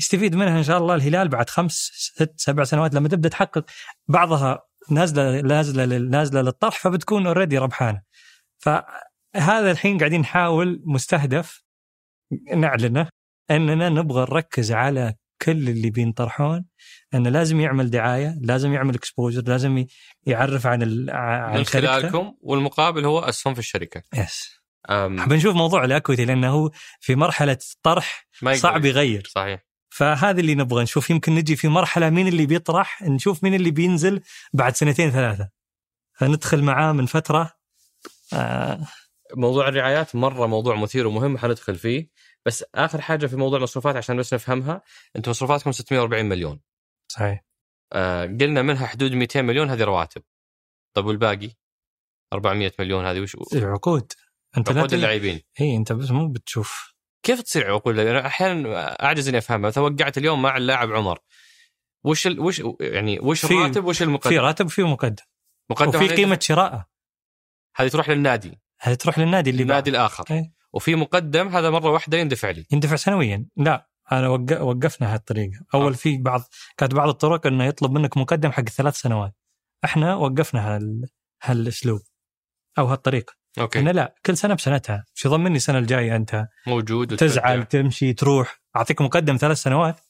[0.00, 3.64] يستفيد منها إن شاء الله الهلال بعد خمس ست سبع سنوات لما تبدأ تحقق
[4.08, 8.02] بعضها نازلة نازلة نازلة للطرح فبتكون already ربحانة.
[9.36, 11.64] هذا الحين قاعدين نحاول مستهدف
[12.54, 13.08] نعلنه
[13.50, 16.64] إننا نبغى نركز على كل اللي بينطرحون
[17.14, 19.86] إنه لازم يعمل دعاية، لازم يعمل exposure، لازم
[20.26, 21.10] يعرف عن ال...
[21.10, 21.64] عن من.
[21.64, 24.02] خلالكم والمقابل هو أسهم في الشركة.
[24.14, 24.60] yes
[24.90, 26.70] أم، بنشوف موضوع ال equity لأنه
[27.00, 29.30] في مرحلة طرح صعب يغير.
[29.34, 29.69] صحيح.
[29.90, 31.10] فهذا اللي نبغى نشوف.
[31.10, 34.22] يمكن نجي في مرحلة مين اللي بيطرح نشوف مين اللي بينزل
[34.52, 35.50] بعد سنتين ثلاثة.
[36.18, 37.52] فندخل معاه من فترة.
[38.32, 38.86] آه.
[39.34, 42.10] موضوع الرعايات مرة موضوع مثير ومهم حندخل فيه.
[42.46, 44.82] بس آخر حاجة في موضوع المصروفات عشان بس نفهمها
[45.16, 46.60] أنتم مصروفاتكم 640 مليون.
[47.08, 47.44] صحيح.
[47.92, 50.22] آه قلنا منها حدود 200 مليون هذه رواتب.
[50.94, 51.50] طيب والباقي؟
[52.32, 54.12] 400 مليون هذه وش؟ عقود
[54.56, 54.94] أنت عقود.
[54.94, 55.40] اللاعبين.
[55.60, 56.89] اي أنت بس مو بتشوف.
[57.22, 59.68] كيف تصير عقود اللاعبين؟ أحيانا أعجز إني أفهمها.
[59.68, 61.18] مثلا وقعت اليوم مع اللاعب عمر.
[62.04, 62.40] وش ال...
[62.40, 65.24] وش يعني وش في- الراتب وش في المقدم؟ راتب وفي مقدم.
[65.70, 66.84] مقدم وفي قيمة شراء
[67.76, 68.60] هذه تروح للنادي.
[68.80, 69.90] هذه تروح للنادي اللي النادي.
[69.90, 70.24] الآخر.
[70.30, 70.52] إيه.
[70.72, 72.66] وفي مقدم هذا مرة واحدة يندفع لي.
[72.72, 73.46] يندفع سنويا.
[73.56, 74.62] لا أنا وق...
[74.62, 75.60] وقفنا هالطريقة.
[75.74, 75.96] أول آه.
[75.96, 76.42] في بعض
[76.76, 79.34] كانت بعض الطرق إنه يطلب منك مقدم حق ثلاث سنوات.
[79.84, 81.08] إحنا وقفنا هال...
[81.42, 82.00] هالأسلوب.
[82.78, 83.39] أو هالطريقة.
[83.58, 83.78] أوكي.
[83.78, 85.04] إحنا لا كل سنة بسنتها.
[85.14, 87.82] شو ضمني السنة الجاية أنت؟ موجود تزعل وترجع.
[87.82, 88.60] تمشي تروح.
[88.76, 90.00] أعطيك مقدم ثلاث سنوات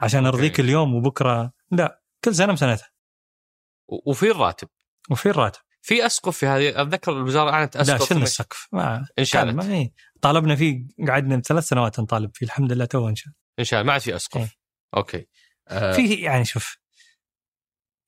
[0.00, 0.36] عشان okay.
[0.36, 1.52] أرضيك اليوم وبكرة.
[1.70, 2.90] لا كل سنة بسنتها.
[3.88, 4.68] وفي الراتب؟
[5.10, 5.60] وفي الراتب.
[5.82, 8.68] في أسقف في هذه أتذكر الوزارة أعلنت لا اسقف شلنا السقف.
[8.72, 9.54] ما انشالت.
[9.54, 9.92] ما إيه.
[10.20, 12.46] طالبنا فيه قعدنا ثلاث سنوات نطالب فيه.
[12.46, 14.40] الحمد لله تو انشاء انشالت ما عاد في أسقف.
[14.40, 14.50] إيه.
[14.96, 15.26] okay.
[15.68, 15.92] آه.
[15.92, 16.78] في يعني شوف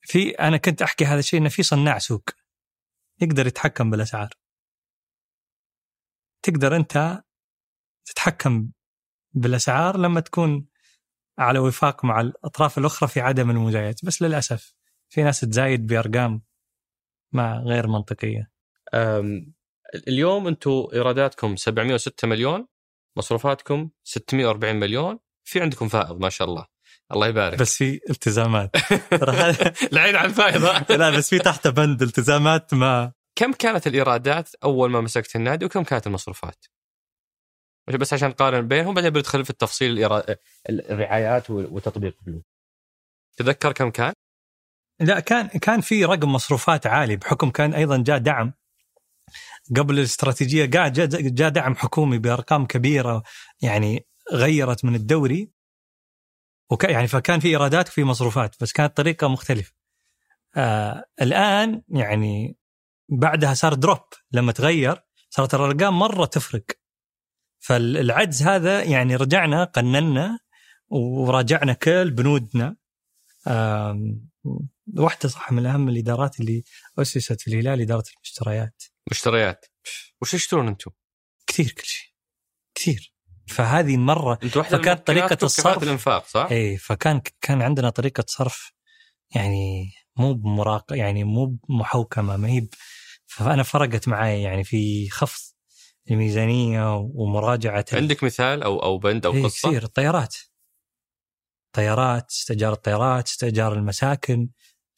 [0.01, 2.31] في أنا كنت أحكي هذا الشيء إنه في صناع سوق
[3.21, 4.31] يقدر يتحكم بالأسعار.
[6.47, 7.23] تقدر أنت
[8.05, 8.71] تتحكم
[9.35, 10.67] بالأسعار لما تكون
[11.39, 14.75] على وفاق مع الأطراف الأخرى في عدم المزايدات بس للأسف
[15.09, 16.43] في ناس تزايد بأرقام
[17.33, 18.51] ما غير منطقية.
[20.09, 22.67] اليوم أنتم إيراداتكم 706 مليون
[23.17, 26.67] مصروفاتكم 640 مليون في عندكم فائض ما شاء الله.
[27.13, 27.59] الله يبارك.
[27.59, 28.71] بس في التزامات.
[29.93, 30.65] العين على الفائض
[31.01, 35.83] لا بس في تحت بند التزامات ما كم كانت الإيرادات أول ما مسكت النادي وكم
[35.85, 36.65] كانت المصروفات؟
[38.01, 40.13] بس عشان نقارن بينهم بعدين بندخل في التفصيل
[40.69, 42.43] الرعايات وتطبيق الفلوس.
[43.37, 44.13] تذكر كم كان؟
[45.01, 48.53] لا كان كان في رقم مصروفات عالي بحكم كان أيضا جاء دعم
[49.77, 53.23] قبل الاستراتيجية قاعد جاء جاء دعم حكومي بأرقام كبيرة
[53.63, 55.51] يعني غيرت من الدوري
[56.71, 59.73] وك يعني فكان في إيرادات وفي مصروفات بس كانت طريقة مختلفة.
[60.57, 62.57] آه الآن يعني
[63.09, 63.99] بعدها صار دروب
[64.33, 66.65] لما تغير صارت الأرقام مرة تفرق.
[67.59, 70.39] فالعجز هذا يعني رجعنا قننا
[70.89, 72.77] وراجعنا كل بنودنا
[74.97, 76.63] واحدة صح من أهم الإدارات اللي
[76.99, 79.67] أسست في الهلال إدارة المشتريات مشتريات.
[80.23, 80.91] وش تشترون أنتم؟
[81.47, 82.09] كثير كل شيء
[82.75, 83.15] كثير
[83.49, 88.25] فهذه مرة أنتم واحدة فكانت طريقة الصرف- كفاءة الإنفاق صح؟ إيه فكان كان عندنا طريقة
[88.29, 88.73] صرف
[89.35, 92.69] يعني مو بمراق يعني مو بمحوكمة ما هي
[93.27, 95.55] فأنا فرقت معي يعني في خفض
[96.11, 99.83] الميزانية ومراجعة ال- عندك مثال أو أو بند أو إيه قصة؟ كثير.
[99.83, 100.37] الطيارات.
[101.73, 104.49] طيارات استئجار الطيارات استئجار المساكن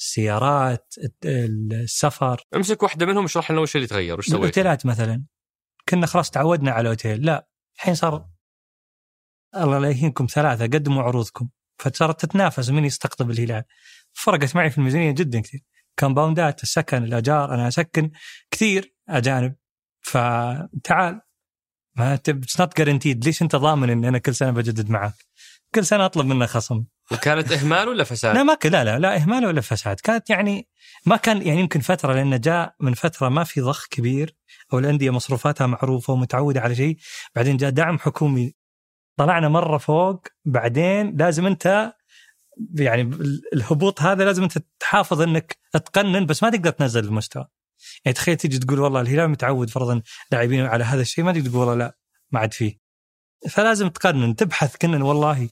[0.00, 2.42] السيارات السفر.
[2.56, 5.24] امسك واحدة منهم اشرح لنا وش اللي تغير وش سويت؟ الأوتيلات مثلا.
[5.88, 8.28] كنا خلاص تعودنا على اوتيل لا الحين صار
[9.56, 11.48] الله لا يهينكم ثلاثة قدموا عروضكم.
[11.78, 13.64] فصارت تتنافس من يستقطب الهلال.
[14.12, 15.60] فرقت معي في الميزانية جدا كثير.
[15.98, 17.54] كمباوندات السكن الأجار.
[17.54, 18.10] أنا أسكن
[18.50, 19.54] كثير أجانب.
[20.00, 21.20] فتعال
[21.96, 25.14] ما it's not guaranteed ليش أنت ضامن ان أنا كل سنة بجدد معك؟
[25.74, 26.84] كل سنة أطلب منه خصم.
[27.12, 30.00] وكانت إهمال ولا فساد؟ لا ما لا لا لا إهمال ولا فساد.
[30.00, 30.68] كانت يعني
[31.06, 34.36] ما كان يعني يمكن فترة لأنه جاء من فترة ما في ضخ كبير
[34.72, 36.96] أو الأندية مصروفاتها معروفة ومتعودة على شيء.
[37.34, 38.54] بعدين جاء دعم حكومي.
[39.16, 41.92] طلعنا مرة فوق بعدين لازم أنت
[42.74, 47.46] يعني ال- الهبوط هذا لازم أنت تحافظ إنك تقنن بس ما تقدر تنزل المستوى.
[48.04, 50.02] يعني تخيل تيجي تقول والله الهلال متعود فرضا
[50.32, 51.96] لاعبين على هذا الشيء ما تقدر تقول والله لا
[52.30, 52.78] ما عاد فيه.
[53.50, 55.48] فلازم تقنن تبحث كنا والله.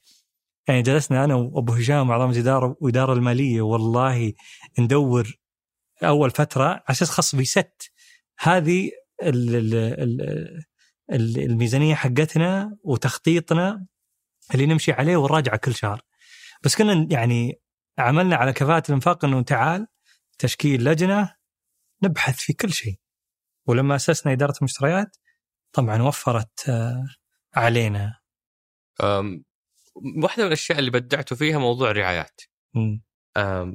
[0.68, 4.32] يعني جلسنا أنا وأبو هشام واعضاء الاداره والاداره المالية والله
[4.78, 5.38] ندور
[6.04, 7.90] أول فترة على أساس خاص بيست.
[8.38, 8.90] هذه
[9.22, 10.62] ال- ال- ال-
[11.12, 13.86] ال- الميزانية حقتنا وتخطيطنا
[14.54, 16.02] اللي نمشي عليه ونراجعه كل شهر.
[16.64, 17.60] بس كنا يعني
[17.98, 19.86] عملنا على كفاءة الإنفاق إنه تعال
[20.38, 21.34] تشكيل لجنة
[22.02, 22.98] نبحث في كل شيء
[23.66, 25.16] ولما أسسنا إدارة المشتريات
[25.72, 27.06] طبعا وفرت آه،
[27.54, 28.20] علينا
[29.02, 29.44] أم،
[30.22, 32.40] واحدة من الأشياء اللي بدعتوا فيها موضوع الرعايات.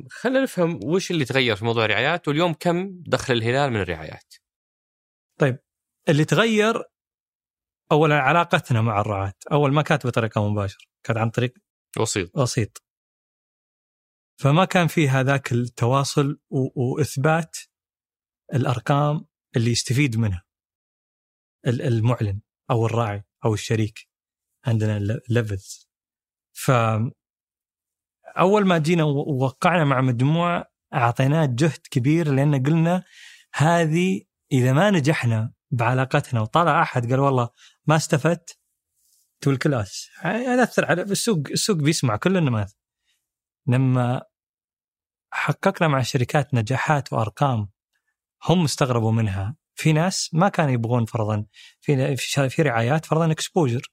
[0.09, 4.33] خلينا نفهم وش اللي تغير في موضوع الرعايات واليوم كم دخل الهلال من الرعايات؟
[6.09, 6.83] اللي تغير
[7.91, 11.53] اولا علاقتنا مع الرعاة أول ما كانت بطريقة مباشرة كانت عن طريق
[11.99, 12.83] وسيط وسيط
[14.39, 16.39] فما كان في هذاك التواصل
[16.75, 17.57] وإثبات
[18.53, 20.43] الأرقام اللي يستفيد منها.
[21.67, 22.41] ال- المعلن
[22.71, 24.09] أو الراعي أو الشريك
[24.65, 24.99] عندنا
[25.29, 25.89] levels
[26.53, 26.71] ف
[28.37, 33.03] أول ما جينا ووقعنا مع مجموعة أعطيناه جهد كبير لأن قلنا
[33.55, 37.49] هذه إذا ما نجحنا بعلاقتنا وطلع أحد قال والله
[37.85, 38.59] ما استفدت
[39.41, 42.71] تقول خلاص هذا أثر على السوق السوق بيسمع كل النماذج
[43.67, 44.21] لما
[45.31, 47.69] حققنا مع الشركات نجاحات وأرقام
[48.43, 49.55] هم استغربوا منها.
[49.75, 51.45] في ناس ما كانوا يبغون فرضا
[51.81, 52.15] في
[52.49, 53.91] في رعايات فرضا exposure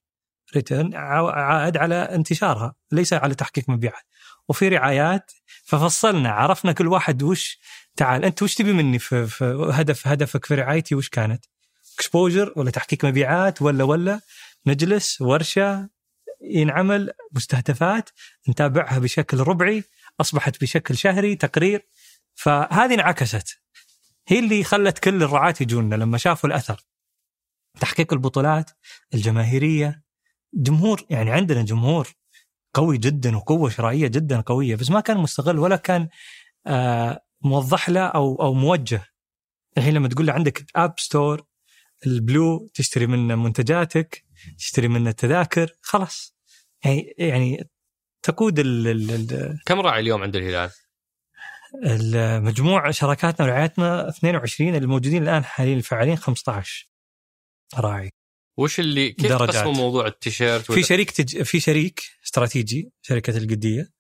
[0.57, 4.05] return عائد على انتشارها ليس على تحقيق مبيعات.
[4.49, 5.33] وفي رعايات
[5.65, 7.59] ففصلنا عرفنا كل واحد وش
[7.97, 11.45] تعال أنت وش تبي مني في, في هدف هدفك في رعايتي وش كانت؟
[11.95, 14.21] exposure ولا تحقيق مبيعات ولا ولا
[14.67, 15.89] نجلس ورشة
[16.43, 18.11] ينعمل مستهدفات
[18.49, 19.85] نتابعها بشكل ربعي
[20.21, 21.89] أصبحت بشكل شهري تقرير.
[22.35, 23.61] فهذه انعكست.
[24.29, 26.81] هي اللي خلت كل الرعاة يجونا لما شافوا الأثر.
[27.81, 28.71] تحقيق البطولات
[29.15, 30.03] الجماهيرية.
[30.55, 32.09] جمهور يعني عندنا جمهور
[32.75, 36.09] قوي جدا وقوة شرائية جدا قوية بس ما كان مستغل ولا كان
[36.67, 39.05] آه موضح له أو أو موجه.
[39.79, 41.45] الحين لما تقول له عندك app store
[42.07, 44.28] ال Blu تشتري منه منتجاتك
[44.59, 46.37] تشتري منه التذاكر خلاص
[46.85, 47.71] يعني يعني
[48.23, 50.71] تقود ال- ال- كم راعي اليوم عند الهلال؟
[51.85, 56.89] المجموع شراكاتنا ورعايتنا 22 الموجودين الآن حاليا الفعالين 15
[57.79, 58.11] راعي
[58.59, 59.33] وش اللي كيف.
[59.33, 61.43] تقسموا موضوع التيشيرت في شريك تج...
[61.43, 63.91] في شريك استراتيجي شركة القدية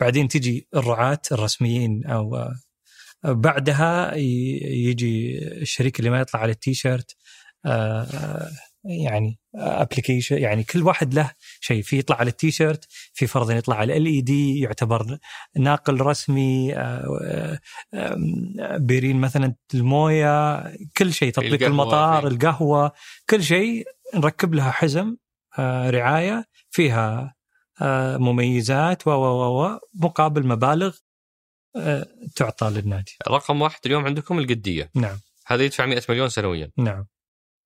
[0.00, 2.52] بعدين تجي الرعاة الرسميين أو آه،
[3.24, 7.16] بعدها يجي الشريك اللي ما يطلع على التيشيرت
[7.66, 8.50] آه،
[8.88, 11.82] يعني application يعني كل واحد له شيء.
[11.82, 15.18] في يطلع على التيشيرت في فرضا يطلع على LED يعتبر
[15.56, 17.58] ناقل رسمي آه، آه،
[17.94, 20.62] آه، Berain مثلا الموية
[20.96, 22.32] كل شيء تطبيق القهوة، المطار إيه.
[22.32, 22.92] القهوة
[23.30, 23.84] كل شيء
[24.14, 25.16] نركب لها حزم
[25.58, 27.34] آه، رعاية فيها
[27.82, 30.96] آه، مميزات و و و مقابل مبالغ
[31.76, 32.06] آه،
[32.36, 33.16] تعطى للنادي.
[33.28, 34.90] رقم واحد اليوم عندكم القدية.
[34.94, 35.18] نعم.
[35.46, 36.70] هذا يدفع 100 مليون سنويا.
[36.76, 37.06] نعم.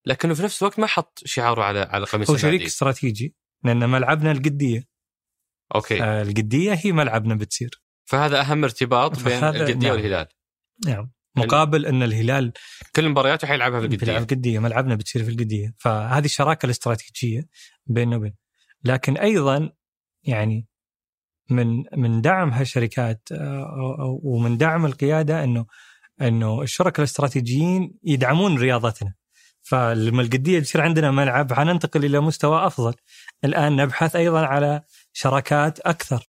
[0.06, 3.34] لكنه في نفس الوقت ما حط شعاره على على قميص هو شريك استراتيجي
[3.64, 4.88] لأن ملعبنا القدية.
[5.74, 6.02] أوكي.
[6.02, 7.82] آه، القديه هي ملعبنا بتصير.
[8.04, 9.90] فهذا أهم ارتباط بين القدية نعم.
[9.96, 10.26] والهلال.
[10.86, 11.10] نعم.
[11.36, 12.52] مقابل أن الهلال
[12.96, 14.18] كل مبارياته حيلعبها في القدية.
[14.18, 15.74] القديه ملعبنا بتصير في القدية.
[15.78, 17.48] فهذه الشراكة الاستراتيجية
[17.86, 18.34] بيننا وبين.
[18.84, 19.72] لكن أيضا
[20.22, 20.66] يعني
[21.50, 21.66] من
[21.96, 25.66] من دعم هالشركات آه، أو- أو- ومن دعم القيادة انه
[26.20, 29.14] إنه الشركاء الاستراتيجيين يدعمون رياضتنا.
[29.62, 32.94] فلما القدية بيصير عندنا ملعب حننتقل إلى مستوى أفضل
[33.44, 34.82] الآن نبحث أيضا على
[35.12, 36.28] شراكات أكثر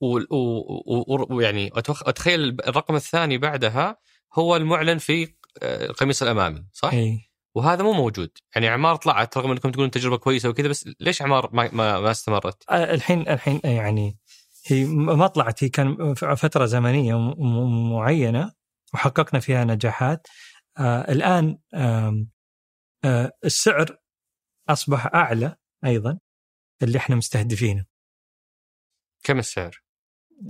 [0.00, 1.42] ويعني.
[1.42, 1.70] يعني.
[1.76, 3.96] أتخيل الرقم الثاني بعدها
[4.34, 9.50] هو المعلن في آه، القميص الأمامي صح؟ إي وهذا مو موجود يعني أعمار طلعت رغم
[9.50, 12.00] إنكم تقولون تجربة كويسة وكذا بس ليش أعمار ما, ما...
[12.00, 14.18] ما استمرت؟ آه، الحين الحين يعني
[14.66, 17.34] هي ما طلعت هي كان فترة زمنية
[17.92, 18.52] معينه
[18.94, 20.26] وحققنا فيها نجاحات
[20.78, 22.26] آه الآن آه
[23.44, 23.98] السعر
[24.68, 26.18] أصبح أعلى أيضا
[26.82, 27.84] اللي إحنا مستهدفينه
[29.22, 29.82] كم السعر؟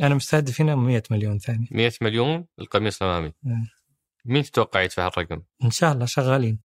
[0.01, 3.67] أنا مستهدفينه 100 مليون ثاني 100 مليون القميص الأمامي مم.
[4.25, 6.61] مين تتوقع يدفع الرقم؟ إن شاء الله شغالين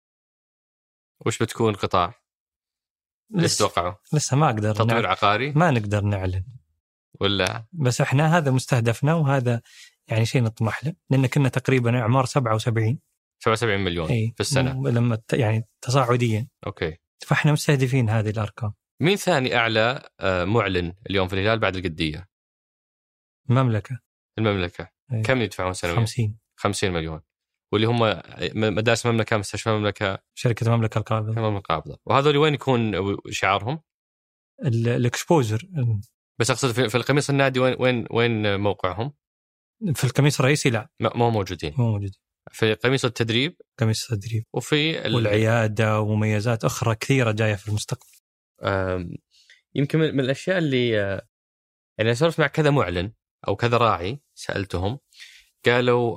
[1.27, 2.15] وش بتكون قطاع؟
[3.31, 5.07] لسه تتوقعوا؟ لسه ما أقدر تطوير نعلن.
[5.07, 6.45] عقاري ما نقدر نعلن
[7.21, 9.63] ولا بس إحنا هذا مستهدفنا وهذا
[10.09, 12.99] يعني شيء نطمح له لأن كنا تقريبا اعمار 77
[13.45, 14.81] 77 مليون إي في السنة.
[14.81, 16.49] م- لما ت- يعني تصاعديا.
[16.67, 16.97] أوكي.
[17.27, 18.75] فإحنا مستهدفين هذه الأرقام.
[19.03, 22.29] مين ثاني أعلى آه، معلن اليوم في الهلال بعد القدية؟
[23.51, 23.99] المملكة.
[24.39, 24.91] المملكة.
[25.13, 25.23] إيه.
[25.23, 27.21] كم يدفعون سنويا؟ 50 50 مليون.
[27.73, 27.99] واللي هم
[28.75, 30.19] مدارس المملكة مستشفى المملكة.
[30.35, 31.33] شركة المملكة القابضة.
[31.33, 31.99] المملكة القابضة.
[32.07, 32.93] وهذول وين يكون
[33.31, 33.81] شعارهم؟
[34.65, 35.69] ال- ال exposure
[36.41, 39.13] بس أقصد في القميص النادي وين وين وين موقعهم؟
[39.95, 40.89] في القميص الرئيسي لا.
[41.01, 41.75] ما هو موجودين.
[41.79, 42.11] مو موجود
[42.51, 43.61] في قميص التدريب.
[43.79, 44.45] قميص التدريب.
[44.53, 48.11] وفي ال- والعيادة ومميزات أخرى كثيرة جاية في المستقبل.
[49.75, 51.29] يمكن من الأشياء اللي آه،
[51.99, 53.13] يعني سولفت مع كذا معلن
[53.49, 54.99] أو كذا راعي سألتهم
[55.67, 56.17] قالوا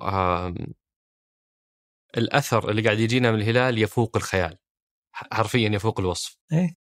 [2.17, 4.57] الأثر اللي قاعد يجينا من الهلال يفوق الخيال.
[5.11, 6.37] حرفيا يفوق الوصف.
[6.53, 6.75] إيه.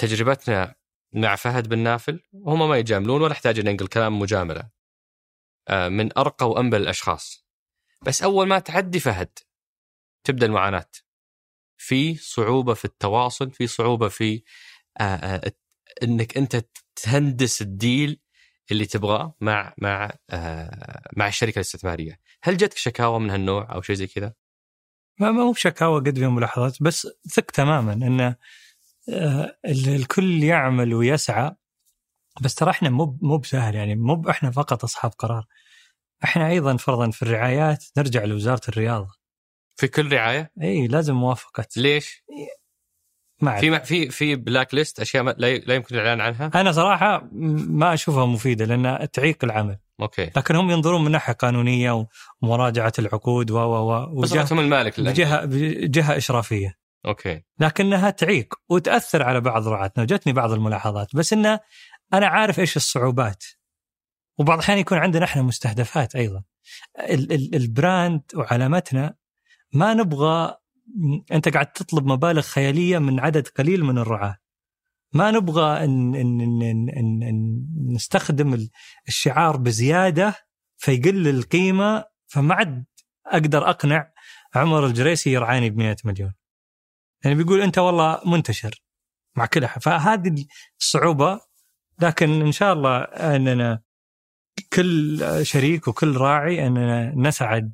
[0.00, 0.74] تجربتنا
[1.14, 4.70] مع فهد بن نافل وهم ما يجاملون ولا احتاج ان إنقل كلام مجاملة.
[5.68, 7.43] آه، من أرقى وأنبل الأشخاص.
[8.06, 9.38] بس أول ما تعدي فهد
[10.24, 10.86] تبدأ المعاناة.
[11.76, 14.42] في صعوبة في التواصل في صعوبة في
[15.00, 15.52] آه، آه،
[16.02, 16.66] إنك أنت
[17.02, 18.20] تهندس الديل
[18.70, 22.20] اللي تبغاه مع مع آه، مع الشركة الاستثمارية.
[22.42, 24.34] هل جتك شكاوى من هالنوع أو شيء زي كذا؟
[25.20, 28.34] ما مو بشكاوى قد في ملاحظات بس ثق تماما إن
[29.64, 31.56] الكل يعمل ويسعى.
[32.40, 35.46] بس ترى إحنا مو مو بسهل يعني مو إحنا فقط أصحاب قرار.
[36.24, 39.10] إحنا أيضا فرضا في الرعايات نرجع لوزارة الرياضة
[39.76, 42.24] في كل رعاية؟ إي لازم موافقة ليش؟
[43.42, 48.26] ما في في في black list أشياء لا يمكن الإعلان عنها؟ أنا صراحة ما أشوفها
[48.26, 49.78] مفيدة لانها تعيق العمل.
[50.00, 50.30] okay.
[50.36, 52.06] لكن هم ينظرون من ناحية قانونية
[52.42, 56.74] ومراجعة العقود و و و بس المالك بجهه بجهة إشرافية.
[57.06, 57.42] okay.
[57.60, 61.60] لكنها تعيق وتأثر على بعض رعاتنا وجتني بعض الملاحظات بس إنه
[62.14, 63.44] أنا عارف إيش الصعوبات.
[64.38, 66.42] وبعض الأحيان يكون عندنا إحنا مستهدفات أيضا.
[67.54, 69.14] ال brand وعلامتنا
[69.72, 70.56] ما نبغى
[71.32, 74.38] أنت قاعد تطلب مبالغ خيالية من عدد قليل من الرعاة
[75.12, 78.68] ما نبغى ان, إن, إن, إن, إن, إن نستخدم
[79.08, 80.34] الشعار بزيادة
[80.76, 82.84] فيقل القيمة فما عاد
[83.26, 84.12] أقدر أقنع
[84.54, 86.34] عمر الجريسي يرعاني ب 100 مليون.
[87.24, 88.82] يعني بيقول أنت والله منتشر
[89.36, 90.46] مع كل أحد فهذه
[90.80, 91.40] الصعوبة
[92.02, 93.82] لكن إن شاء الله أننا
[94.72, 97.70] كل شريك وكل راعي أننا نسعى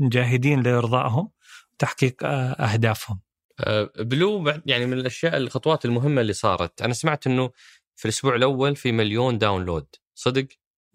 [0.00, 1.30] جاهدين لإرضائهم
[1.74, 3.20] وتحقيق أهدافهم.
[3.60, 7.50] أه، Blu يعني من الأشياء الخطوات المهمة اللي صارت، أنا سمعت إنه
[7.96, 10.48] في الأسبوع الأول في مليون download، صدق؟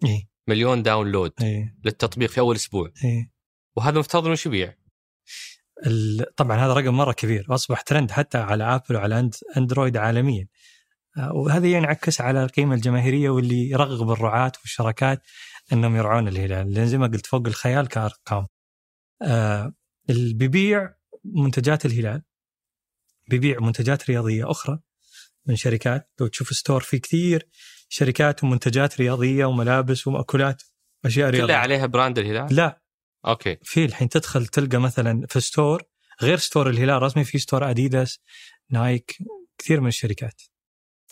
[0.04, 2.92] إيه مليون download إيه؟ للتطبيق في أول أسبوع.
[3.04, 3.30] إيه؟
[3.76, 4.74] وهذا مفترض إنه يبيع؟
[6.36, 10.48] طبعا هذا رقم مرة كبير واصبح ترند حتى على Apple وعلى Android عالميا.
[11.18, 15.22] أه، وهذا ينعكس على القيمة الجماهيرية واللي يرغب الرعاة والشركات
[15.72, 16.74] أنهم يرعون الهلال.
[16.74, 18.46] لأن زي ما قلت فوق الخيال كأرقام.
[19.22, 19.74] آه
[20.10, 20.94] اللي بيبيع
[21.24, 22.22] منتجات الهلال.
[23.28, 24.78] بيبيع منتجات رياضية أخرى
[25.46, 26.10] من شركات.
[26.20, 27.48] لو تشوف store في كثير
[27.88, 30.62] شركات ومنتجات رياضية وملابس ومأكولات
[31.04, 31.46] أشياء رياضية.
[31.46, 32.82] كلها عليها brand الهلال؟ لا.
[33.26, 33.56] okay.
[33.62, 35.82] في الحين تدخل تلقى مثلا في store
[36.22, 38.20] غير store الهلال رسمي في store Adidas
[38.70, 39.16] Nike
[39.58, 40.42] كثير من الشركات.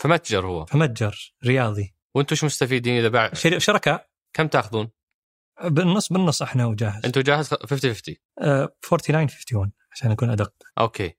[0.01, 0.65] فمتجر هو.
[0.65, 1.95] فمتجر رياضي.
[2.15, 4.07] وأنتم شو مستفيدين إذا باع؟ شركاء.
[4.33, 4.89] كم تاخذون؟
[5.65, 7.05] بالنص بالنص إحنا وجاهز.
[7.05, 10.53] انت جاهز؟ 50 50 uh, 49 51 عشان أكون أدق.
[10.79, 11.13] okay.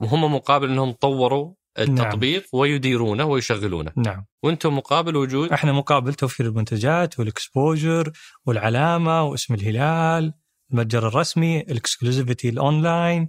[0.00, 2.60] وهم مقابل إنهم طوروا التطبيق نعم.
[2.60, 3.92] ويديرونه ويشغلونه.
[3.96, 4.26] نعم.
[4.42, 8.12] وأنتم مقابل وجود؟ إحنا مقابل توفير المنتجات وال exposure
[8.46, 10.34] والعلامة واسم الهلال
[10.72, 13.28] المتجر الرسمي ال exclusivity ال online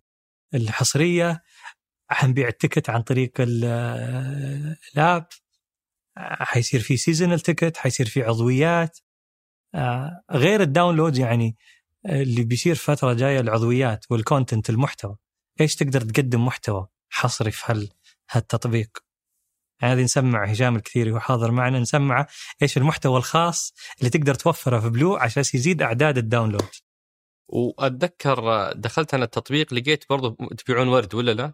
[0.53, 1.41] الحصرية.
[2.09, 5.27] حنبيع ال ticket عن طريق ال app.
[6.39, 8.99] حيصير في seasonal ticket حيصير في عضويات.
[9.75, 11.55] آه، غير ال download يعني
[12.05, 15.17] آه، اللي بيصير فترة جاية العضويات وال content المحتوى.
[15.61, 17.89] إيش تقدر تقدم محتوى حصري في هال
[18.31, 18.97] هالتطبيق؟
[19.81, 22.27] هذه نسمع هشام الكثيري وهو حاضر معنا نسمعه
[22.61, 26.69] إيش المحتوى الخاص اللي تقدر توفره في Blu عشان يزيد أعداد ال download.
[27.47, 31.53] وأتذكر دخلت أنا التطبيق لقيت برضو تبيعون ورد ولا لا؟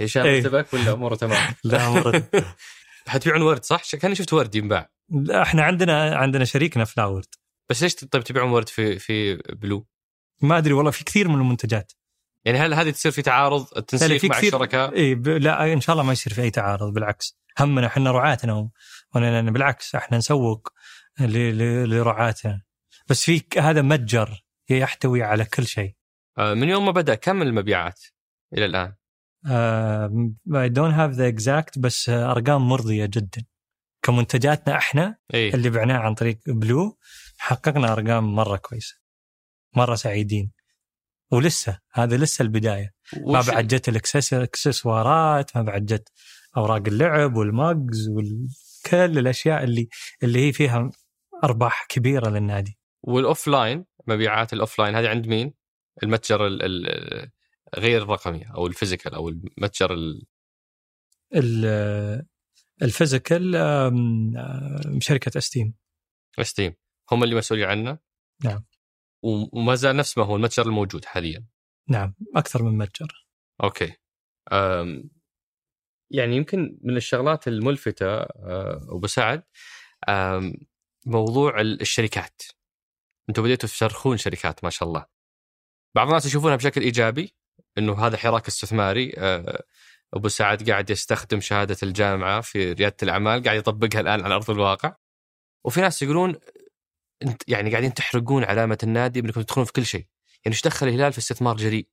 [0.00, 2.22] هشام إيه؟ ولا أموره تمام؟ لا أموره
[3.08, 7.26] حتبيعون ورد صح؟ كاني شفت ورد ينباع لا إحنا عندنا عندنا شريكنا فلاورد
[7.70, 9.86] بس ليش طيب تبيعون ورد في في بلو؟
[10.42, 11.92] ما أدري والله في كثير من المنتجات
[12.44, 15.28] يعني هل هذه تصير في تعارض التنسيق مع الشركاء؟ اي ب...
[15.28, 18.70] لا إن شاء الله ما يصير في أي تعارض بالعكس همنا إحنا رعاتنا
[19.14, 20.68] ونحن بالعكس إحنا نسوق
[21.20, 21.58] ل...
[21.58, 21.90] ل...
[21.90, 22.62] لرعاتنا
[23.08, 25.94] بس في هذا متجر يحتوي على كل شيء
[26.38, 28.00] آه، من يوم ما بدأ كم المبيعات
[28.54, 28.94] إلى الآن؟
[29.46, 33.44] I don't have the exact بس أرقام مرضية جدا
[34.02, 36.98] كمنتجاتنا إحنا إيه؟ اللي بعناه عن طريق بلو
[37.38, 38.94] حققنا أرقام مرة كويسة
[39.76, 40.52] مرة سعيدين
[41.32, 42.90] ولسه هذا لسه البداية
[43.26, 46.08] ما بعد جت الاكسسوارات ما بعد جت
[46.56, 49.88] أوراق اللعب وال mugs وكل الأشياء اللي
[50.22, 50.90] اللي هي فيها
[51.44, 55.54] أرباح كبيرة للنادي وال offline مبيعات ال offline هذه عند مين؟
[56.02, 56.46] المتجر
[57.78, 59.94] غير الرقمي أو ال physical أو المتجر
[61.34, 62.26] ال...
[62.82, 63.52] ال physical
[64.98, 65.74] شركة استيم
[66.38, 66.74] استيم
[67.12, 67.98] هم اللي مسؤولين عنه؟
[68.44, 68.64] نعم.
[69.22, 71.46] وما زال نفس ما هو المتجر الموجود حاليا.
[71.88, 73.26] نعم أكثر من متجر.
[73.62, 73.94] أوكي.
[74.52, 75.10] أم
[76.10, 79.42] يعني يمكن من الشغلات الملفتة أه، أبو سعد
[81.06, 82.42] موضوع الشركات.
[83.28, 85.06] أنتم بديتوا تشرخون شركات ما شاء الله.
[85.94, 87.34] بعض الناس يشوفونها بشكل إيجابي
[87.78, 89.12] إنه هذا حراك استثماري.
[89.18, 89.62] أه،
[90.14, 94.94] أبو سعد قاعد يستخدم شهادة الجامعة في ريادة الأعمال قاعد يطبقها الآن على أرض الواقع.
[95.64, 96.36] وفي ناس يقولون
[97.22, 100.06] انت يعني قاعدين تحرقون علامة النادي بإنكم تدخلون في كل شيء.
[100.44, 101.88] يعني إيش دخل الهلال في استثمار جريء؟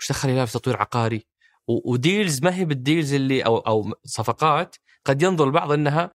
[0.00, 1.26] إيش دخل الهلال في تطوير عقاري؟
[1.68, 6.10] وديلز ما هي بالديلز اللي أو أو صفقات قد ينظر البعض إنها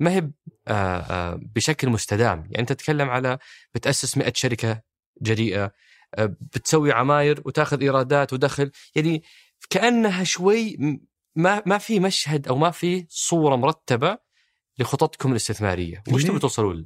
[0.00, 0.30] ما هي
[0.68, 2.38] آه، آه، بشكل مستدام.
[2.38, 3.38] يعني أنت تتكلم على
[3.74, 4.82] بتأسس 100 شركة
[5.22, 5.64] جريئة.
[5.64, 5.72] آه،
[6.18, 8.70] بتسوي عماير وتاخذ إيرادات ودخل.
[8.94, 9.22] يعني
[9.70, 10.76] كأنها شوي
[11.36, 14.18] ما ما في مشهد أو ما في صورة مرتبة
[14.78, 16.02] لخططكم الاستثمارية.
[16.12, 16.84] وش؟ تبي توصلوا له؟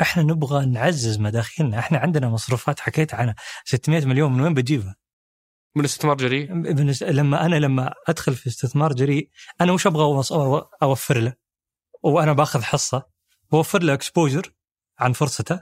[0.00, 1.78] إحنا نبغى نعزز مداخلنا.
[1.78, 3.34] إحنا عندنا مصروفات حكيت عنها.
[3.64, 4.96] 600 مليون من وين بجيبها؟
[5.76, 6.52] من استثمار جريء؟
[7.02, 9.30] لما أنا لما أدخل في استثمار جريء
[9.60, 10.24] أنا وش أبغى
[10.82, 11.34] أوفر له؟
[12.02, 13.06] وأنا باخذ حصة
[13.52, 14.52] بوفر له exposure
[14.98, 15.60] عن فرصته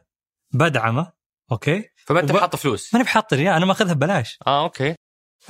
[0.52, 1.12] بدعمه
[1.52, 1.84] أوكي.
[2.06, 4.38] فما أنت وب- حاط فلوس؟ ماني بحاط اياه أنا ماخذها ببلاش.
[4.46, 4.94] آه أوكي.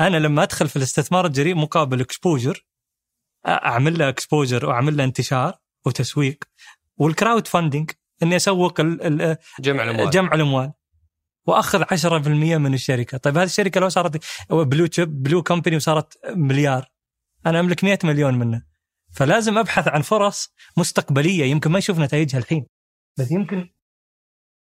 [0.00, 2.64] أنا لما أدخل في الاستثمار الجريء مقابل exposure
[3.46, 6.44] أعمل له exposure وأعمل له انتشار وتسويق.
[6.96, 7.90] وال crowdfunding
[8.22, 10.10] إني أسوق ال- ال- جمع الأموال.
[10.10, 10.72] جمع الأموال.
[11.46, 16.88] وأخذ 10% من الشركة، طيب هذه الشركة لو صارت blue chip blue company وصارت مليار
[17.46, 18.62] أنا أملك 100 مليون منه.
[19.12, 22.66] فلازم أبحث عن فرص مستقبلية يمكن ما يشوف نتائجها الحين.
[23.18, 23.68] بس يمكن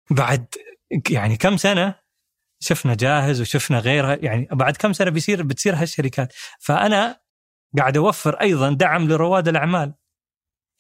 [0.10, 0.46] بعد
[1.10, 1.96] يعني كم سنة
[2.60, 7.20] شفنا جاهز وشفنا غيرها؟ يعني بعد كم سنة بيصير بتصير هالشركات؟ فأنا
[7.78, 9.94] قاعد أوفر أيضا دعم لرواد الأعمال.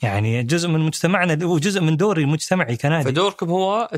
[0.03, 3.03] يعني جزء من مجتمعنا وجزء من دوري المجتمعي كنادي.
[3.09, 3.89] فدوركم هو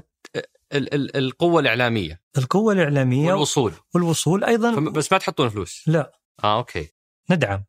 [0.74, 2.22] ال- ال- القوة الإعلامية.
[2.38, 3.74] القوة الإعلامية والوصول.
[3.94, 4.76] والوصول أيضا.
[4.76, 5.84] فم- بس ما تحطون فلوس.
[5.88, 6.12] لا.
[6.44, 6.90] آه أوكي.
[7.30, 7.64] ندعم.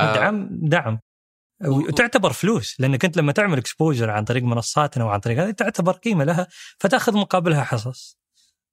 [0.00, 1.00] آه، ندعم دعم.
[1.64, 6.24] وتعتبر فلوس لأنك أنت لما تعمل exposure عن طريق منصاتنا وعن طريق هذه تعتبر قيمة
[6.24, 6.46] لها
[6.78, 8.18] فتأخذ مقابلها حصص.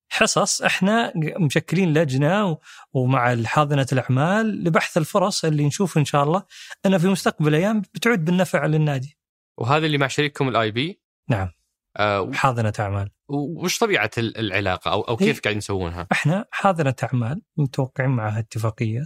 [0.10, 2.58] حصص إحنا مشكلين لجنة
[2.94, 6.44] ومع حاضنة الأعمال لبحث الفرص اللي نشوف إن شاء الله
[6.86, 9.18] انها في مستقبل الأيام بتعود بالنفع للنادي.
[9.58, 11.50] وهذا اللي مع شريككم ال IP نعم.
[11.98, 13.10] آه حاضنة أعمال.
[13.30, 19.06] وش طبيعة ال- العلاقة أو أو كيف قاعدين تسوونها؟ إحنا حاضنة أعمال متوقعين معها اتفاقية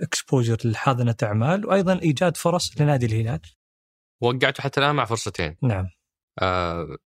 [0.00, 3.40] exposure لحاضنه أعمال وأيضا إيجاد فرص لنادي الهلال.
[4.20, 5.86] وقعتوا حتى الآن مع فرصتين نعم.
[6.42, 6.96] آه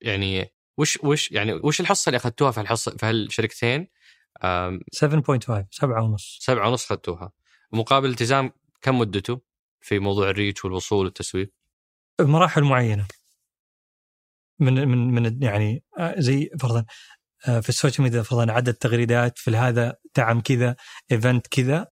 [0.00, 3.88] يعني وش وش يعني وش الحصة اللي أخذتوها في الحصة في هالشركتين؟
[4.44, 7.32] آم، 7.5 سبعة ونص سبعة ونص أخذتوها
[7.72, 8.52] مقابل التزام
[8.82, 9.40] كم مدته
[9.80, 11.52] في موضوع ال reach والوصول والتسويق؟
[12.20, 13.06] بمراحل معينة
[14.58, 16.84] من من من يعني آه، زي فرضا آه،
[17.46, 20.76] في ال social media فرضا عدد تغريدات في هذا دعم كذا
[21.12, 21.86] event كذا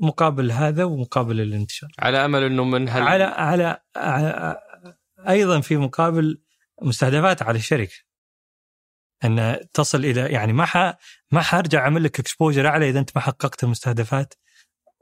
[0.00, 4.56] مقابل هذا ومقابل الانتشار على أمل إنه من هال على على على-
[5.28, 6.42] أيضا في مقابل
[6.82, 7.94] مستهدفات على الشركة
[9.24, 10.76] أن تصل إلى يعني ما ح
[11.32, 14.34] ما حارجع أعمل لك exposure أعلى إذا أنت ما حققت المستهدفات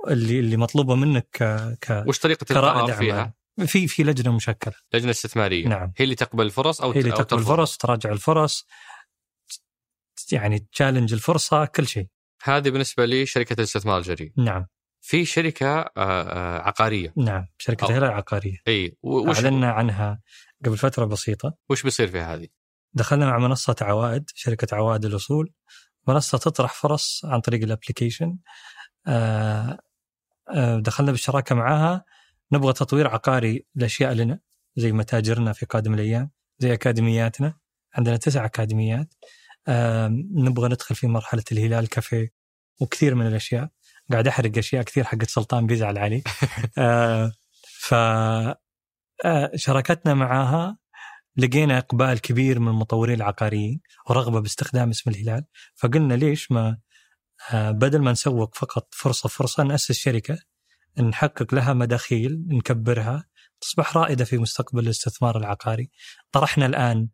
[0.08, 1.42] اللي اللي مطلوبة منك ك
[1.80, 2.92] ك وش طريقة القرار.
[2.92, 3.34] فيها؟
[3.66, 7.16] في في لجنة مشكلة لجنة استثمارية نعم هي اللي تقبل الفرص أو هي اللي أو
[7.16, 8.66] تقبل؟ الفرص تراجع الفرص
[10.32, 12.06] يعني challenge الفرصة كل شيء.
[12.42, 14.66] هذه بالنسبة لشركه الاستثمار الجريء نعم.
[15.00, 17.12] في شركة آه، آه، عقارية.
[17.16, 17.46] نعم.
[17.58, 20.20] شركة أو- الهلال العقاريه إي وش أعلنا عنها
[20.64, 21.54] قبل فترة بسيطة.
[21.70, 22.46] وش بيصير في هذه؟
[22.92, 25.52] دخلنا مع منصة عوائد شركة عوائد الأصول.
[26.08, 28.36] منصة تطرح فرص عن طريق الابلكيشن
[29.06, 29.78] آه،
[30.78, 32.04] دخلنا بالشراكة معاها.
[32.52, 34.40] نبغى تطوير عقاري لأشياء لنا
[34.76, 37.54] زي متاجرنا في قادم الأيام زي أكاديمياتنا.
[37.94, 39.14] عندنا تسع أكاديميات.
[40.34, 42.32] نبغى ندخل في مرحلة الهلال كافيه
[42.80, 43.68] وكثير من الأشياء.
[44.12, 46.22] قاعد أحرق أشياء كثير حقت سلطان بيزعل علي
[46.78, 47.32] آه،
[47.62, 47.94] ف
[49.24, 50.78] آه، شراكتنا معاها
[51.36, 53.80] لقينا إقبال كبير من المطورين العقاريين
[54.10, 55.44] ورغبة باستخدام اسم الهلال.
[55.76, 56.78] فقلنا ليش ما
[57.52, 60.38] آه، بدل ما نسوق فقط فرصة فرصة نأسس شركة
[60.98, 63.24] نحقق لها مداخيل نكبرها
[63.60, 65.90] تصبح رائدة في مستقبل الاستثمار العقاري.
[66.32, 67.08] طرحنا الآن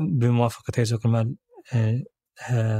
[0.00, 1.36] بموافقة هيئه المال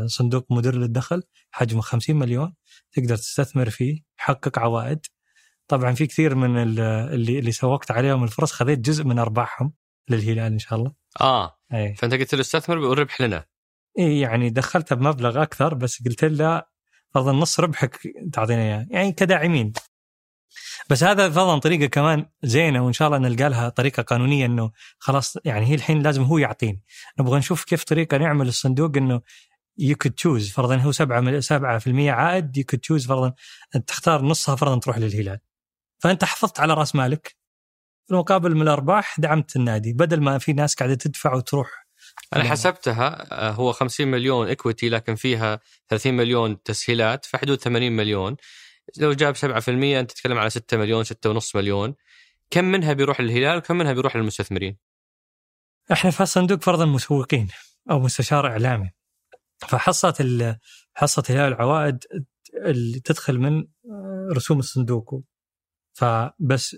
[0.07, 2.55] صندوق مدير للدخل حجمه 50 مليون
[2.93, 5.07] تقدر تستثمر فيه حقق عوائد.
[5.69, 6.81] طبعا في كثير من ال-
[7.15, 9.73] اللي اللي سوقت عليهم الفرص خذيت جزء من أرباحهم
[10.09, 10.93] للهلال إن شاء الله.
[11.21, 11.59] آه.
[11.75, 13.45] اي فأنت قلت له استثمر والربح لنا.
[13.99, 16.63] إيه يعني دخلتها بمبلغ أكثر بس قلت له
[17.15, 17.99] فرضا نص ربحك
[18.33, 18.87] تعطينا إياه.
[18.91, 19.73] يعني كداعمين.
[20.91, 25.37] بس هذا فرضا طريقة كمان زينة وإن شاء الله نلقى لها طريقة قانونية إنه خلاص
[25.45, 26.83] يعني هي الحين لازم هو يعطيني.
[27.21, 29.21] نبغى نشوف كيف طريقة نعمل الصندوق إنه
[29.79, 33.33] you could choose فرضا هو 7 7% عائد you could choose فرضا
[33.87, 35.39] تختار نصها فرضا تروح للهلال.
[35.99, 37.37] فأنت حافظت على رأس مالك.
[38.07, 41.87] في المقابل من الأرباح دعمت النادي بدل ما في ناس قاعدة تدفع وتروح.
[42.37, 42.45] أنا.
[42.45, 48.37] حسبتها آه، هو 50 مليون equity لكن فيها 30 مليون تسهيلات في حدود 80 مليون.
[48.99, 51.11] لو جاب 7% أنت تتكلم على 6 مليون 6.5
[51.55, 51.95] مليون
[52.51, 54.77] كم منها بيروح للهلال وكم منها بيروح للمستثمرين؟
[55.93, 57.49] إحنا في الصندوق فرضا مسوقين
[57.91, 58.91] أو مستشار إعلامي
[59.59, 60.59] فحصة
[60.95, 61.99] حصة هلال العوائد
[62.65, 65.23] اللي تدخل من آه، رسوم الصندوق
[65.93, 66.77] فبس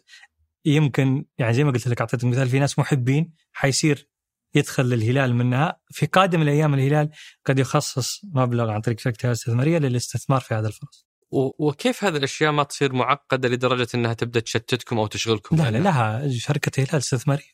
[0.65, 4.09] يمكن يعني زي ما قلت لك اعطيتك مثال في ناس محبين حيصير
[4.55, 7.11] يدخل الهلال منها في قادم الأيام الهلال
[7.45, 11.07] قد يخصص مبلغ عن طريق شركة الاستثماريه للاستثمار في هذا الفرص.
[11.33, 16.29] وكيف هذه الأشياء ما تصير معقدة لدرجة إنها تبدأ تشتتكم أو تشغلكم؟ لا لا لها
[16.39, 17.53] شركة هلال استثماريه.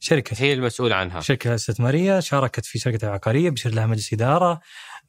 [0.00, 1.20] شركة هي المسؤولة عنها.
[1.20, 4.60] شركة استثماريه شاركت في شركة العقارية بيصير لها مجلس إدارة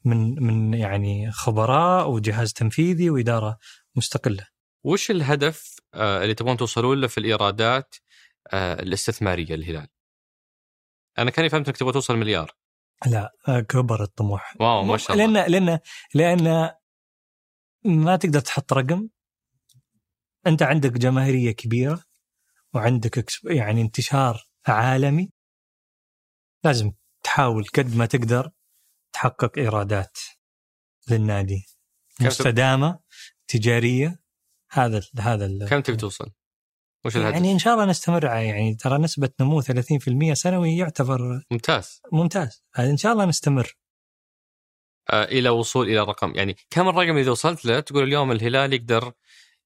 [0.04, 3.58] من من يعني خبراء وجهاز تنفيذي وإدارة
[3.96, 4.46] مستقلة.
[4.84, 7.94] وش الهدف آه، اللي تبغون توصلون له في الإيرادات
[8.52, 9.88] آه، الاستثماريه للهلال؟
[11.18, 12.52] أنا كاني فهمت إنك تبغى توصل مليار.
[13.06, 14.56] لا آه، كبر الطموح.
[14.60, 15.26] واو ما شاء الله.
[15.26, 15.78] لأن لأن
[16.14, 16.70] لأن
[17.86, 19.08] ما تقدر تحط رقم
[20.46, 22.02] أنت عندك جماهيرية كبيرة
[22.74, 25.30] وعندك يعني انتشار عالمي
[26.64, 26.92] لازم
[27.24, 28.50] تحاول قد ما تقدر
[29.12, 30.18] تحقق إيرادات
[31.10, 31.66] للنادي
[32.20, 32.98] مستدامة
[33.48, 34.22] تجارية
[34.70, 36.32] هذا ال- هذا ال- كم تبي توصل؟
[37.04, 42.00] وش الهدف؟ يعني إن شاء الله نستمر يعني ترى نسبة نمو 30% سنوي يعتبر ممتاز.
[42.12, 43.72] ممتاز إن شاء الله نستمر
[45.12, 49.12] إلى وصول إلى رقم يعني كم الرقم إذا وصلت له تقول اليوم الهلال يقدر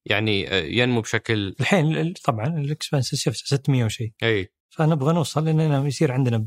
[0.05, 4.13] يعني آه، ينمو بشكل الحين ال- طبعا ال expense شفت 600 وشيء.
[4.23, 4.53] إي.
[4.71, 6.47] فنبغى نوصل لاننا يصير عندنا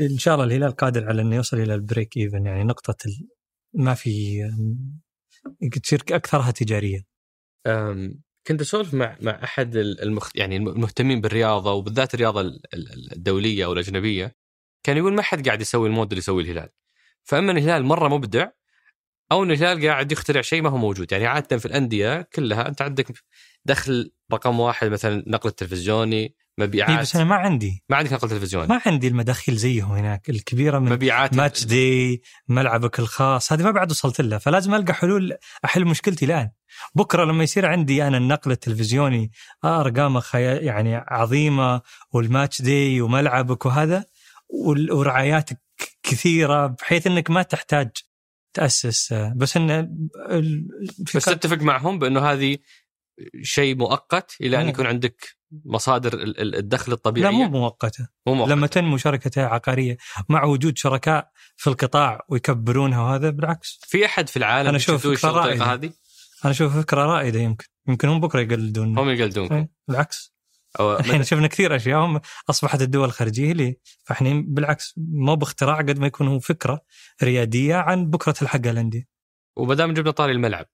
[0.00, 2.46] إن شاء الله الهلال قادر على إنه يوصل إلى ال break even.
[2.46, 3.28] يعني نقطة ال...
[3.74, 4.42] ما في
[5.82, 7.00] تصير أكثرها تجارية.
[7.66, 10.30] أم، كنت أسولف مع مع أحد ال- المخ...
[10.34, 14.36] يعني المهتمين بالرياضة وبالذات الرياضة ال- ال- الدولية أو الاجنبيه
[14.82, 16.68] كان يقول ما حد قاعد يسوي المود اللي يسويه الهلال.
[17.28, 18.48] فأما ان الهلال مرة مبدع
[19.32, 21.12] أو ان الهلال قاعد يخترع شيء ما هو موجود.
[21.12, 23.12] يعني عادة في الأندية كلها أنت عندك
[23.64, 27.84] دخل رقم واحد مثلا نقل التلفزيوني إيه مبيعات بس أنا ما عندي.
[27.88, 28.66] ما عندك نقل تلفزيوني.
[28.66, 30.30] ما عندي المداخيل زيهم هناك.
[30.30, 31.34] الكبيرة من مبيعات.
[31.34, 34.38] ماتش دي ملعبك الخاص هذه ما بعد وصلت لها.
[34.38, 36.50] فلازم ألقى حلول أحل مشكلتي الآن.
[36.94, 39.30] بكرة لما يصير عندي أنا النقل التلفزيوني
[39.64, 41.80] ارقامه خيا يعني عظيمة
[42.12, 44.04] والماتش دي وملعبك وهذا
[44.90, 45.67] ورعاياتك
[46.08, 47.90] كثيرة بحيث إنك ما تحتاج
[48.54, 49.98] تأسس بس إن
[51.14, 52.58] بس تتفق معهم بأنه هذه
[53.42, 54.68] شيء مؤقت إلى أن.
[54.68, 58.08] يكون عندك مصادر ال- ال- الدخل لا الطبيعيه مو مؤقتة.
[58.26, 58.50] مو مؤقت.
[58.50, 59.96] لما تنمو شركة عقارية
[60.28, 63.78] مع وجود شركاء في القطاع ويكبرونها وهذا بالعكس.
[63.82, 65.64] في أحد في العالم يسوي فكرة الطريقة رائدة.
[65.64, 65.92] هذه؟
[66.44, 67.66] أنا أشوف فكرة رائدة يمكن.
[67.88, 69.54] يمكن هم بكرة يقلدون هم يقلدونكم.
[69.54, 70.34] إيه، بالعكس.
[70.80, 71.98] أو الحين شفنا كثير أشياء.
[72.00, 76.80] هم أصبحت الدول الخارجية اللي فإحنا بالعكس مو باختراع قد ما يكون هو فكرة
[77.22, 79.08] ريادية عن بكرة تلحقها الأندية.
[79.56, 80.66] وما دام جبنا طاري الملعب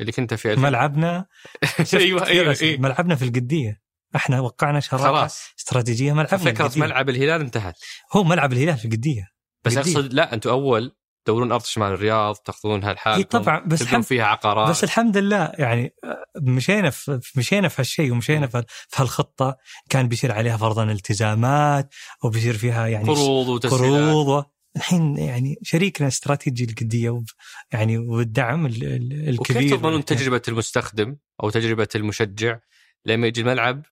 [0.00, 1.26] اللي كنت في ملعبنا
[1.94, 3.80] أيوه أيوه كثير أيوه ملعبنا في القدية.
[4.16, 5.42] إحنا وقعنا شراكه خلاص.
[5.58, 6.80] استراتيجية ملعبنا فكرة القدية.
[6.80, 7.74] ملعب الهلال انتهت.
[8.12, 9.28] هو ملعب الهلال في القدية.
[9.64, 9.96] بس القدية.
[9.96, 14.24] أقصد لا أنتم أول تدورون أرض شمال الرياض تاخذونها إي لحالكم طبعا بس الحمد فيها
[14.24, 14.68] عقارات.
[14.70, 15.94] بس الحمد لله يعني
[16.42, 18.64] مشينا في مشينا في هالشيء ومشينا في
[18.96, 19.56] هالخطة.
[19.90, 23.80] كان بيصير عليها فرضا التزامات وبيصير فيها يعني قروض وتسهيلات
[24.10, 24.42] قروض و-
[24.76, 27.24] الحين يعني شريكنا استراتيجي القديه وب-
[27.72, 32.58] يعني والدعم ال- ال- وكيف الكبير تضمنون تجربة المستخدم أو تجربة المشجع
[33.04, 33.82] لما يجي الملعب؟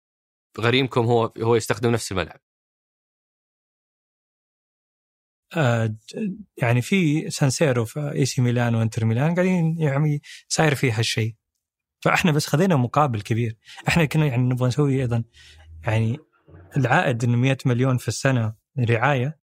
[0.61, 2.41] غريمكم هو هو يستخدم نفس الملعب.
[6.57, 11.35] يعني في سانسيرو في إي سي ميلان وإنتر ميلان قاعدين يعني صاير فيه هالشيء.
[12.05, 13.57] فإحنا بس خذينا مقابل كبير.
[13.89, 15.25] إحنا كنا يعني نبغى نسوي أيضا
[15.87, 16.19] يعني
[16.77, 19.39] العائد إنه 100 مليون في السنة رعاية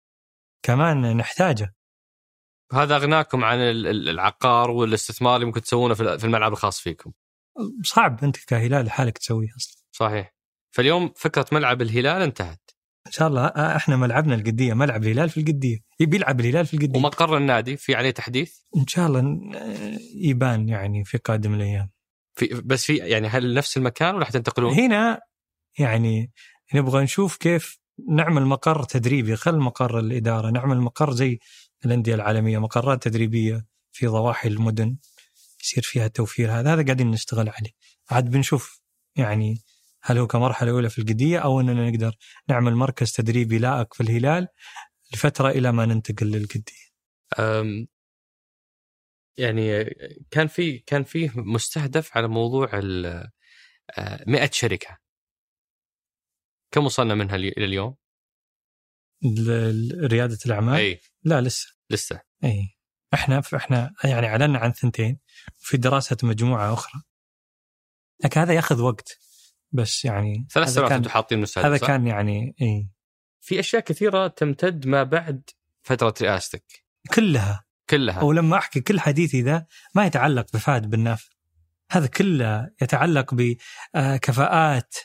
[0.64, 1.76] كمان نحتاجه.
[2.74, 7.12] هذا أغناكم عن ال- ال- العقار والاستثمار اللي ممكن تسوونه في في الملعب الخاص فيكم.
[7.84, 9.84] صعب أنت كهلال لحالك تسويه أصلا.
[9.92, 10.34] صحيح.
[10.72, 12.72] فاليوم فكرة ملعب الهلال انتهت.
[13.08, 15.78] إن شاء الله آه، إحنا ملعبنا القدية ملعب الهلال في القدية.
[16.00, 17.00] يبي يلعب الهلال في القدية.
[17.00, 19.20] ومقر النادي؟ في عليه تحديث؟ إن شاء الله
[19.56, 21.90] آه، يبان يعني في قادم الأيام.
[22.36, 25.20] في بس في يعني هل نفس المكان ولا حتنتقلون؟ هنا
[25.80, 26.32] يعني
[26.74, 31.40] نبغى نشوف كيف نعمل مقر تدريبي خل مقر الإدارة نعمل مقر زي
[31.86, 34.98] الأندية العالمية مقرات تدريبية في ضواحي المدن
[35.64, 37.72] يصير فيها التوفير هذا هذا قاعدين نشتغل عليه.
[38.12, 38.82] عاد بنشوف
[39.16, 39.62] يعني
[40.06, 42.16] هل هو كمرحلة أولى في القدية أو إننا نقدر
[42.50, 44.48] نعمل مركز تدريبي لائق في الهلال
[45.14, 46.94] لفترة إلى ما ننتقل للقدية؟
[49.38, 49.84] يعني
[50.32, 53.30] كان في كان فيه مستهدف على موضوع ال
[54.28, 54.98] 100 شركة.
[56.72, 57.96] كم وصلنا منها إلى اليوم؟
[60.04, 61.00] ريادة الأعمال؟ إي.
[61.24, 61.76] لا لسه.
[61.90, 62.22] لسه.
[62.44, 62.78] إي.
[63.14, 65.20] إحنا إحنا يعني اعلنا عن ثنتين
[65.60, 67.02] وفي دراسة مجموعة أخرى.
[68.24, 69.20] لكن هذا ياخذ وقت.
[69.74, 72.90] بس يعني ثلاث سنوات أنتم حاطين مستهدف هذا؟ كان يعني إي.
[73.42, 75.50] في أشياء كثيرة تمتد ما بعد
[75.84, 76.64] فترة رئاستك.
[77.14, 77.64] كلها.
[77.90, 78.24] كلها.
[78.24, 81.30] ولما أحكي كل حديثي ذا ما يتعلق بفهد بن نافع
[81.92, 83.34] هذا كله يتعلق
[83.96, 84.96] بكفاءات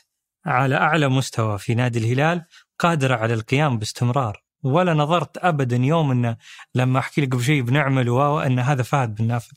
[0.45, 2.45] على أعلى مستوى في نادي الهلال
[2.79, 4.43] قادرة على القيام باستمرار.
[4.63, 6.37] ولا نظرت ابدا يوم انه
[6.75, 9.51] لما أحكي لك بشيء بنعمل و إن هذا فهد بن نافع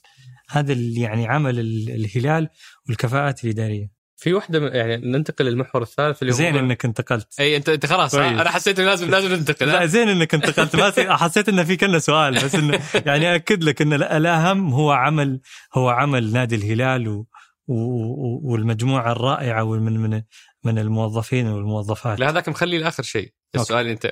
[0.51, 2.49] هذا اللي يعني عمل ال- الهلال
[2.89, 3.91] والكفاءات الإدارية.
[4.23, 7.41] في واحدة يعني ننتقل للمحور الثالث اللي هو زين إنك انتقلت.
[7.41, 8.41] إي انت أنت خلاص كويس.
[8.41, 11.77] أنا حسيت إنه لازم لازم ننتقل لا زين إنك انتقلت ما س- حسيت إنه في
[11.77, 15.41] كنا سؤال بس إنه يعني أكد لك ان الأهم هو عمل
[15.75, 17.27] هو عمل نادي الهلال و
[17.69, 20.23] و- والمجموعة الرائعة ومن من
[20.65, 22.21] من الموظفين والموظفات.
[22.21, 24.11] لا هذاك مخلي لآخر شيء السؤال أنت.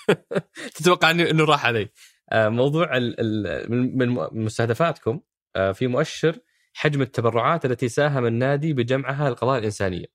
[0.74, 1.88] تتوقع انه إنه راح علي.
[2.32, 3.16] آه، موضوع ال...
[3.20, 3.70] ال...
[3.72, 5.20] من من مستهدفاتكم
[5.56, 6.36] آه، في مؤشر
[6.72, 10.06] حجم التبرعات التي ساهم النادي بجمعها للقضايا الإنسانية.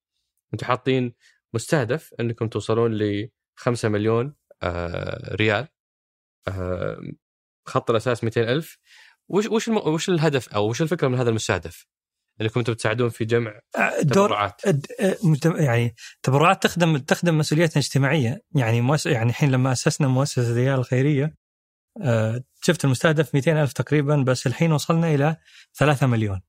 [0.54, 1.14] أنتم حاطين
[1.54, 5.68] مستهدف أنكم توصلون ل 5 مليون آه، ريال
[6.48, 7.02] آه،
[7.66, 8.78] خط الأساس 200 ألف.
[9.28, 9.78] وش وش الم...
[9.78, 11.88] وش الهدف أو وش الفكرة من هذا المستهدف؟
[12.42, 13.60] أنكم أنتم تساعدون في جمع
[14.00, 14.62] تبرعات.
[15.46, 19.06] يعني تبرعات تخدم تخدم مسؤوليتنا الاجتماعيه يعني مؤس...
[19.06, 21.36] يعني الحين لما أسسنا مؤسسة الريال الخيريه
[22.62, 25.38] شفت المستهدف 200 ألف تقريبا بس الحين وصلنا إلى
[25.74, 26.42] 3 مليون.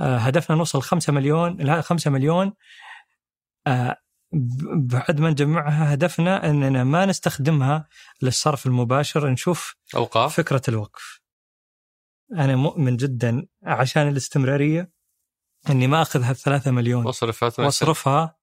[0.00, 2.52] آه، هدفنا نوصل 5 مليون لا 5 مليون.
[3.66, 3.96] آه،
[4.72, 7.88] بعد ما نجمعها هدفنا أننا ما نستخدمها
[8.22, 10.36] للصرف المباشر نشوف أوقاف.
[10.36, 11.20] فكرة الوقف.
[12.32, 14.92] أنا مؤمن جدا عشان الاستمرارية
[15.70, 17.06] أني ما أخذ هالثلاثة مليون.
[17.06, 18.36] واصرفات وأصرفها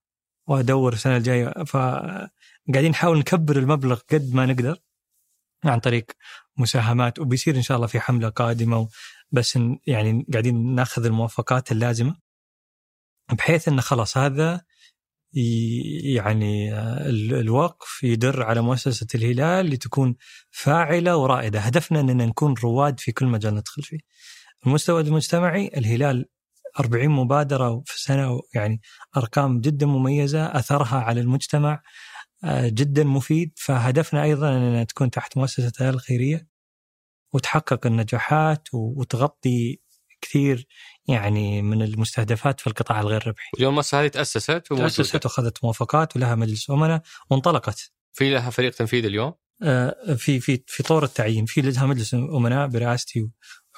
[0.46, 1.64] وأدور السنة الجاية.
[1.64, 4.78] فقاعدين نحاول نكبر المبلغ قد ما نقدر.
[5.70, 6.06] عن طريق
[6.56, 8.88] مساهمات وبيصير إن شاء الله في حملة قادمة
[9.32, 12.16] بس يعني قاعدين ناخذ الموافقات اللازمة
[13.32, 14.60] بحيث انه خلاص هذا
[16.14, 20.16] يعني آه، ال- الوقف يدر على مؤسسة الهلال لتكون
[20.50, 23.98] فاعلة ورائدة، هدفنا إننا نكون رواد في كل مجال ندخل فيه.
[24.66, 26.24] المستوى المجتمعي الهلال
[26.80, 28.80] 40 مبادرة في السنة يعني
[29.16, 31.82] أرقام جدا مميزة أثرها على المجتمع
[32.52, 36.48] جدا مفيد فهدفنا أيضا انها تكون تحت مؤسسة الهلال الخيرية
[37.32, 39.80] وتحقق النجاحات وتغطي
[40.20, 40.66] كثير
[41.08, 43.50] يعني من المستهدفات في القطاع الغير ربحي.
[43.56, 44.50] اليوم المؤسسه هذه تأسست.
[44.50, 47.92] تأسست وأخذت موافقات ولها مجلس أمناء وانطلقت.
[48.12, 52.68] في لها فريق تنفيذي اليوم آه، في في في طور التعيين في لها مجلس أمناء
[52.68, 53.28] برئاستي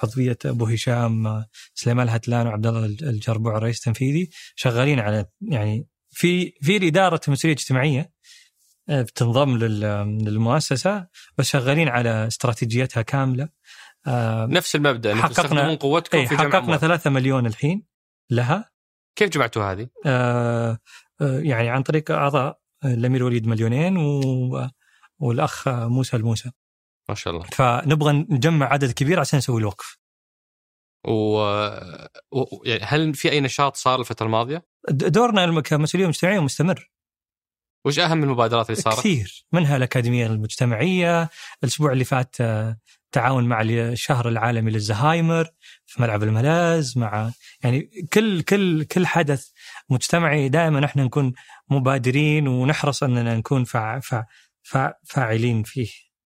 [0.02, 6.52] وعضوية أبو هشام آه، سليمان الهتلان وعبد الله الجربوع رئيس تنفيذي شغالين على يعني في
[6.62, 8.12] في الاداره المسؤوليه الاجتماعيه آه،
[8.88, 11.06] بتنضم لل- للمؤسسة
[11.38, 13.48] بس شغالين على استراتيجيتها كاملة
[14.06, 16.80] آه، نفس المبدأ إنكم حققنا- تستخدمون قوتكم اي في جمع حققنا أموال.
[16.80, 17.86] 3 مليون الحين
[18.30, 18.70] لها
[19.18, 20.78] كيف جمعتوا هذه؟ آه،
[21.20, 24.68] آه، يعني عن طريق أعضاء آه، الأمير وليد مليونين و
[25.18, 26.50] والأخ موسى الموسى
[27.08, 29.98] ما شاء الله فنبغى نجمع عدد كبير عشان نسوي الوقف
[31.08, 31.38] و...
[32.32, 32.62] و...
[32.64, 36.90] يعني هل في أي نشاط صار الفترة الماضية؟ دورنا كمسؤولية مجتمعية مستمر
[37.86, 39.46] وش أهم المبادرات اللي صارت؟ كثير.
[39.52, 41.30] منها الأكاديمية المجتمعية
[41.62, 42.76] الأسبوع اللي فات آه،
[43.12, 45.50] تعاون مع الشهر العالمي للزهايمر
[45.86, 47.30] في ملعب الملاز مع
[47.64, 49.48] يعني كل كل كل حدث
[49.90, 51.32] مجتمعي دائما إحنا نكون
[51.70, 54.24] مبادرين ونحرص أننا نكون فع فع
[54.62, 55.90] فع فاعلين فيه.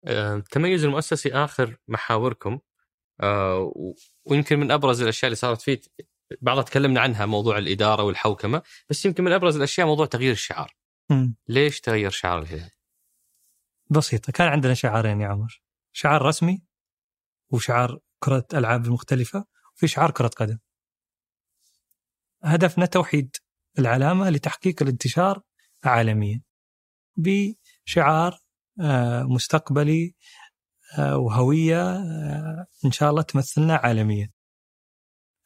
[0.06, 2.60] آه، التميز المؤسسي آخر محاوركم
[3.22, 3.74] آه،
[4.26, 5.82] ويمكن من أبرز الأشياء اللي صارت فيه
[6.42, 10.81] بعضها تكلمنا عنها موضوع الإدارة والحوكمة بس يمكن من أبرز الأشياء موضوع تغيير الشعار.
[11.48, 12.72] ليش تغير شعار الهلال؟
[13.90, 14.32] بسيطة.
[14.32, 15.62] كان عندنا شعارين يا عمر.
[15.92, 16.64] شعار رسمي
[17.50, 20.58] وشعار كرة ألعاب مختلفة وفي شعار كرة قدم.
[22.44, 23.36] هدفنا توحيد
[23.80, 25.42] العلامة لتحقيق الانتشار
[25.84, 26.42] عالميا
[27.18, 28.40] بشعار
[28.82, 30.16] آه، مستقبلي
[31.00, 34.32] آه، وهوية آه، إن شاء الله تمثلنا عالميا.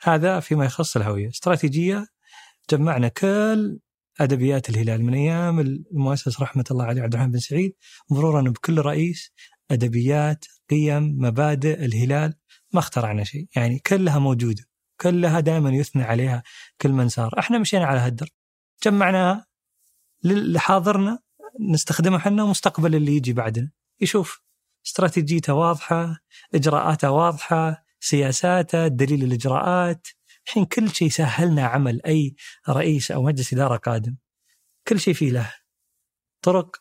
[0.01, 1.29] هذا فيما يخص الهوية.
[1.29, 2.07] استراتيجية
[2.69, 3.79] جمعنا كل
[4.19, 5.03] أدبيات الهلال.
[5.03, 7.75] من أيام المؤسس رحمة الله عليه عبد الرحمن بن سعيد
[8.09, 9.31] مرورا بكل رئيس
[9.71, 12.33] أدبيات قيم مبادئ الهلال
[12.73, 13.47] ما اخترعنا شيء.
[13.55, 14.63] يعني كلها موجودة.
[15.01, 16.43] كلها دائما يثنى عليها
[16.81, 17.39] كل من صار.
[17.39, 18.29] إحنا مشينا على هالدرب
[18.83, 19.45] جمعناها
[20.23, 21.19] لحاضرنا
[21.71, 23.71] نستخدمها إحنا ومستقبل اللي يجي بعدنا.
[24.01, 24.41] يشوف
[24.85, 26.17] استراتيجيته واضحة
[26.55, 30.07] إجراءاته واضحة سياساته دليل الإجراءات.
[30.47, 32.35] الحين كل شيء سهلنا عمل أي
[32.69, 34.15] رئيس أو مجلس إدارة قادم
[34.87, 35.53] كل شيء فيه له
[36.41, 36.75] طرق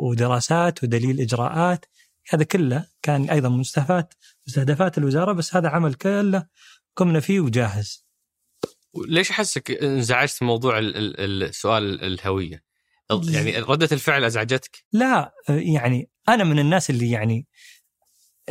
[0.00, 1.86] ودراسات ودليل إجراءات
[2.30, 4.14] هذا كله كان أيضا مستهدفات
[4.46, 6.46] مستهدفات الوزارة بس هذا عمل كله
[6.96, 8.06] قمنا فيه وجاهز
[9.08, 12.62] ليش أحسك انزعجت من موضوع ال- ال- السؤال الهوية؟
[13.32, 17.46] يعني ردة الفعل أزعجتك؟ لا يعني أنا من الناس اللي يعني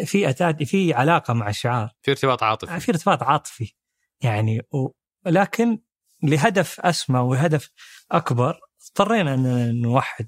[0.05, 1.89] في أتات في علاقة مع الشعار.
[2.01, 2.79] في ارتباط عاطفي.
[2.79, 3.73] في ارتباط عاطفي
[4.21, 4.89] يعني و...
[5.25, 5.79] لكن
[6.23, 7.69] لهدف أسمى وهدف
[8.11, 8.59] أكبر
[8.89, 10.27] اضطرينا أن نوحد.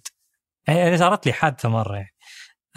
[0.67, 2.15] يعني صارت لي حادثة مرة يعني.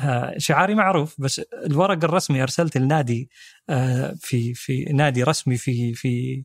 [0.00, 3.30] آه، شعاري معروف بس الورق الرسمي أرسلت النادي
[3.68, 6.44] آه، في في نادي رسمي في في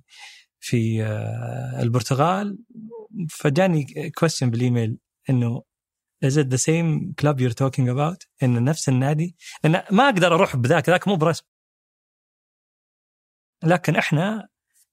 [0.60, 2.58] في آه، البرتغال
[3.30, 4.98] فجاني كويستشن بالإيميل
[5.30, 5.64] إنه
[6.26, 10.56] is it the same club you're talking about؟ انه نفس النادي؟ لأن ما أقدر أروح
[10.56, 11.46] بذاك ذاك مو برسم.
[13.64, 14.50] لكن إحنا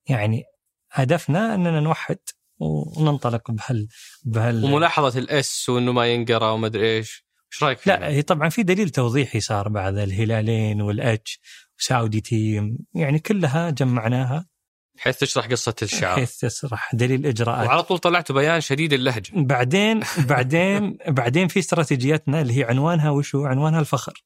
[0.08, 0.44] يعني
[0.90, 2.18] هدفنا إننا نوحد
[2.58, 3.88] وننطلق بهال
[4.24, 8.48] بهال وملاحظة الإس وإنه ما ينقرأ وما أدري إيش إيش رأيك فيه؟ لا هي طبعا
[8.48, 11.40] في دليل توضيحي صار بعد الهلالين والإتش
[11.78, 14.46] وساودي تيم يعني كلها جمعناها
[14.96, 17.66] بحيث تشرح قصة الشعار بحيث تشرح دليل إجراءات.
[17.66, 19.30] وعلى طول طلعتوا بيان شديد اللهجة.
[19.34, 20.00] بعدين
[20.30, 24.24] بعدين بعدين في استراتيجيتنا اللي هي عنوانها وشو؟ عنوانها الفخر.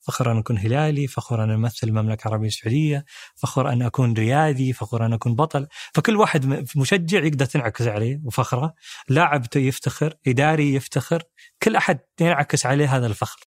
[0.00, 3.04] فخر أن أكون هلالي، فخور أن أمثل المملكة العربية السعودية،
[3.36, 8.74] فخور أن أكون ريادي، فخور أن أكون بطل، فكل واحد مشجع يقدر تنعكس عليه وفخره،
[9.08, 11.22] لاعب يفتخر، إداري يفتخر،
[11.62, 13.40] كل أحد ينعكس عليه هذا الفخر.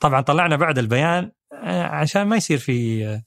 [0.00, 3.22] طبعا طلعنا بعد البيان آه، عشان ما يصير في آه،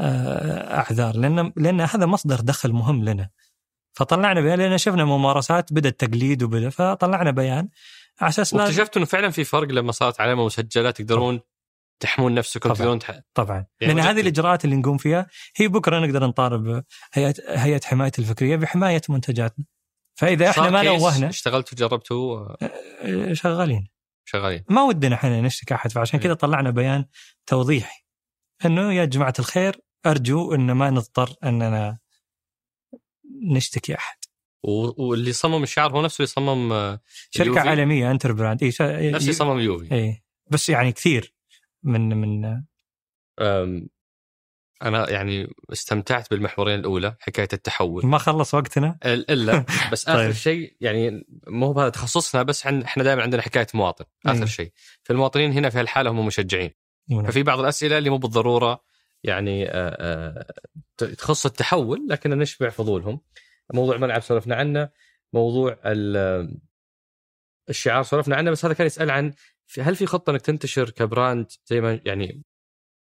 [0.00, 3.30] اعذار لأن لأن هذا مصدر دخل مهم لنا.
[3.98, 7.68] فطلعنا بيان لأن شفنا ممارسات بدا التقليد وبدأ فطلعنا بيان
[8.20, 11.40] على أساس واكتشفت إنه فعلا في فرق لما صارت علامه مسجله تقدرون
[12.00, 13.20] تحمون نفسكم تقدرون تح...
[13.34, 13.66] طبعا.
[13.80, 15.26] يعني لأن هذه الإجراءات اللي نقوم فيها
[15.56, 19.64] هي بكرة نقدر نطالب هيئه هيئة حماية الفكرية بحماية منتجاتنا
[20.18, 23.88] فإذا إحنا ما نوهنا اشتغلتوا وجربتوا أه، شغالين.
[24.24, 24.64] شغالين.
[24.68, 27.04] ما ودنا إحنا نشتكي أحد فعشان كذا طلعنا بيان
[27.46, 28.04] توضيحي.
[28.64, 31.98] إنه يا جماعة الخير أرجو إن ما نضطر أننا
[33.54, 34.18] نشتكي أحد.
[34.62, 37.00] واللي صمم الشعار هو نفسه اللي صمم آه،
[37.30, 37.68] شركة اليوفي.
[37.68, 39.10] عالمية Interbrand إي شا...
[39.10, 39.94] نفس اللي صمم اليوفي.
[39.94, 41.34] إي بس يعني كثير
[41.82, 42.62] من من
[44.82, 48.06] أنا يعني استمتعت بالمحورين الأولى حكاية التحول.
[48.06, 50.32] ما خلص وقتنا؟ الا بس آخر طيب.
[50.32, 54.04] شيء يعني مو بهذا تخصصنا بس إحنا دائما عندنا حكاية مواطن.
[54.26, 54.72] آخر شيء
[55.02, 56.70] فالمواطنين هنا في هالحالة هم مشجعين.
[57.08, 57.26] مم.
[57.26, 58.87] ففي بعض الأسئلة اللي مو بالضرورة
[59.24, 60.46] يعني آه، آه،
[60.96, 63.20] تخص التحول لكن نشبع فضولهم.
[63.74, 64.90] موضوع الملعب سولفنا عنه
[65.32, 65.78] موضوع
[67.68, 69.32] الشعار سولفنا عنه بس هذا كان يسأل عن
[69.78, 72.42] هل في خطة إنك تنتشر كبراند زي ما يعني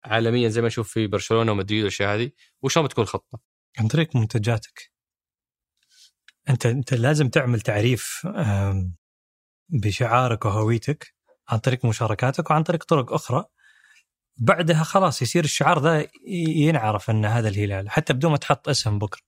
[0.06, 2.31] عالميا زي ما نشوف في برشلونة ومدريد والأشياء هذه؟
[2.61, 3.40] وشلون بتكون الخطه؟
[3.80, 4.91] عن طريق منتجاتك.
[6.49, 8.27] أنت أنت لازم تعمل تعريف
[9.69, 11.15] بشعارك وهويتك
[11.49, 13.45] عن طريق مشاركاتك وعن طريق طرق أخرى.
[14.40, 19.22] بعدها خلاص يصير الشعار ذا ينعرف أن هذا الهلال حتى بدون ما تحط اسم بكرة.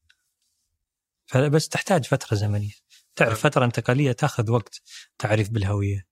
[1.26, 2.72] فبس تحتاج فترة زمنية.
[3.16, 4.82] تعرف فترة انتقالية تاخذ وقت
[5.18, 6.08] تعريف بالهوية.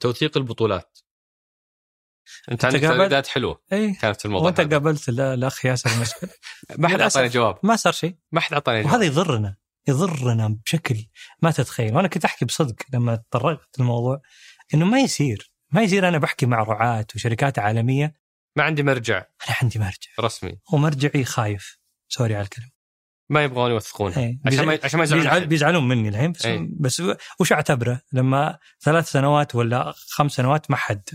[0.00, 0.98] توثيق البطولات.
[2.50, 3.94] أنت عندك تعريفات حلوة إي.
[3.94, 6.28] كانت في الموضوع وأنت قابلت الأخ ياسر المشكل
[6.78, 7.58] ما حد أعطاني جواب.
[7.62, 8.16] ما صار شيء.
[8.32, 8.92] ما حد أعطاني جواب.
[8.92, 9.56] وهذا يضرنا
[9.88, 11.06] يضرنا بشكل
[11.42, 11.96] ما تتخيل.
[11.96, 14.20] وأنا كنت أحكي بصدق لما تطرقت الموضوع
[14.74, 15.53] إنه ما يصير.
[15.74, 18.14] ما يصير أنا بحكي مع رعاة وشركات عالمية.
[18.56, 19.16] ما عندي مرجع.
[19.16, 20.10] أنا عندي مرجع.
[20.20, 20.58] رسمي.
[20.72, 21.78] ومرجعي خايف.
[22.08, 22.70] سوري على الكلمة
[23.28, 24.40] ما يبغون يوثقونها إيه.
[24.46, 26.32] عشان ما عشان ما يزعلون بيزعلون مني الحين.
[26.32, 26.68] بس, إيه.
[26.80, 27.02] بس
[27.40, 31.08] وش أعتبره؟ لما ثلاث سنوات ولا خمس سنوات ما حد.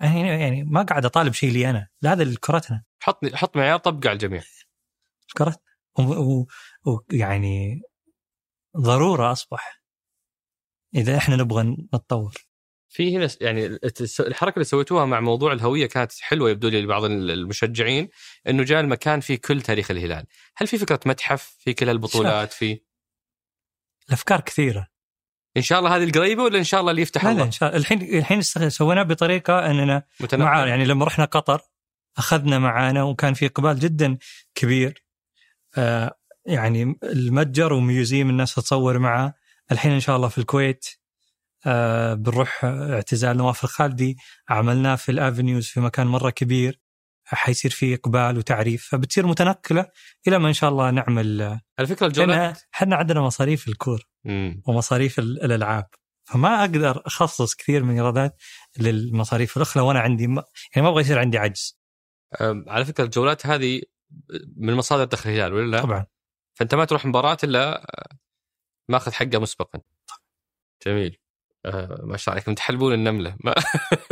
[0.00, 1.88] يعني يعني ما قاعد أطالب شيء لي أنا.
[2.02, 4.42] لا هذا لكرتنا حط حط معيار طبقه على الجميع.
[5.36, 5.64] كرتنا
[6.84, 7.80] ويعني
[8.76, 9.82] ضرورة أصبح.
[10.94, 11.62] إذا إحنا نبغى
[11.94, 12.47] نتطور.
[12.88, 13.78] في هنا يعني
[14.20, 18.08] الحركة اللي سويتوها مع موضوع الهوية كانت حلوة يبدو لي لبعض المشجعين
[18.48, 22.80] إنه جاء المكان فيه كل تاريخ الهلال، هل في فكرة متحف في كل البطولات في؟
[24.08, 24.88] الأفكار كثيرة.
[25.56, 27.52] إن شاء الله هذه القريبة ولا إن شاء الله اللي يفتح لا الله؟ لا إن
[27.52, 30.02] شاء الله الحين الحين سويناه بطريقة إننا
[30.32, 31.60] مع يعني لما رحنا قطر
[32.18, 34.18] أخذنا معانا وكان في إقبال جدا
[34.54, 35.04] كبير.
[35.76, 39.34] آه يعني المتجر و museum الناس تتصور معه.
[39.72, 40.86] الحين إن شاء الله في الكويت
[41.66, 44.16] آه بنروح اعتزال نواف الخالدي
[44.48, 46.80] عملناه في الافنيوز في مكان مرة كبير
[47.24, 49.86] حيصير في إقبال وتعريف فبتصير متنقلة
[50.28, 54.62] إلى ما إن شاء الله نعمل على فكرة الجولات إحنا عندنا مصاريف الكور مم.
[54.66, 55.86] ومصاريف الألعاب
[56.24, 58.42] فما أقدر أخصص كثير من إيرادات
[58.78, 60.44] للمصاريف الأخرى وأنا عندي ما
[60.74, 61.78] يعني ما أبغى يصير عندي عجز.
[62.66, 63.82] على فكرة الجولات هذه
[64.56, 66.06] من مصادر دخل الهلال ولا لا؟ طبعا.
[66.54, 67.86] فأنت ما تروح مباراة إلا
[68.88, 69.80] ماخذ حقه مسبقا.
[70.86, 71.18] جميل.
[71.68, 72.54] آه ما شاء الله عليكم.
[72.54, 73.36] تحلبون النملة.
[73.44, 73.54] ما,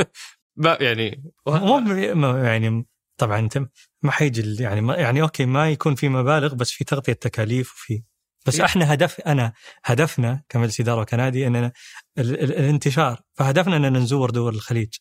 [0.57, 2.87] ما يعني مو يعني
[3.19, 3.59] طبعا انت
[4.03, 8.03] ما حيجي يعني ما يعني أوكي ما يكون في مبالغ بس في تغطية تكاليف وفي
[8.47, 9.53] بس إيه؟ إحنا هدف أنا
[9.85, 11.73] هدفنا كمجلس إدارة وكنادي إننا
[12.19, 13.21] الانتشار.
[13.35, 14.95] فهدفنا إننا نزور دول الخليج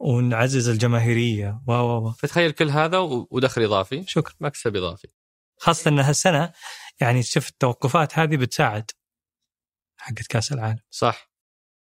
[0.00, 1.60] ونعزز الجماهيرية.
[1.68, 2.98] و و و فتخيل كل هذا
[3.30, 4.04] ودخل إضافي.
[4.06, 4.34] شكرا.
[4.40, 5.08] مكسب إضافي.
[5.58, 6.52] خاصة إن هالسنة
[7.00, 8.90] يعني شفت التوقفات هذه بتساعد
[9.96, 10.78] حقت كأس العالم.
[10.90, 11.30] صح.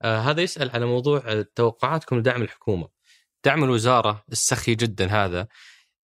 [0.03, 2.89] آه هذا يسأل على موضوع توقعاتكم لدعم الحكومة.
[3.45, 5.49] دعم الوزارة السخي جدا هذا.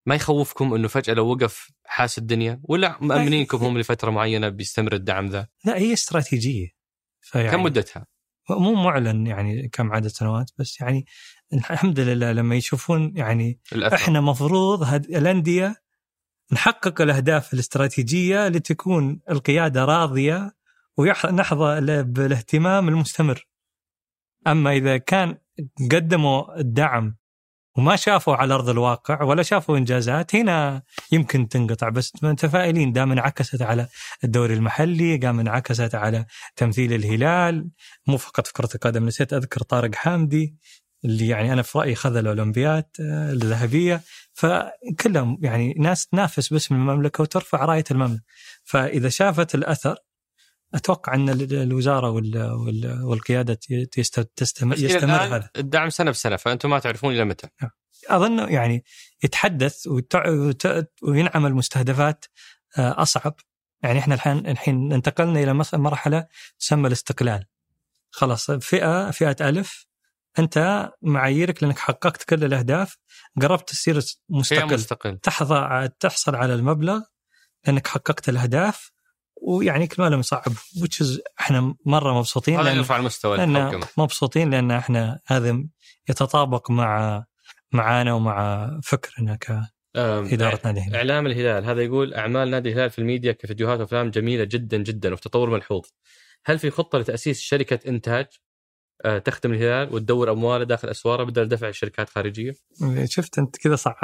[0.07, 5.29] ما يخوفكم إنه فجأة لو وقف حاس الدنيا؟ ولا مأمنينكم هم لفترة معينة بيستمر الدعم
[5.29, 6.69] ذا؟ لا هي استراتيجية.
[7.21, 8.07] فيعني كم مدتها؟
[8.51, 11.07] مو معلن يعني كم عدد سنوات بس يعني
[11.53, 13.97] الحمد لله لما يشوفون يعني الأثر.
[13.97, 15.77] إحنا مفروض الأندية
[16.53, 20.53] نحقق الأهداف الاستراتيجية لتكون القيادة راضية
[20.97, 23.47] ونحظى بالاهتمام المستمر.
[24.47, 25.39] أما إذا كان
[25.93, 27.17] قدموا الدعم
[27.77, 31.89] وما شافوا على أرض الواقع ولا شافوا إنجازات هنا يمكن تنقطع.
[31.89, 33.89] بس متفائلين دام انعكست على
[34.25, 36.27] الدوري المحلي قام انعكست على
[36.57, 37.69] تمثيل الهلال
[38.07, 39.07] مو فقط في كرة القدم.
[39.07, 40.57] نسيت أذكر طارق حامدي
[41.05, 44.03] اللي يعني أنا في رأيي خذ الاولمبياد آه، الذهبية.
[44.33, 48.23] فكلهم يعني ناس تنافس باسم المملكة وترفع رأية المملكة.
[48.65, 49.97] فإذا شافت الأثر
[50.75, 53.59] أتوقع أن ال- الوزارة وال- وال- والقيادة
[54.37, 55.51] تستمر يستمر هذا.
[55.57, 57.49] الدعم سنة بسنة فأنتم ما تعرفون إلى متى.
[58.09, 58.85] أظن يعني
[59.25, 59.87] يتحدث
[61.03, 62.25] وينعمل مستهدفات
[62.79, 63.35] آه، أصعب.
[63.83, 66.27] يعني إحنا الحين الحين انتقلنا إلى مرحلة
[66.59, 67.45] تسمى الاستقلال.
[68.11, 69.87] خلاص فئه فئة ألف
[70.39, 72.99] أنت معاييرك لأنك حققت كل الأهداف
[73.43, 74.75] قربت تصير مستقل.
[74.75, 75.19] مستقل.
[75.19, 77.01] تحظى تحصل على المبلغ
[77.67, 78.94] لأنك حققت الأهداف
[79.43, 80.53] ويعني كل ما لهم صعب
[80.83, 85.65] وتشز إحنا مرة مبسوطين هذا لأن يرفع المستوى الحوكمه مبسوطين لأن إحنا هذا
[86.09, 87.25] يتطابق مع
[87.73, 90.97] معانا ومع فكرنا كاداره نادي الهلال.
[90.97, 95.23] إعلام الهلال هذا يقول أعمال نادي الهلال في الميديا كفيديوهات وأفلام جميلة جدا جدا وفي
[95.23, 95.85] تطور ملحوظ.
[96.47, 98.44] هل في خطة لتأسيس شركة إنتاج آه،
[99.25, 102.55] تخدم الهلال وتدور أمواله داخل أسواره بدل دفع شركات خارجيه؟
[103.05, 104.01] شفت أنت كذا صح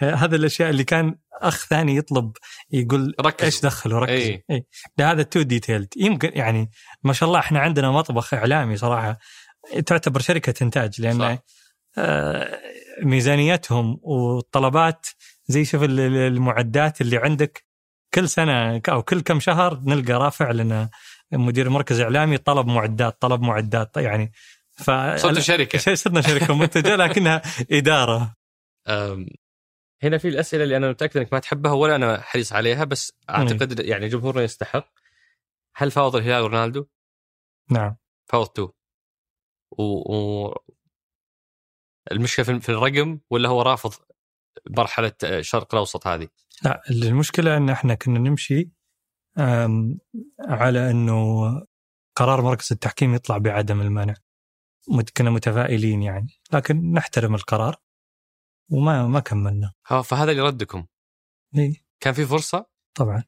[0.00, 2.32] هذا الأشياء اللي كان أخ ثاني يطلب
[2.70, 3.46] يقول ركزوا.
[3.46, 4.44] إيش دخل وركز إيه.
[4.50, 4.66] اي
[4.98, 6.70] لا هذا too detailed يمكن يعني
[7.02, 9.18] ما شاء الله إحنا عندنا مطبخ إعلامي صراحة
[9.86, 11.38] تعتبر شركة إنتاج لأن صح.
[11.98, 12.58] آه،
[13.02, 15.06] ميزانيتهم والطلبات
[15.46, 17.64] زي شوف ال- ال- المعدات اللي عندك
[18.14, 20.90] كل سنة أو كل كم شهر نلقى رافع لنا
[21.32, 24.32] مدير مركز إعلامي طلب معدات طلب معدات يعني
[24.72, 25.78] ف صرت شركة.
[25.78, 27.42] شيء صرنا شركة منتجه لكنها
[27.72, 28.34] إدارة.
[30.02, 33.80] هنا في الأسئلة اللي أنا متأكد إنك ما تحبها ولا أنا حريص عليها بس أعتقد
[33.80, 34.88] يعني جمهورنا يستحق.
[35.76, 36.86] هل فاوض الهلال رونالدو؟
[37.70, 37.96] نعم.
[38.26, 38.70] فاوض تو.
[39.78, 39.82] و...
[40.16, 40.54] و...
[42.12, 43.92] المشكلة في- في الرقم ولا هو رافض
[44.70, 46.28] مرحلة الشرق الأوسط هذه؟
[46.62, 48.70] لا المشكلة إن إحنا كنا نمشي
[50.40, 51.42] على أنه
[52.16, 54.14] قرار مركز التحكيم يطلع بعدم المنع.
[55.16, 56.40] كنا متفائلين يعني.
[56.52, 57.76] لكن نحترم القرار
[58.70, 59.72] وما ما كملنا.
[60.04, 60.86] فهذا اللي ردكم.
[61.56, 63.24] إيه، كان في فرصة؟ طبعا.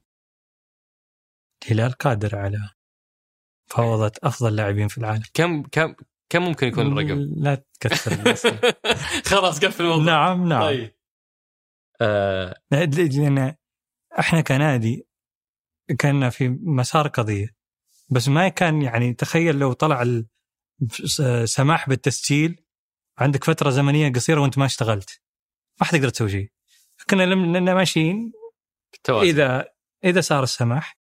[1.65, 2.69] الهلال قادر على
[3.67, 5.23] فوضى أفضل لاعبين في العالم.
[5.33, 5.95] كم كم
[6.29, 8.35] كم ممكن يكون الرقم؟ لا تكثر.
[9.31, 10.05] خلاص قفل الموضوع.
[10.05, 10.61] نعم نعم.
[10.61, 10.95] طيب.
[12.01, 12.61] آه.
[12.71, 13.55] لأن
[14.19, 15.07] إحنا كنادي
[16.01, 17.47] كنا في مسار قضية.
[18.09, 20.23] بس ما كان يعني تخيل لو طلع
[21.45, 22.65] سماح بالتسجيل
[23.17, 25.21] عندك فترة زمنية قصيرة وانت ما اشتغلت.
[25.81, 26.51] ما حتقدر تسوي شيء.
[27.09, 28.31] كنا لنا ماشيين.
[29.03, 29.65] توازن اذا
[30.03, 30.97] إذا صار السماح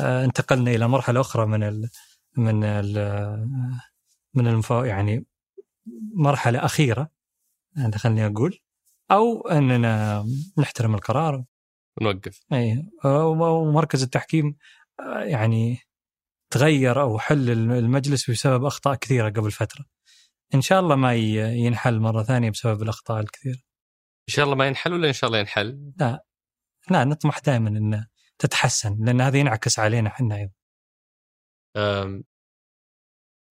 [0.00, 1.90] آه، انتقلنا إلى مرحلة أخرى من ال
[2.36, 2.94] من ال
[4.34, 5.26] من المفا يعني
[6.14, 7.10] مرحلة أخيرة
[7.94, 8.58] خليني أقول.
[9.10, 10.24] أو أننا
[10.58, 11.44] نحترم القرار.
[12.02, 14.56] نوقف اي ومركز التحكيم
[15.00, 15.78] آه، يعني
[16.50, 19.84] تغير أو حل المجلس بسبب أخطاء كثيرة قبل فترة.
[20.54, 23.58] إن شاء الله ما ينحل مرة ثانية بسبب الأخطاء الكثيرة.
[24.28, 25.92] إن شاء الله ما ينحل ولا إن شاء الله ينحل؟
[26.90, 28.06] لا نطمح دائما إن
[28.38, 30.52] تتحسن لأن هذا ينعكس علينا إحنا أيضا.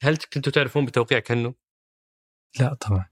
[0.01, 1.55] هل كنتوا تعرفون بتوقيع كنو؟
[2.59, 3.09] لا طبعا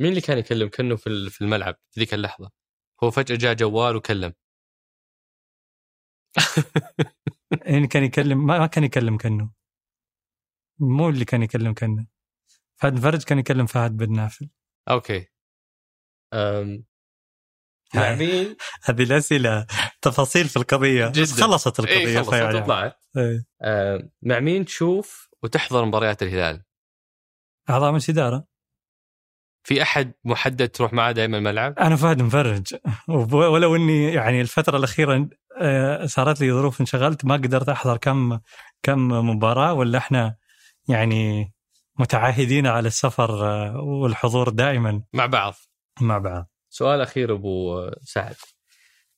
[0.00, 2.50] مين اللي كان يكلم كنو في الملعب في ذيك اللحظة؟
[3.04, 4.32] هو فجأة جاء جوال وكلم
[7.72, 9.50] يعني كان يكلم ما ما كان يكلم كنو.
[10.80, 12.06] مو اللي كان يكلم كنو.
[12.80, 14.50] فهد فرج كان يكلم فهد بن نافل.
[14.90, 15.26] okay
[16.34, 16.84] أم...
[17.94, 19.66] مين؟ هذه الأسئلة
[20.02, 21.24] تفاصيل في القضية جداً.
[21.24, 22.32] خلصت القضية اي خلصت
[23.16, 23.46] إيه.
[23.62, 24.10] أم...
[24.22, 26.64] مع مين تشوف وتحضر مباريات الهلال؟
[27.70, 28.46] أعضاء مجلس اداره
[29.66, 32.74] في أحد محدد تروح معاه دائما الملعب؟ أنا فهد مفرج
[33.32, 35.28] ولو إني يعني الفترة الأخيرة
[35.60, 38.38] آه، صارت لي ظروف انشغلت ما قدرت أحضر كم
[38.82, 40.36] كم مباراة ولا إحنا
[40.88, 41.52] يعني
[41.98, 45.54] متعاهدين على السفر آه، والحضور دائما مع بعض
[46.00, 48.36] مع بعض سؤال أخير أبو سعد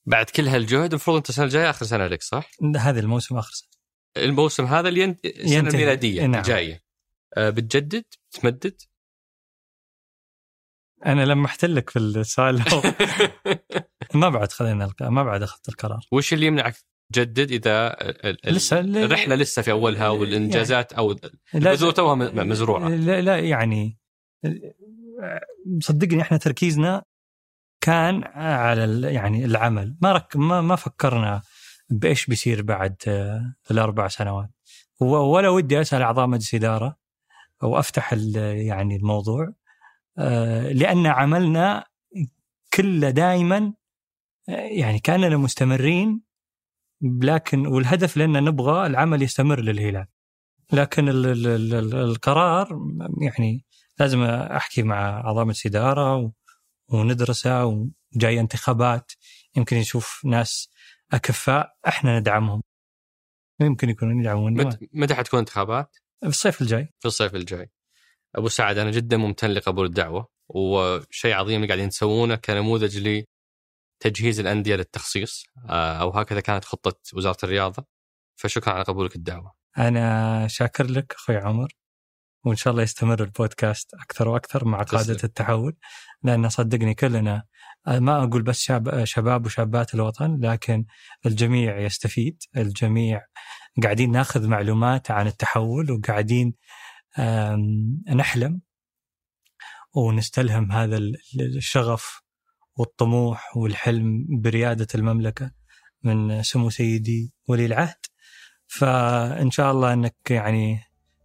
[0.05, 3.69] بعد كل هالجهد المفروض أنت السنة الجاية آخر سنة لك صح؟ هذا الموسم آخر سنة
[4.23, 5.03] الموسم هذا اللي.
[5.03, 5.59] السنة ينتهي.
[5.59, 6.41] الميلادية نعم.
[6.41, 6.83] الجاية
[7.37, 8.81] أه بتجدد تمدد
[11.05, 12.63] أنا لمحت لك في السؤال
[14.13, 15.99] ما بعد خذينا الق- ما بعد أخذت القرار.
[16.11, 16.75] وش اللي يمنعك
[17.13, 17.95] تجدد إذا
[18.45, 21.15] لسه الرحلة لسه في أولها والإنجازات أو
[21.55, 23.97] البذور توها مزروعة؟ لا, لا يعني
[25.81, 27.03] صدقني إحنا تركيزنا
[27.81, 29.95] كان على يعني العمل.
[30.01, 31.41] ما رك ما ما فكرنا
[31.89, 34.49] بإيش بيصير بعد آه، الأربع سنوات.
[35.01, 36.97] ولا ودي أسأل أعضاء مجلس إدارة
[37.63, 38.35] أو افتح ال-
[38.67, 39.53] يعني الموضوع.
[40.19, 41.85] آه، لأن عملنا
[42.73, 43.73] كله دائما
[44.77, 46.21] يعني كاننا مستمرين
[47.21, 50.07] لكن والهدف لأن نبغى العمل يستمر للهلال
[50.73, 52.79] لكن ال ال ال ال القرار
[53.21, 53.65] يعني
[53.99, 56.31] لازم أحكي مع اعضاء مجلس اداره
[56.87, 59.11] وندرسه وجاي انتخابات
[59.55, 60.69] يمكن يشوف ناس
[61.13, 62.61] أكفاء إحنا ندعمهم
[63.61, 67.69] يمكن يكونوا يدعمون مت- متى حتكون انتخابات؟ في الصيف الجاي في الصيف الجاي.
[68.35, 73.25] أبو سعد أنا جدا ممتن لقبول الدعوة وشيء عظيم اللي قاعدين تسوونه كنموذج
[74.05, 77.85] لتجهيز الأندية للتخصيص آه، أو هكذا كانت خطة وزارة الرياضة
[78.35, 79.53] فشكرا على قبولك الدعوة.
[79.77, 81.67] أنا شاكر لك أخوي عمر
[82.45, 85.17] وإن شاء الله يستمر البودكاست أكثر وأكثر مع قادة.
[85.23, 85.75] التحول
[86.23, 87.43] لأن صدقني كلنا
[87.87, 90.85] ما أقول بس شاب شباب وشابات الوطن لكن
[91.25, 93.21] الجميع يستفيد، الجميع
[93.83, 96.53] قاعدين ناخذ معلومات عن التحول وقاعدين
[98.15, 98.61] نحلم
[99.93, 102.21] ونستلهم هذا ال- الشغف
[102.75, 105.51] والطموح والحلم بريادة المملكة
[106.03, 107.97] من سمو سيدي ولي العهد
[108.67, 110.79] فإن شاء الله إنك يعني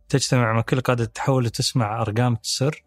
[0.09, 2.85] تجتمع مع كل قادة التحول وتسمع أرقام تسر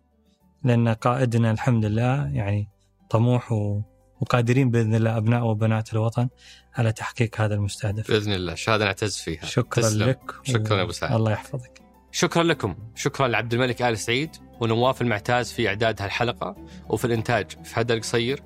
[0.64, 2.68] لأن قائدنا الحمد لله يعني
[3.10, 3.82] طموح و-
[4.22, 6.30] وقادرين بإذن الله أبناء وبنات الوطن
[6.76, 8.12] على تحقيق هذا المستهدف.
[8.12, 9.46] بإذن الله شهادة نعتز فيها.
[9.46, 10.10] شكرا تسلم.
[10.10, 11.12] لك شكرا يا أبو سعد.
[11.12, 11.82] الله يحفظك.
[12.18, 12.76] شكرا لكم.
[12.96, 16.56] شكرا لعبد الملك آل سعيد ونواف المعتاز في إعداد هالحلقة
[16.90, 18.44] وفي الإنتاج فهد القصير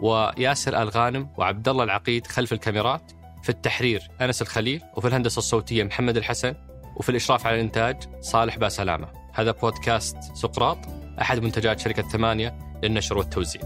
[0.00, 3.12] وياسر الغانم وعبد الله العقيد خلف الكاميرات.
[3.42, 6.54] في التحرير أنس الخليل وفي الهندسة الصوتية محمد الحسن
[6.96, 9.08] وفي الإشراف على الإنتاج صالح باسلامة.
[9.34, 10.78] هذا بودكاست سقراط
[11.20, 13.62] أحد منتجات شركة ثمانية للنشر والتوزيع.